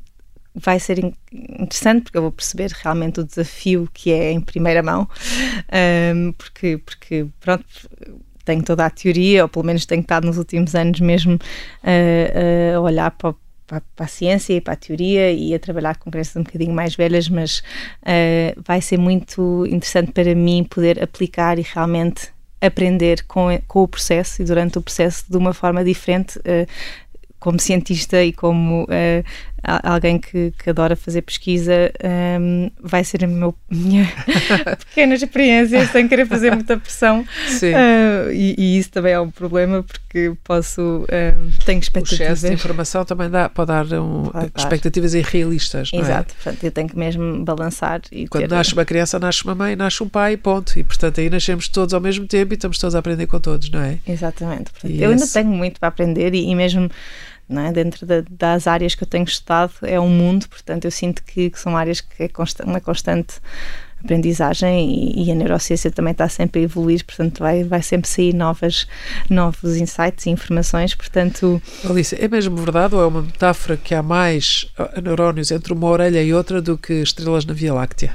vai 0.54 0.78
ser 0.78 0.98
interessante 1.32 2.04
porque 2.04 2.18
eu 2.18 2.22
vou 2.22 2.32
perceber 2.32 2.70
realmente 2.82 3.20
o 3.20 3.24
desafio 3.24 3.88
que 3.92 4.12
é 4.12 4.32
em 4.32 4.40
primeira 4.40 4.82
mão, 4.82 5.08
um, 6.14 6.32
porque, 6.32 6.78
porque 6.78 7.26
pronto, 7.40 7.64
tenho 8.44 8.62
toda 8.62 8.84
a 8.84 8.90
teoria, 8.90 9.42
ou 9.44 9.48
pelo 9.48 9.64
menos 9.64 9.86
tenho 9.86 10.02
estado 10.02 10.26
nos 10.26 10.36
últimos 10.36 10.74
anos 10.74 11.00
mesmo 11.00 11.34
uh, 11.34 11.38
uh, 12.74 12.76
a 12.76 12.80
olhar 12.80 13.10
para, 13.12 13.34
para, 13.66 13.82
a 13.98 14.06
ciência 14.06 14.52
e 14.52 14.60
para 14.60 14.74
a 14.74 14.76
teoria 14.76 15.30
e 15.32 15.54
a 15.54 15.58
trabalhar 15.58 15.96
com 15.96 16.10
crianças 16.10 16.36
um 16.36 16.42
bocadinho 16.42 16.74
mais 16.74 16.94
velhas, 16.94 17.28
mas 17.28 17.60
uh, 18.02 18.62
vai 18.62 18.80
ser 18.80 18.98
muito 18.98 19.64
interessante 19.66 20.12
para 20.12 20.34
mim 20.34 20.64
poder 20.68 21.02
aplicar 21.02 21.58
e 21.58 21.62
realmente 21.62 22.28
aprender 22.60 23.24
com, 23.24 23.46
com 23.66 23.82
o 23.82 23.88
processo 23.88 24.42
e 24.42 24.44
durante 24.44 24.78
o 24.78 24.82
processo 24.82 25.24
de 25.28 25.36
uma 25.36 25.52
forma 25.52 25.82
diferente 25.84 26.38
como 27.42 27.58
cientista 27.58 28.22
e 28.22 28.32
como 28.32 28.84
uh, 28.84 29.24
alguém 29.62 30.18
que, 30.18 30.52
que, 30.58 30.70
adora 30.70 30.96
fazer 30.96 31.22
pesquisa, 31.22 31.92
um, 32.40 32.70
vai 32.82 33.04
ser 33.04 33.24
a 33.24 33.28
meu, 33.28 33.54
minha 33.70 34.10
pequena 34.78 35.14
experiência, 35.14 35.86
sem 35.86 36.08
querer 36.08 36.26
fazer 36.26 36.52
muita 36.54 36.76
pressão. 36.76 37.24
Sim. 37.48 37.72
Uh, 37.72 38.32
e, 38.32 38.54
e, 38.58 38.78
isso 38.78 38.90
também 38.90 39.12
é 39.12 39.20
um 39.20 39.30
problema, 39.30 39.82
porque 39.82 40.32
posso. 40.42 40.80
Um, 40.80 41.50
tenho 41.64 41.78
expectativas. 41.78 42.20
O 42.20 42.22
excesso 42.24 42.46
de 42.46 42.52
informação 42.52 43.04
também 43.04 43.30
dá, 43.30 43.48
pode 43.48 43.68
dar, 43.68 43.86
um, 43.92 44.24
pode 44.24 44.50
dar. 44.50 44.60
expectativas 44.60 45.14
irrealistas. 45.14 45.90
Não 45.92 46.00
é? 46.00 46.02
Exato, 46.02 46.34
é? 46.34 46.42
portanto, 46.42 46.64
eu 46.64 46.70
tenho 46.70 46.88
que 46.88 46.98
mesmo 46.98 47.44
balançar. 47.44 48.00
E 48.10 48.26
Quando 48.26 48.48
ter... 48.48 48.54
nasce 48.54 48.72
uma 48.72 48.84
criança, 48.84 49.18
nasce 49.18 49.44
uma 49.44 49.54
mãe, 49.54 49.76
nasce 49.76 50.02
um 50.02 50.08
pai, 50.08 50.36
ponto. 50.36 50.76
E 50.78 50.82
portanto, 50.82 51.20
aí 51.20 51.30
nascemos 51.30 51.68
todos 51.68 51.94
ao 51.94 52.00
mesmo 52.00 52.26
tempo 52.26 52.52
e 52.52 52.56
estamos 52.56 52.78
todos 52.78 52.96
a 52.96 52.98
aprender 52.98 53.26
com 53.26 53.38
todos, 53.38 53.70
não 53.70 53.80
é? 53.80 53.98
Exatamente. 54.06 54.72
Portanto, 54.72 54.92
eu 54.92 55.12
esse... 55.12 55.22
ainda 55.22 55.26
tenho 55.32 55.56
muito 55.56 55.78
para 55.78 55.88
aprender 55.88 56.34
e, 56.34 56.50
e 56.50 56.54
mesmo 56.54 56.90
é? 57.60 57.72
dentro 57.72 58.06
da, 58.06 58.22
das 58.30 58.66
áreas 58.66 58.94
que 58.94 59.02
eu 59.02 59.08
tenho 59.08 59.24
estudado 59.24 59.72
é 59.82 59.98
um 60.00 60.08
mundo, 60.08 60.48
portanto 60.48 60.84
eu 60.84 60.90
sinto 60.90 61.22
que, 61.24 61.50
que 61.50 61.58
são 61.58 61.76
áreas 61.76 62.00
que 62.00 62.22
é 62.22 62.30
uma 62.64 62.80
constante 62.80 63.40
aprendizagem 64.02 64.90
e, 64.90 65.24
e, 65.24 65.32
a 65.32 65.34
neurociência 65.34 65.90
também 65.90 66.12
está 66.12 66.28
sempre 66.28 66.60
a 66.60 66.64
evoluir, 66.64 67.04
portanto 67.04 67.38
vai, 67.38 67.64
vai 67.64 67.80
sempre 67.82 68.08
sair 68.08 68.34
novas, 68.34 68.86
novos 69.30 69.76
insights 69.76 70.26
e 70.26 70.30
informações, 70.30 70.94
portanto... 70.94 71.62
Alice, 71.88 72.16
é 72.20 72.28
mesmo 72.28 72.56
verdade 72.56 72.94
ou 72.94 73.02
é 73.02 73.06
uma 73.06 73.22
metáfora 73.22 73.76
que 73.76 73.94
há 73.94 74.02
mais 74.02 74.70
uh, 74.78 75.00
neurónios 75.00 75.50
entre 75.50 75.72
uma 75.72 75.86
orelha 75.86 76.22
e 76.22 76.34
outra 76.34 76.60
do 76.60 76.76
que 76.76 76.94
estrelas 76.94 77.44
na 77.44 77.54
Via 77.54 77.72
Láctea? 77.72 78.12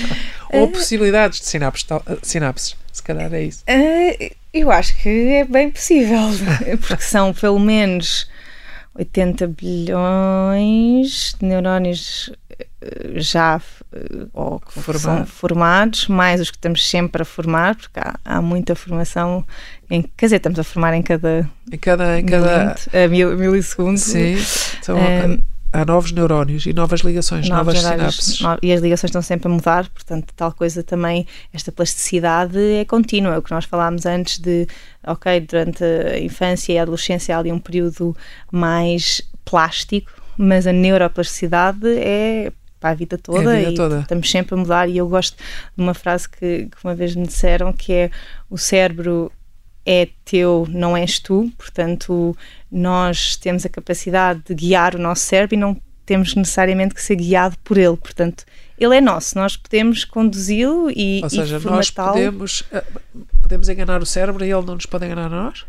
ou 0.52 0.64
uh, 0.64 0.68
possibilidades 0.68 1.40
de 1.40 1.46
sinapses, 1.46 1.86
uh, 1.90 2.18
sinapses, 2.22 2.76
se 2.92 3.02
calhar 3.02 3.32
é 3.32 3.44
isso. 3.44 3.62
Uh, 3.68 4.34
eu 4.52 4.70
acho 4.70 4.96
que 4.96 5.08
é 5.08 5.44
bem 5.44 5.70
possível, 5.70 6.18
porque 6.88 7.02
são 7.02 7.34
pelo 7.34 7.60
menos 7.60 8.26
80 8.98 9.46
bilhões 9.48 11.34
de 11.38 11.46
neurónios 11.46 12.32
eh, 12.80 13.12
já 13.16 13.60
eh, 13.92 14.26
ou 14.32 14.60
são 14.98 15.26
formados, 15.26 16.08
mais 16.08 16.40
os 16.40 16.50
que 16.50 16.56
estamos 16.56 16.88
sempre 16.88 17.22
a 17.22 17.24
formar, 17.24 17.76
porque 17.76 18.00
há, 18.00 18.18
há 18.24 18.42
muita 18.42 18.74
formação, 18.74 19.44
em, 19.90 20.02
quer 20.02 20.26
dizer, 20.26 20.36
estamos 20.36 20.58
a 20.58 20.64
formar 20.64 20.94
em 20.94 21.02
cada, 21.02 21.48
em 21.70 21.78
cada, 21.78 22.18
em 22.18 22.26
cada... 22.26 22.74
a 22.92 23.08
mil, 23.08 23.36
milissegundo. 23.36 23.98
Sim, 23.98 24.36
então, 24.80 24.96
um, 24.96 25.38
há 25.72 25.84
novos 25.84 26.12
neurónios 26.12 26.66
e 26.66 26.72
novas 26.72 27.00
ligações, 27.00 27.48
novas, 27.48 27.82
novas 27.82 27.98
sinapses. 27.98 28.40
No, 28.40 28.58
e 28.62 28.72
as 28.72 28.80
ligações 28.80 29.10
estão 29.10 29.22
sempre 29.22 29.48
a 29.48 29.50
mudar, 29.54 29.88
portanto, 29.88 30.32
tal 30.34 30.52
coisa 30.52 30.82
também, 30.82 31.26
esta 31.52 31.70
plasticidade 31.70 32.58
é 32.58 32.84
contínua, 32.84 33.34
é 33.34 33.38
o 33.38 33.42
que 33.42 33.50
nós 33.50 33.64
falámos 33.64 34.06
antes 34.06 34.38
de, 34.38 34.66
ok, 35.06 35.40
durante 35.40 35.84
a 35.84 36.18
infância 36.18 36.72
e 36.72 36.78
a 36.78 36.82
adolescência 36.82 37.36
há 37.36 37.38
ali 37.38 37.52
um 37.52 37.58
período 37.58 38.16
mais 38.50 39.22
plástico, 39.44 40.10
mas 40.36 40.66
a 40.66 40.72
neuroplasticidade 40.72 41.86
é 41.98 42.52
para 42.78 42.90
a 42.90 42.94
vida 42.94 43.16
toda 43.18 43.54
é 43.54 43.56
a 43.56 43.58
vida 43.60 43.72
e 43.72 43.74
toda. 43.74 44.00
estamos 44.00 44.30
sempre 44.30 44.54
a 44.54 44.58
mudar 44.58 44.88
e 44.88 44.98
eu 44.98 45.08
gosto 45.08 45.36
de 45.36 45.82
uma 45.82 45.94
frase 45.94 46.28
que, 46.28 46.66
que 46.66 46.84
uma 46.84 46.94
vez 46.94 47.16
me 47.16 47.26
disseram 47.26 47.72
que 47.72 47.92
é 47.92 48.10
o 48.50 48.58
cérebro 48.58 49.32
é 49.86 50.08
teu, 50.24 50.66
não 50.68 50.96
és 50.96 51.20
tu, 51.20 51.50
portanto, 51.56 52.36
nós 52.70 53.36
temos 53.36 53.64
a 53.64 53.68
capacidade 53.68 54.42
de 54.44 54.54
guiar 54.54 54.96
o 54.96 54.98
nosso 54.98 55.22
cérebro 55.22 55.54
e 55.54 55.58
não 55.58 55.80
temos 56.04 56.34
necessariamente 56.34 56.94
que 56.94 57.02
ser 57.02 57.16
guiado 57.16 57.56
por 57.64 57.78
ele, 57.78 57.96
portanto, 57.96 58.44
ele 58.78 58.96
é 58.96 59.00
nosso, 59.00 59.38
nós 59.38 59.56
podemos 59.56 60.04
conduzi-lo 60.04 60.90
e 60.90 61.20
Ou 61.22 61.30
seja, 61.30 61.58
nós 61.60 61.90
podemos, 61.90 62.64
eh, 62.72 62.84
podemos 63.40 63.68
enganar 63.68 64.02
o 64.02 64.06
cérebro 64.06 64.44
e 64.44 64.52
ele 64.52 64.66
não 64.66 64.74
nos 64.74 64.86
pode 64.86 65.06
enganar 65.06 65.26
a 65.26 65.36
nós? 65.36 65.64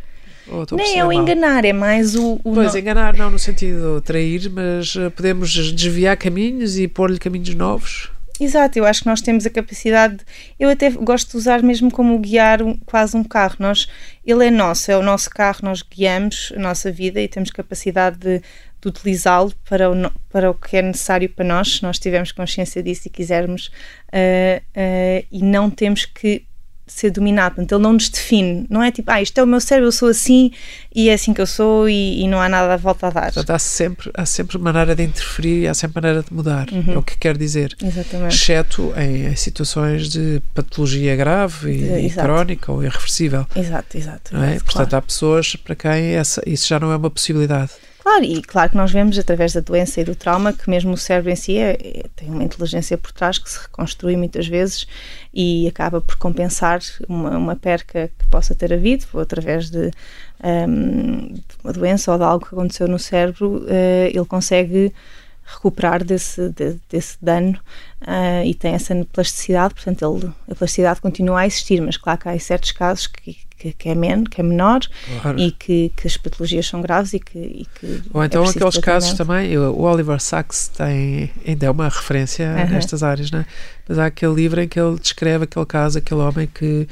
Nem 0.71 0.99
é 0.99 1.05
o 1.05 1.11
enganar, 1.11 1.65
é 1.65 1.73
mais 1.73 2.15
o. 2.15 2.39
o 2.43 2.53
pois, 2.53 2.73
no... 2.73 2.79
enganar 2.79 3.17
não 3.17 3.29
no 3.29 3.37
sentido 3.37 3.97
de 3.97 4.01
trair, 4.01 4.49
mas 4.49 4.95
eh, 4.95 5.09
podemos 5.09 5.51
desviar 5.73 6.15
caminhos 6.15 6.77
e 6.77 6.87
pôr-lhe 6.87 7.19
caminhos 7.19 7.53
novos. 7.53 8.09
Exato, 8.39 8.77
eu 8.77 8.85
acho 8.85 9.01
que 9.01 9.07
nós 9.07 9.21
temos 9.21 9.45
a 9.45 9.49
capacidade. 9.49 10.17
Eu 10.59 10.69
até 10.69 10.89
gosto 10.91 11.31
de 11.31 11.37
usar 11.37 11.63
mesmo 11.63 11.91
como 11.91 12.17
guiar 12.19 12.61
um, 12.61 12.77
quase 12.85 13.17
um 13.17 13.23
carro. 13.23 13.55
Nós, 13.59 13.87
ele 14.25 14.45
é 14.45 14.51
nosso, 14.51 14.91
é 14.91 14.97
o 14.97 15.03
nosso 15.03 15.29
carro, 15.29 15.59
nós 15.63 15.81
guiamos 15.81 16.53
a 16.55 16.59
nossa 16.59 16.91
vida 16.91 17.19
e 17.19 17.27
temos 17.27 17.49
capacidade 17.49 18.17
de, 18.17 18.39
de 18.39 18.87
utilizá-lo 18.87 19.53
para 19.67 19.89
o, 19.91 20.11
para 20.29 20.51
o 20.51 20.53
que 20.53 20.77
é 20.77 20.81
necessário 20.81 21.29
para 21.29 21.45
nós, 21.45 21.77
se 21.77 21.83
nós 21.83 21.97
tivermos 21.97 22.31
consciência 22.31 22.81
disso 22.83 23.07
e 23.07 23.11
quisermos, 23.11 23.67
uh, 23.67 24.61
uh, 24.61 25.27
e 25.31 25.41
não 25.41 25.69
temos 25.69 26.05
que 26.05 26.46
ser 26.87 27.11
dominado, 27.11 27.55
portanto, 27.55 27.73
ele 27.73 27.83
não 27.83 27.93
nos 27.93 28.09
define, 28.09 28.65
não 28.69 28.81
é 28.81 28.91
tipo, 28.91 29.11
ah, 29.11 29.21
isto 29.21 29.37
é 29.37 29.43
o 29.43 29.47
meu 29.47 29.59
cérebro, 29.59 29.87
eu 29.87 29.91
sou 29.91 30.09
assim 30.09 30.51
e 30.95 31.09
é 31.09 31.13
assim 31.13 31.33
que 31.33 31.41
eu 31.41 31.45
sou 31.45 31.87
e, 31.89 32.21
e 32.21 32.27
não 32.27 32.41
há 32.41 32.47
nada 32.47 32.73
a 32.73 32.77
volta 32.77 33.07
a 33.07 33.09
dar. 33.09 33.33
Portanto, 33.33 33.49
há 33.51 33.59
sempre, 33.59 34.09
há 34.13 34.25
sempre 34.25 34.57
maneira 34.57 34.95
de 34.95 35.03
interferir 35.03 35.63
e 35.63 35.67
há 35.67 35.73
sempre 35.73 36.01
maneira 36.01 36.23
de 36.23 36.33
mudar, 36.33 36.67
uhum. 36.71 36.93
é 36.93 36.97
o 36.97 37.03
que 37.03 37.17
quer 37.17 37.37
dizer. 37.37 37.75
Exatamente. 37.83 38.33
Exceto 38.33 38.93
em, 38.97 39.27
em 39.27 39.35
situações 39.35 40.09
de 40.09 40.41
patologia 40.55 41.15
grave 41.15 41.71
e, 41.71 42.07
e 42.07 42.09
crónica 42.09 42.71
ou 42.71 42.83
irreversível. 42.83 43.45
Exato, 43.55 43.97
exato. 43.97 44.37
É? 44.37 44.55
Portanto, 44.55 44.89
claro. 44.89 44.95
há 44.97 45.01
pessoas 45.01 45.55
para 45.55 45.75
quem 45.75 46.15
essa, 46.15 46.41
isso 46.45 46.67
já 46.67 46.79
não 46.79 46.91
é 46.91 46.95
uma 46.95 47.09
possibilidade. 47.09 47.71
Claro, 48.07 48.23
e 48.23 48.41
claro 48.41 48.69
que 48.69 48.77
nós 48.77 48.89
vemos 48.89 49.19
através 49.19 49.51
da 49.51 49.59
doença 49.59 49.99
e 49.99 50.03
do 50.05 50.15
trauma 50.15 50.53
que 50.53 50.69
mesmo 50.69 50.93
o 50.93 50.97
cérebro 50.97 51.29
em 51.29 51.35
si 51.35 51.57
é, 51.57 51.71
é, 51.73 52.03
tem 52.15 52.29
uma 52.29 52.41
inteligência 52.41 52.97
por 52.97 53.11
trás 53.11 53.37
que 53.37 53.49
se 53.49 53.59
reconstrui 53.59 54.15
muitas 54.15 54.47
vezes 54.47 54.87
e 55.33 55.67
acaba 55.67 55.99
por 55.99 56.15
compensar 56.15 56.79
uma, 57.05 57.37
uma 57.37 57.55
perca 57.57 58.09
que 58.17 58.25
possa 58.27 58.55
ter 58.55 58.71
havido 58.71 59.05
através 59.19 59.69
de, 59.69 59.91
um, 60.41 61.33
de, 61.33 61.43
uma 61.61 61.73
doença 61.73 62.09
ou 62.09 62.17
de 62.17 62.23
algo 62.23 62.45
que 62.45 62.55
aconteceu 62.55 62.87
no 62.87 62.97
cérebro, 62.97 63.57
uh, 63.65 64.07
ele 64.07 64.25
consegue 64.25 64.93
recuperar 65.45 66.01
desse, 66.01 66.47
de, 66.51 66.79
desse 66.89 67.17
dano 67.21 67.59
uh, 68.03 68.45
e 68.45 68.53
tem 68.53 68.73
essa 68.73 68.95
plasticidade, 69.11 69.73
portanto 69.73 70.21
ele, 70.23 70.33
a 70.49 70.55
plasticidade 70.55 71.01
continua 71.01 71.41
a 71.41 71.45
existir, 71.45 71.81
mas 71.81 71.97
claro 71.97 72.19
que 72.19 72.29
há 72.29 72.39
certos 72.39 72.71
casos 72.71 73.07
que, 73.07 73.37
que, 73.57 73.73
que, 73.73 73.89
é, 73.89 73.95
men 73.95 74.23
que 74.23 74.41
é 74.41 74.43
menor 74.43 74.81
claro. 75.21 75.39
e 75.39 75.51
que, 75.51 75.91
que, 75.95 76.07
as 76.07 76.15
patologias 76.15 76.67
são 76.67 76.81
graves 76.81 77.13
e 77.13 77.19
que. 77.19 77.37
E 77.37 77.67
que 77.79 78.01
Ou 78.13 78.23
então 78.23 78.43
é 78.45 78.49
aqueles 78.49 78.77
casos 78.77 79.13
também, 79.13 79.57
o 79.57 79.81
Oliver 79.81 80.19
Sacks 80.21 80.67
tem 80.69 81.31
ainda 81.45 81.65
é 81.65 81.71
uma 81.71 81.85
referência 81.85 82.47
uhum. 82.47 82.69
nestas 82.69 83.03
áreas, 83.03 83.31
né? 83.31 83.45
mas 83.87 83.97
há 83.97 84.07
aquele 84.07 84.33
livro 84.33 84.61
em 84.61 84.67
que 84.67 84.79
ele 84.79 84.99
descreve 84.99 85.45
aquele 85.45 85.65
caso, 85.65 85.97
aquele 85.97 86.21
homem 86.21 86.47
que 86.47 86.87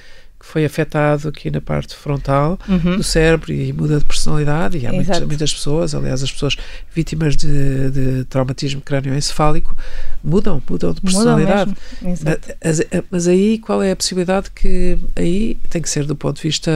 que 0.46 0.52
foi 0.52 0.64
afetado 0.64 1.28
aqui 1.28 1.50
na 1.50 1.60
parte 1.60 1.96
frontal 1.96 2.60
uhum. 2.70 2.98
do 2.98 3.04
cérebro 3.04 3.52
e 3.52 3.74
muda 3.74 3.98
de 3.98 4.06
personalidade. 4.06 4.78
E 4.78 4.86
há 4.86 4.94
muitas, 4.94 5.20
muitas, 5.22 5.54
pessoas, 5.54 5.96
aliás, 5.96 6.22
as 6.22 6.32
pessoas 6.32 6.56
vítimas 6.94 7.36
de, 7.36 7.90
de 7.90 8.26
traumatismo 8.26 8.80
crânioencefálico 8.82 9.76
mudam, 10.24 10.62
mudam 10.70 10.94
de 10.94 11.02
personalidade. 11.02 11.76
Mas, 12.02 12.22
mas, 13.10 13.28
aí 13.28 13.58
qual 13.58 13.82
é 13.82 13.92
a 13.92 13.96
possibilidade 13.96 14.52
que 14.52 14.98
aí 15.16 15.58
tem 15.70 15.82
que 15.82 15.90
ser 15.90 16.06
do 16.06 16.16
ponto 16.16 16.38
de 16.38 16.44
vista 16.44 16.72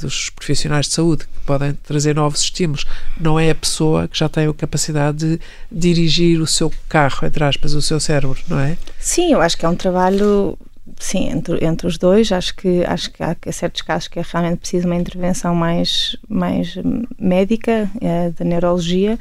dos 0.00 0.30
profissionais 0.30 0.86
de 0.86 0.92
saúde 0.92 1.24
que 1.24 1.40
podem 1.46 1.74
trazer 1.74 2.14
novos 2.14 2.40
estímulos. 2.40 2.84
Não 3.20 3.38
é 3.38 3.50
a 3.50 3.54
pessoa 3.54 4.08
que 4.08 4.18
já 4.18 4.28
tem 4.28 4.48
a 4.48 4.52
capacidade 4.52 5.18
de 5.18 5.40
dirigir 5.70 6.40
o 6.40 6.46
seu 6.46 6.72
carro, 6.88 7.26
entre 7.26 7.44
aspas, 7.44 7.72
o 7.72 7.80
seu 7.80 8.00
cérebro, 8.00 8.38
não 8.48 8.58
é? 8.58 8.76
Sim, 8.98 9.32
eu 9.32 9.40
acho 9.40 9.56
que 9.56 9.64
é 9.64 9.68
um 9.68 9.76
trabalho 9.76 10.58
sim, 10.98 11.28
entre, 11.30 11.64
entre 11.64 11.86
os 11.86 11.98
dois, 11.98 12.30
acho 12.32 12.54
que, 12.54 12.84
acho 12.84 13.10
que 13.10 13.22
há 13.22 13.36
certos 13.52 13.82
casos 13.82 14.08
que 14.08 14.18
é 14.18 14.22
realmente 14.24 14.58
preciso 14.58 14.86
uma 14.86 14.96
intervenção 14.96 15.54
mais, 15.54 16.16
mais 16.28 16.76
médica, 17.18 17.90
é, 18.00 18.30
da 18.30 18.44
neurologia, 18.44 19.18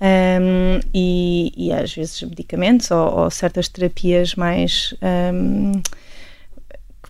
um, 0.00 0.80
e, 0.94 1.52
e, 1.56 1.72
às 1.72 1.92
vezes 1.92 2.22
medicamentos 2.22 2.90
ou, 2.90 3.20
ou 3.20 3.30
certas 3.30 3.68
terapias 3.68 4.34
mais. 4.34 4.94
Um, 5.02 5.80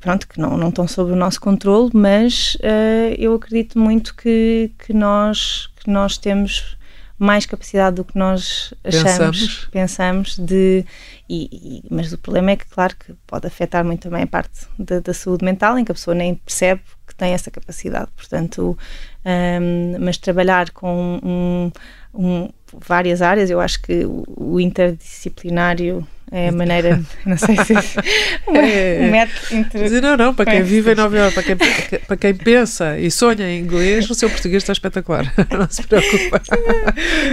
pronto, 0.01 0.29
que 0.29 0.41
não, 0.41 0.57
não 0.57 0.69
estão 0.69 0.87
sob 0.87 1.13
o 1.13 1.17
nosso 1.17 1.41
controle, 1.41 1.91
mas 1.93 2.55
uh, 2.57 3.15
eu 3.19 3.35
acredito 3.35 3.79
muito 3.79 4.15
que, 4.15 4.71
que, 4.79 4.93
nós, 4.93 5.69
que 5.83 5.91
nós 5.91 6.17
temos 6.17 6.79
mais 7.19 7.45
capacidade 7.45 7.97
do 7.97 8.05
que 8.05 8.17
nós 8.17 8.73
achamos, 8.85 9.09
Pensamos. 9.09 9.69
pensamos 9.73 10.39
de 10.39 10.85
e, 11.29 11.49
e- 11.53 11.83
mas 11.91 12.12
o 12.12 12.18
problema 12.18 12.53
é 12.53 12.57
que 12.57 12.66
claro 12.66 12.97
que 12.97 13.12
pode 13.26 13.47
afetar 13.47 13.85
muito 13.85 14.03
também 14.03 14.22
a 14.22 14.26
parte 14.26 14.66
da, 14.79 15.01
da 15.01 15.12
saúde 15.14 15.45
mental 15.45 15.79
em 15.79 15.85
que 15.85 15.93
a 15.93 15.95
pessoa 15.95 16.14
nem 16.14 16.35
percebe 16.35 16.81
que 17.07 17.14
tem 17.14 17.33
essa 17.33 17.51
capacidade. 17.51 18.11
Portanto 18.16 18.76
hum, 19.24 19.97
mas 20.01 20.16
trabalhar 20.18 20.70
com 20.70 21.20
um- 21.22 21.70
um- 22.14 22.49
várias 22.72 23.22
áreas 23.22 23.51
eu 23.51 23.61
acho 23.61 23.81
que 23.83 24.05
o, 24.05 24.24
o 24.37 24.61
interdisciplinário 24.61 26.07
é 26.31 26.49
a 26.49 26.53
maneira 26.53 27.01
não 27.24 27.37
sei 27.37 27.57
se 27.57 27.72
É, 28.55 28.99
um 29.03 29.11
método 29.11 29.55
inter... 29.57 29.81
Mas 29.83 29.93
não, 30.03 30.16
não, 30.16 30.35
para 30.35 30.47
quem 30.51 30.61
É. 30.61 30.62
vive 30.62 30.93
em 30.93 30.95
Nova 30.95 31.16
Iorque, 31.16 31.35
para 31.35 31.43
quem, 31.43 31.57
para 32.01 32.16
quem 32.16 32.35
pensa 32.35 32.99
e 32.99 33.11
sonha 33.11 33.49
em 33.49 33.61
inglês, 33.61 34.09
o 34.11 34.14
seu 34.14 34.29
português 34.29 34.62
está 34.62 34.72
espetacular. 34.72 35.33
Não 35.51 35.68
se 35.70 35.83
preocupe. 35.83 36.31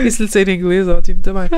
E 0.05 0.11
se 0.11 0.23
lhe 0.23 0.29
sair 0.29 0.47
em 0.49 0.57
inglês, 0.57 0.87
ótimo 0.87 1.21
também. 1.21 1.49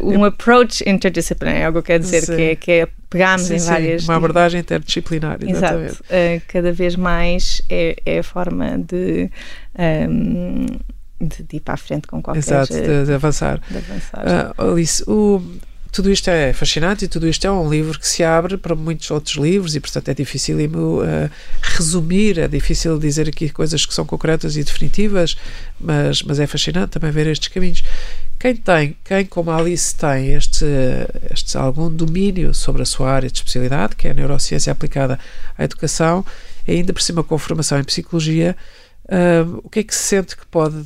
um 0.00 0.24
approach 0.24 0.82
interdisciplinar, 0.88 1.56
é 1.56 1.64
algo 1.64 1.80
que 1.82 1.86
quer 1.88 1.98
dizer 2.00 2.22
Sim. 2.22 2.36
que 2.36 2.42
é, 2.42 2.56
que 2.56 2.70
é 2.72 2.88
pegarmos 3.08 3.46
Sim, 3.48 3.54
em 3.54 3.58
sim, 3.58 3.68
várias. 3.68 4.04
uma 4.04 4.16
abordagem 4.16 4.60
interdisciplinar, 4.60 5.38
exatamente. 5.42 5.90
Exato. 5.92 6.02
Uh, 6.10 6.42
cada 6.48 6.72
vez 6.72 6.96
mais 6.96 7.62
é, 7.68 7.96
é 8.06 8.18
a 8.20 8.22
forma 8.22 8.78
de, 8.78 9.30
um, 10.08 10.66
de, 11.20 11.42
de 11.42 11.56
ir 11.56 11.60
para 11.60 11.74
a 11.74 11.76
frente 11.76 12.06
com 12.06 12.22
qualquer 12.22 12.38
Exato, 12.40 12.72
uh, 12.72 12.80
de, 12.80 13.04
de 13.06 13.12
avançar. 13.12 13.60
de 13.68 13.76
avançar. 13.78 14.22
Ah, 14.24 14.54
Alice, 14.64 15.02
o- 15.08 15.42
tudo 15.92 16.10
isto 16.10 16.28
é 16.28 16.52
fascinante 16.52 17.04
e 17.04 17.08
tudo 17.08 17.26
isto 17.28 17.44
é 17.46 17.50
um 17.50 17.68
livro 17.68 17.98
que 17.98 18.06
se 18.06 18.22
abre 18.22 18.56
para 18.56 18.74
muitos 18.74 19.10
outros 19.10 19.36
livros 19.36 19.74
e, 19.74 19.80
portanto, 19.80 20.08
é 20.08 20.14
difícil 20.14 20.56
ah, 21.02 21.30
resumir, 21.62 22.38
é 22.38 22.46
difícil 22.46 22.98
dizer 22.98 23.28
aqui 23.28 23.50
coisas 23.50 23.84
que 23.84 23.92
são 23.92 24.06
concretas 24.06 24.56
e 24.56 24.62
definitivas, 24.62 25.36
mas, 25.80 26.22
mas 26.22 26.38
é 26.38 26.46
fascinante 26.46 26.92
também 26.92 27.10
ver 27.10 27.26
estes 27.26 27.48
caminhos. 27.48 27.82
Quem 28.38 28.56
tem, 28.56 28.96
quem 29.04 29.26
como 29.26 29.50
a 29.50 29.56
Alice 29.56 29.94
tem 29.94 30.32
este, 30.32 30.64
este 31.30 31.58
algum 31.58 31.94
domínio 31.94 32.54
sobre 32.54 32.82
a 32.82 32.86
sua 32.86 33.10
área 33.10 33.28
de 33.28 33.36
especialidade, 33.36 33.96
que 33.96 34.08
é 34.08 34.12
a 34.12 34.14
neurociência 34.14 34.72
aplicada 34.72 35.18
à 35.58 35.64
educação, 35.64 36.24
ainda 36.66 36.92
por 36.92 37.02
cima 37.02 37.22
com 37.22 37.36
formação 37.36 37.78
em 37.78 37.84
psicologia, 37.84 38.56
ah, 39.10 39.60
o 39.64 39.68
que 39.68 39.80
é 39.80 39.82
que 39.82 39.94
se 39.94 40.02
sente 40.04 40.36
que 40.36 40.46
pode 40.46 40.76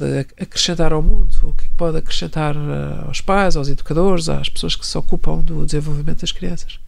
acrescentar 0.40 0.92
ao 0.92 1.02
mundo? 1.02 1.28
O 1.42 1.52
que 1.52 1.66
é 1.66 1.68
que 1.68 1.74
pode 1.74 1.98
acrescentar 1.98 2.56
ah, 2.56 3.04
aos 3.06 3.20
pais, 3.20 3.56
aos 3.56 3.68
educadores, 3.68 4.28
às 4.28 4.48
pessoas 4.48 4.74
que 4.76 4.86
se 4.86 4.96
ocupam 4.96 5.38
do 5.40 5.64
desenvolvimento 5.66 6.20
das 6.22 6.32
crianças? 6.32 6.78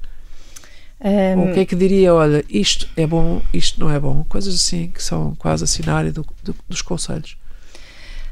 Um, 0.99 1.51
o 1.51 1.53
que 1.53 1.61
é 1.61 1.65
que 1.67 1.77
diria, 1.77 2.15
olha, 2.15 2.43
isto 2.49 2.89
é 2.97 3.07
bom, 3.07 3.43
isto 3.53 3.79
não 3.79 3.91
é 3.91 4.01
bom? 4.01 4.25
Coisas 4.31 4.55
assim 4.55 4.89
que 4.89 5.03
são 5.03 5.35
quase 5.35 5.63
assim 5.63 5.83
na 5.85 5.95
área 5.95 6.11
do- 6.11 6.25
do- 6.43 6.57
dos 6.67 6.81
conselhos. 6.81 7.37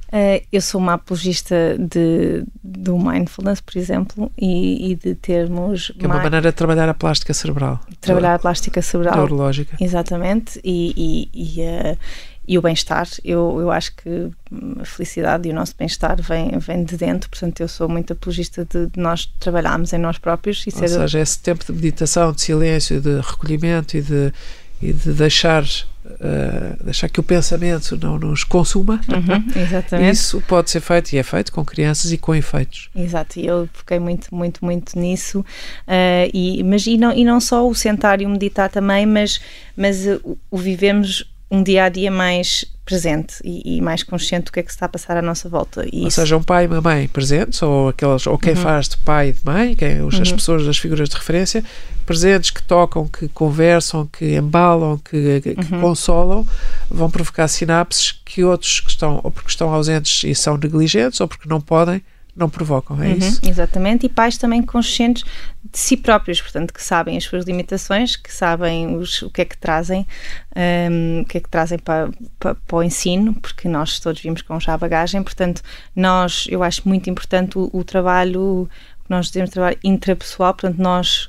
Uh, 0.09 0.41
eu 0.53 0.63
sou 0.63 0.81
uma 0.81 0.95
apologista 0.95 1.77
de, 1.79 2.45
do 2.63 2.97
mindfulness, 2.97 3.61
por 3.61 3.77
exemplo, 3.77 4.31
e, 4.39 4.93
e 4.93 4.95
de 4.95 5.15
termos 5.17 5.93
Que 5.99 6.05
é 6.05 6.09
uma 6.09 6.23
maneira 6.23 6.51
de 6.53 6.57
trabalhar 6.57 6.89
a 6.89 6.95
plástica 6.95 7.35
cerebral. 7.35 7.81
trabalhar 8.01 8.35
a 8.37 8.39
plástica 8.39 8.81
cerebral. 8.81 9.17
Neurológica. 9.17 9.77
Exatamente, 9.81 10.59
e, 10.65 11.29
e, 11.35 11.57
e, 11.59 11.61
eh, 11.63 11.97
e 12.47 12.59
o 12.59 12.62
bem-estar. 12.62 13.09
Eu, 13.24 13.59
eu 13.61 13.70
acho 13.70 13.95
que 13.97 14.30
hum, 14.53 14.76
a 14.80 14.84
felicidade 14.84 15.49
e 15.49 15.53
o 15.53 15.55
nosso 15.55 15.74
bem-estar 15.78 16.20
vem, 16.22 16.59
vem 16.59 16.84
de 16.84 16.97
dentro, 16.97 17.28
portanto, 17.30 17.61
eu 17.61 17.68
sou 17.68 17.88
muito 17.88 18.12
apologista 18.12 18.64
de, 18.64 18.86
de 18.86 19.01
nós 19.01 19.26
trabalharmos 19.40 19.92
em 19.92 19.99
nós 19.99 20.18
próprios 20.18 20.64
e 20.66 20.70
Ou 20.74 20.88
seja, 20.88 21.20
esse 21.20 21.38
tempo 21.38 21.64
de 21.64 21.72
meditação, 21.72 22.32
de 22.32 22.40
silêncio, 22.42 23.01
de 23.01 23.20
recolhimento 23.20 23.97
e 23.97 24.03
de, 24.03 24.32
e 24.82 24.92
de 24.92 25.12
deixar, 25.12 25.64
ah, 26.20 26.76
deixar 26.84 27.09
que 27.09 27.18
o 27.18 27.22
pensamento 27.22 27.97
não 27.97 28.18
nos 28.18 28.45
consuma. 28.45 29.01
Uhum, 29.09 29.62
exatamente. 29.62 30.12
Isso 30.12 30.42
pode 30.42 30.70
ser 30.70 30.80
feito 30.80 31.14
e 31.14 31.18
é 31.18 31.22
feito 31.22 31.51
com 31.51 31.64
crianças 31.64 32.12
e 32.12 32.18
com 32.18 32.34
efeitos. 32.34 32.90
Exato, 32.95 33.40
e 33.40 33.47
eu 33.47 33.66
foquei 33.72 33.99
muito, 33.99 34.34
muito, 34.34 34.62
muito 34.62 34.99
nisso. 34.99 35.45
eh, 35.86 36.30
e, 36.34 36.62
mas, 36.62 36.86
e, 36.86 36.99
não, 36.99 37.12
e 37.12 37.24
não 37.24 37.40
só 37.40 37.66
o 37.66 37.74
sentar 37.74 38.20
e 38.20 38.26
o 38.26 38.28
meditar 38.28 38.68
também, 38.68 39.07
mas, 39.07 39.40
mas 39.74 40.07
o 40.51 40.59
vivemos 40.59 41.24
um 41.51 41.62
dia 41.62 41.84
a 41.84 41.88
dia 41.88 42.11
mais 42.11 42.64
presente 42.84 43.36
e, 43.42 43.76
e 43.78 43.80
mais 43.80 44.03
consciente 44.03 44.47
do 44.47 44.53
que 44.53 44.61
é 44.61 44.62
que 44.62 44.70
se 44.70 44.76
está 44.76 44.84
a 44.86 44.88
passar 44.90 45.16
à 45.16 45.22
nossa 45.22 45.49
volta. 45.49 45.86
E 45.90 46.03
Ou 46.03 46.09
isso- 46.09 46.20
seja, 46.20 46.36
um 46.36 46.42
pai 46.42 46.64
e 46.64 46.66
uma 46.66 46.80
mãe 46.82 47.09
presentes, 47.09 47.62
ou, 47.62 47.88
aqueles, 47.88 48.26
ou 48.26 48.36
quem 48.36 48.55
faz 48.55 48.88
de 48.90 48.99
pai 48.99 49.28
e 49.28 49.32
de 49.32 49.40
mãe, 49.45 49.74
quem, 49.74 50.03
os- 50.03 50.20
as 50.20 50.30
pessoas, 50.30 50.66
as 50.68 50.76
figuras 50.76 51.09
de 51.09 51.16
referência, 51.16 51.64
presentes 52.05 52.51
que 52.51 52.62
tocam, 52.62 53.07
que 53.09 53.26
conversam, 53.28 54.07
que 54.07 54.36
embalam, 54.36 54.99
que, 54.99 55.40
que 55.40 55.55
consolam, 55.80 56.47
vão 56.90 57.11
provocar 57.11 57.49
sinapses 57.49 58.12
que 58.24 58.45
outros 58.45 58.80
que 58.80 58.90
estão, 58.90 59.20
ou 59.24 59.30
porque 59.30 59.49
estão 59.49 59.72
ausentes 59.72 60.24
e 60.24 60.34
são 60.34 60.59
negligentes, 60.59 61.20
ou 61.20 61.28
porque 61.28 61.49
não 61.49 61.61
podem, 61.62 62.03
não 62.37 62.49
provocam. 62.49 63.01
É 63.03 63.09
Uhum, 63.09 63.16
isso? 63.16 63.41
Exatamente, 63.45 64.07
e 64.07 64.09
pais 64.09 64.37
também 64.37 64.62
conscientes 64.62 65.22
de 65.70 65.78
si 65.78 65.97
próprios, 65.97 66.41
portanto, 66.41 66.72
que 66.72 66.82
sabem 66.82 67.16
as 67.16 67.24
suas 67.24 67.45
limitações, 67.45 68.16
que 68.16 68.32
sabem 68.32 68.97
os, 68.97 69.22
o 69.22 69.30
que 69.30 69.43
é 69.43 69.45
que 69.45 69.57
trazem, 69.57 70.07
hum, 70.91 71.20
o 71.22 71.24
que 71.24 71.39
é 71.39 71.41
que 71.41 71.49
trazem 71.49 71.78
para, 71.78 72.11
para, 72.39 72.55
para 72.55 72.76
o 72.76 72.82
ensino, 72.82 73.35
porque 73.35 73.68
nós 73.68 73.99
todos 74.01 74.20
vimos 74.20 74.43
com 74.43 74.59
já 74.59 74.74
a 74.74 74.78
bagagem, 74.78 75.22
portanto, 75.22 75.62
nós, 75.95 76.47
eu 76.49 76.62
acho 76.62 76.89
muito 76.89 77.09
importante 77.09 77.59
o, 77.59 77.70
o 77.72 77.85
trabalho, 77.85 78.62
o 78.62 78.68
que 79.05 79.11
nós 79.11 79.26
dizemos 79.26 79.51
trabalho 79.51 79.78
intrapessoal, 79.85 80.55
portanto, 80.55 80.78
nós 80.78 81.28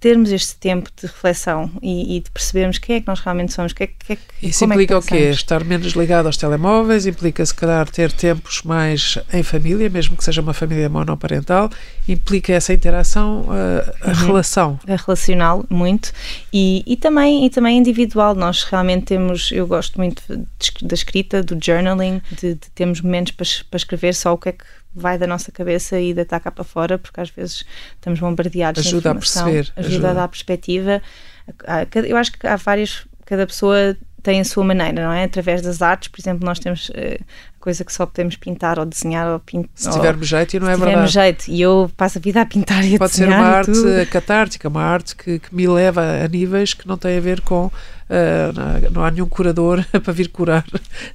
termos 0.00 0.32
este 0.32 0.56
tempo 0.56 0.90
de 0.96 1.06
reflexão 1.06 1.70
e, 1.82 2.16
e 2.16 2.20
de 2.20 2.30
percebermos 2.30 2.78
quem 2.78 2.96
é 2.96 3.00
que 3.00 3.06
nós 3.06 3.20
realmente 3.20 3.52
somos, 3.52 3.74
que 3.74 3.84
é, 3.84 3.86
que 3.86 4.14
é, 4.14 4.18
Isso 4.42 4.64
é 4.64 4.66
implica 4.66 4.98
o 4.98 5.02
quê? 5.02 5.28
Estar 5.28 5.62
menos 5.62 5.92
ligado 5.92 6.26
aos 6.26 6.38
telemóveis, 6.38 7.06
implica 7.06 7.44
se 7.44 7.54
calhar 7.54 7.88
ter 7.88 8.10
tempos 8.10 8.62
mais 8.62 9.18
em 9.32 9.42
família, 9.42 9.90
mesmo 9.90 10.16
que 10.16 10.24
seja 10.24 10.40
uma 10.40 10.54
família 10.54 10.88
monoparental, 10.88 11.70
implica 12.08 12.54
essa 12.54 12.72
interação, 12.72 13.46
a, 13.50 14.10
a 14.10 14.12
relação. 14.14 14.80
a 14.88 14.96
relacional 14.96 15.66
muito. 15.68 16.12
E, 16.50 16.82
e 16.86 16.96
também 16.96 17.44
e 17.44 17.50
também 17.50 17.76
individual. 17.76 18.34
Nós 18.34 18.64
realmente 18.64 19.04
temos 19.04 19.52
eu 19.52 19.66
gosto 19.66 19.98
muito 19.98 20.22
da 20.28 20.94
escrita 20.94 21.42
do 21.42 21.58
journaling 21.62 22.22
de, 22.30 22.54
de 22.54 22.70
termos 22.74 23.02
momentos 23.02 23.32
para, 23.32 23.46
para 23.70 23.76
escrever 23.76 24.14
só 24.14 24.32
o 24.32 24.38
que 24.38 24.48
é 24.48 24.52
que 24.52 24.64
vai 24.94 25.16
da 25.18 25.26
nossa 25.26 25.52
cabeça 25.52 26.00
e 26.00 26.12
deitar 26.12 26.40
cá 26.40 26.50
para 26.50 26.64
fora 26.64 26.98
porque 26.98 27.20
às 27.20 27.30
vezes 27.30 27.64
estamos 27.94 28.18
bombardeados 28.18 28.82
de 28.82 28.88
Ajuda 28.88 29.10
a 29.12 29.14
perceber, 29.14 29.72
ajuda, 29.76 29.88
ajuda. 29.88 30.10
a 30.10 30.14
dar 30.14 30.28
perspectiva 30.28 31.02
eu 32.08 32.16
acho 32.16 32.32
que 32.32 32.46
há 32.46 32.56
várias 32.56 33.06
cada 33.24 33.46
pessoa 33.46 33.96
tem 34.22 34.40
a 34.40 34.44
sua 34.44 34.64
maneira, 34.64 35.04
não 35.06 35.12
é? 35.12 35.24
Através 35.24 35.62
das 35.62 35.80
artes, 35.80 36.08
por 36.08 36.20
exemplo, 36.20 36.44
nós 36.44 36.58
temos 36.58 36.90
eh, 36.94 37.20
coisa 37.60 37.84
que 37.84 37.92
só 37.92 38.06
podemos 38.06 38.36
pintar 38.36 38.78
ou 38.78 38.86
desenhar 38.86 39.30
ou 39.30 39.38
pintar. 39.38 39.70
Se 39.74 39.90
tivermos 39.90 40.26
jeito, 40.26 40.56
e 40.56 40.60
não 40.60 40.68
é 40.68 40.74
se 40.74 40.78
tivermos 40.80 41.12
verdade. 41.12 41.44
jeito. 41.44 41.50
E 41.50 41.60
eu 41.60 41.90
passo 41.96 42.18
a 42.18 42.20
vida 42.20 42.40
a 42.40 42.46
pintar 42.46 42.84
e 42.84 42.94
a 42.96 42.98
Pode 42.98 43.12
ser 43.12 43.26
desenhar 43.26 43.40
uma 43.40 43.56
arte 43.56 44.06
catártica, 44.10 44.68
uma 44.68 44.82
arte 44.82 45.14
que, 45.14 45.38
que 45.38 45.54
me 45.54 45.66
leva 45.68 46.02
a 46.24 46.26
níveis 46.26 46.72
que 46.74 46.88
não 46.88 46.96
têm 46.96 47.18
a 47.18 47.20
ver 47.20 47.40
com. 47.42 47.70
ah, 48.08 48.90
não- 48.90 49.04
há 49.04 49.10
nenhum 49.10 49.26
curador 49.28 49.84
para 50.02 50.12
vir 50.12 50.28
curar 50.28 50.64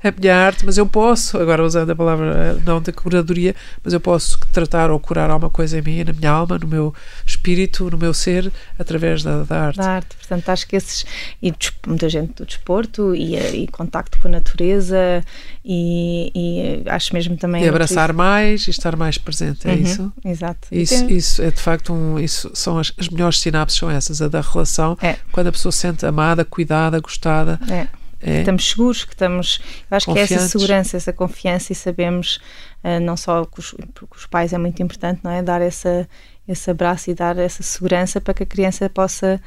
a 0.04 0.12
minha 0.18 0.36
arte, 0.36 0.66
mas 0.66 0.78
eu 0.78 0.86
posso, 0.86 1.38
agora 1.38 1.64
usando 1.64 1.90
a 1.90 1.96
palavra 1.96 2.54
ah, 2.58 2.62
não 2.66 2.82
da 2.82 2.92
curadoria, 2.94 3.54
mas 3.84 3.94
eu 3.94 4.00
posso 4.00 4.40
tratar 4.54 4.90
ou 4.92 5.00
curar 5.00 5.30
alguma 5.30 5.50
coisa 5.50 5.78
em 5.78 5.82
mim, 5.82 6.04
na 6.04 6.14
minha 6.14 6.32
alma, 6.32 6.58
no 6.58 6.68
meu 6.68 6.94
espírito, 7.26 7.90
no 7.90 7.98
meu 7.98 8.14
ser, 8.14 8.52
através 8.80 9.24
da, 9.24 9.44
da 9.44 9.62
arte. 9.66 9.78
da 9.78 9.90
arte. 9.90 10.16
Portanto, 10.16 10.50
acho 10.50 10.68
que 10.68 10.76
esses. 10.76 11.06
E 11.42 11.54
muita 11.86 12.08
gente 12.08 12.34
do 12.34 12.46
desporto 12.46 13.14
e, 13.14 13.36
eh, 13.36 13.56
e 13.56 13.68
contacto 13.68 14.18
com 14.20 14.28
a 14.28 14.32
natureza 14.32 15.24
e, 15.64 16.32
e 16.36 16.84
acho 16.88 17.14
mesmo 17.14 17.38
também. 17.38 17.64
E 17.64 17.70
abraçar 17.70 18.12
mais 18.12 18.68
e 18.68 18.70
estar 18.72 18.96
mais 18.98 19.18
presente, 19.18 19.66
é 19.68 19.72
Uhum, 19.72 19.82
isso? 19.82 20.14
Exato. 20.26 20.68
E 20.70 20.82
Isso, 20.82 21.08
tem- 21.08 21.16
isso 21.18 21.42
é 21.42 21.50
de 21.50 21.62
facto 21.62 21.94
um, 21.94 22.20
isso 22.20 22.52
são 22.54 22.78
as, 22.78 22.92
as 23.00 23.08
melhores 23.08 23.40
sinapses 23.40 23.80
são 23.80 23.90
essas, 23.90 24.22
a 24.22 24.28
da 24.28 24.42
relação, 24.42 24.98
É. 25.02 25.16
quando 25.32 25.48
a 25.48 25.52
pessoa 25.54 25.72
se 25.72 25.78
sente 25.80 26.06
amada, 26.06 26.44
cuidada, 26.44 27.00
gostada. 27.00 27.58
é. 27.72 27.88
É. 28.22 28.40
Estamos 28.40 28.68
seguros 28.68 29.04
que 29.06 29.14
estamos. 29.14 29.60
Eu 29.92 29.98
acho 29.98 30.12
que 30.12 30.18
é 30.18 30.22
essa 30.24 30.48
segurança, 30.48 30.98
essa 30.98 31.14
confiança 31.14 31.72
e 31.74 31.76
sabemos, 31.76 32.40
eh, 32.84 33.00
não 33.00 33.16
só 33.16 33.46
com 33.46 33.60
os, 33.62 33.76
porque 33.94 34.18
os 34.18 34.26
pais 34.26 34.52
é 34.52 34.58
muito 34.58 34.82
importante, 34.82 35.20
não 35.24 35.30
é? 35.30 35.44
Dar 35.44 35.62
essa, 35.62 36.08
esse 36.48 36.72
abraço 36.72 37.12
e 37.12 37.14
dar 37.14 37.38
essa 37.38 37.62
segurança 37.62 38.20
para 38.20 38.34
que 38.34 38.42
a 38.42 38.46
criança 38.46 38.90
possa 38.90 39.40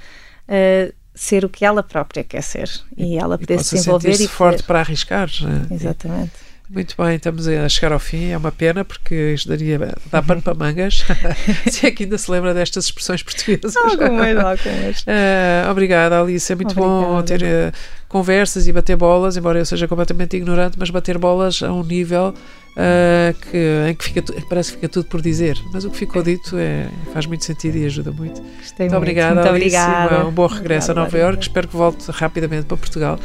eh, 0.47 0.93
ser 1.13 1.45
o 1.45 1.49
que 1.49 1.65
ela 1.65 1.83
própria 1.83 2.23
quer 2.23 2.43
ser 2.43 2.71
e 2.97 3.19
ela 3.19 3.35
e 3.35 3.39
poder 3.39 3.57
possa 3.57 3.77
se 3.77 3.83
envolver 3.83 4.13
sentir-se 4.13 4.25
e 4.25 4.29
forte 4.29 4.57
poder- 4.59 4.67
para 4.67 4.81
arriscar. 4.81 5.29
né? 5.43 5.67
Exatamente. 5.73 6.33
Muito 6.71 6.95
bem, 7.03 7.17
estamos 7.17 7.49
a 7.49 7.67
chegar 7.69 7.93
ao 7.93 7.99
fim. 7.99 8.31
É 8.31 8.37
uma 8.37 8.53
pena 8.53 8.85
porque 8.85 9.33
isto 9.35 9.49
daria 9.49 9.79
dá 10.13 10.23
pano 10.23 10.43
para 10.43 10.53
mangas. 10.53 11.03
se 11.71 11.87
é 11.87 11.91
que 11.91 12.05
ainda 12.05 12.19
se 12.19 12.31
lembra 12.31 12.53
destas 12.53 12.85
expressões 12.85 13.23
portuguesas. 13.23 13.75
Algumas, 13.75 14.37
algumas. 14.37 15.05
Eh, 15.07 15.67
obrigada, 15.71 16.21
Alice. 16.21 16.53
É 16.53 16.57
muito 16.57 16.75
bom 16.75 17.19
Obrigada. 17.19 17.27
ter 17.27 17.43
eh, 17.43 17.73
conversas 18.07 18.69
e 18.69 18.73
bater 18.73 18.97
bolas, 18.97 19.39
embora 19.39 19.59
eu 19.59 19.65
seja 19.65 19.89
completamente 19.89 20.37
ignorante, 20.37 20.77
mas 20.79 20.91
bater 20.91 21.17
bolas 21.17 21.63
a 21.63 21.73
um 21.73 21.83
nível 21.83 22.35
eh, 22.77 23.35
que, 23.51 23.89
em 23.91 23.95
que 23.95 24.05
fica, 24.05 24.23
parece 24.49 24.71
que 24.73 24.77
fica 24.77 24.89
tudo 24.91 25.07
por 25.09 25.23
dizer. 25.23 25.57
Mas 25.73 25.87
o 25.87 25.91
que 25.91 25.97
ficou 25.97 26.23
dito 26.23 26.55
é, 26.59 26.89
faz 27.15 27.25
muito 27.25 27.45
sentido 27.47 27.79
e 27.79 27.87
ajuda 27.87 28.13
muito. 28.13 28.43
Gostei 28.43 28.55
Muito 28.59 28.79
muito. 28.79 28.97
obrigada, 28.97 29.35
Muito 29.37 29.49
Alice. 29.49 29.77
obrigada. 29.77 30.27
Um 30.27 30.33
bom 30.33 30.47
regresso 30.47 30.91
a 30.91 30.93
Obrigada, 30.93 31.01
Nova 31.01 31.19
Iorque. 31.19 31.43
Espero 31.45 31.67
que 31.67 31.77
volte 31.77 32.11
rapidamente 32.11 32.67
para 32.67 32.77
Portugal 32.77 33.19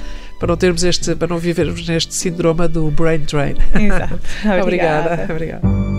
para 0.43 0.49
não 0.49 0.57
termos 0.57 0.83
este, 0.83 1.15
para 1.15 1.29
não 1.29 1.37
vivermos 1.37 1.87
neste 1.87 2.13
síndrome 2.13 2.67
do 2.67 2.91
brain 2.91 3.19
drain. 3.19 3.55
Exato. 3.79 4.19
Obrigada. 4.61 5.23
Obrigada. 5.31 5.92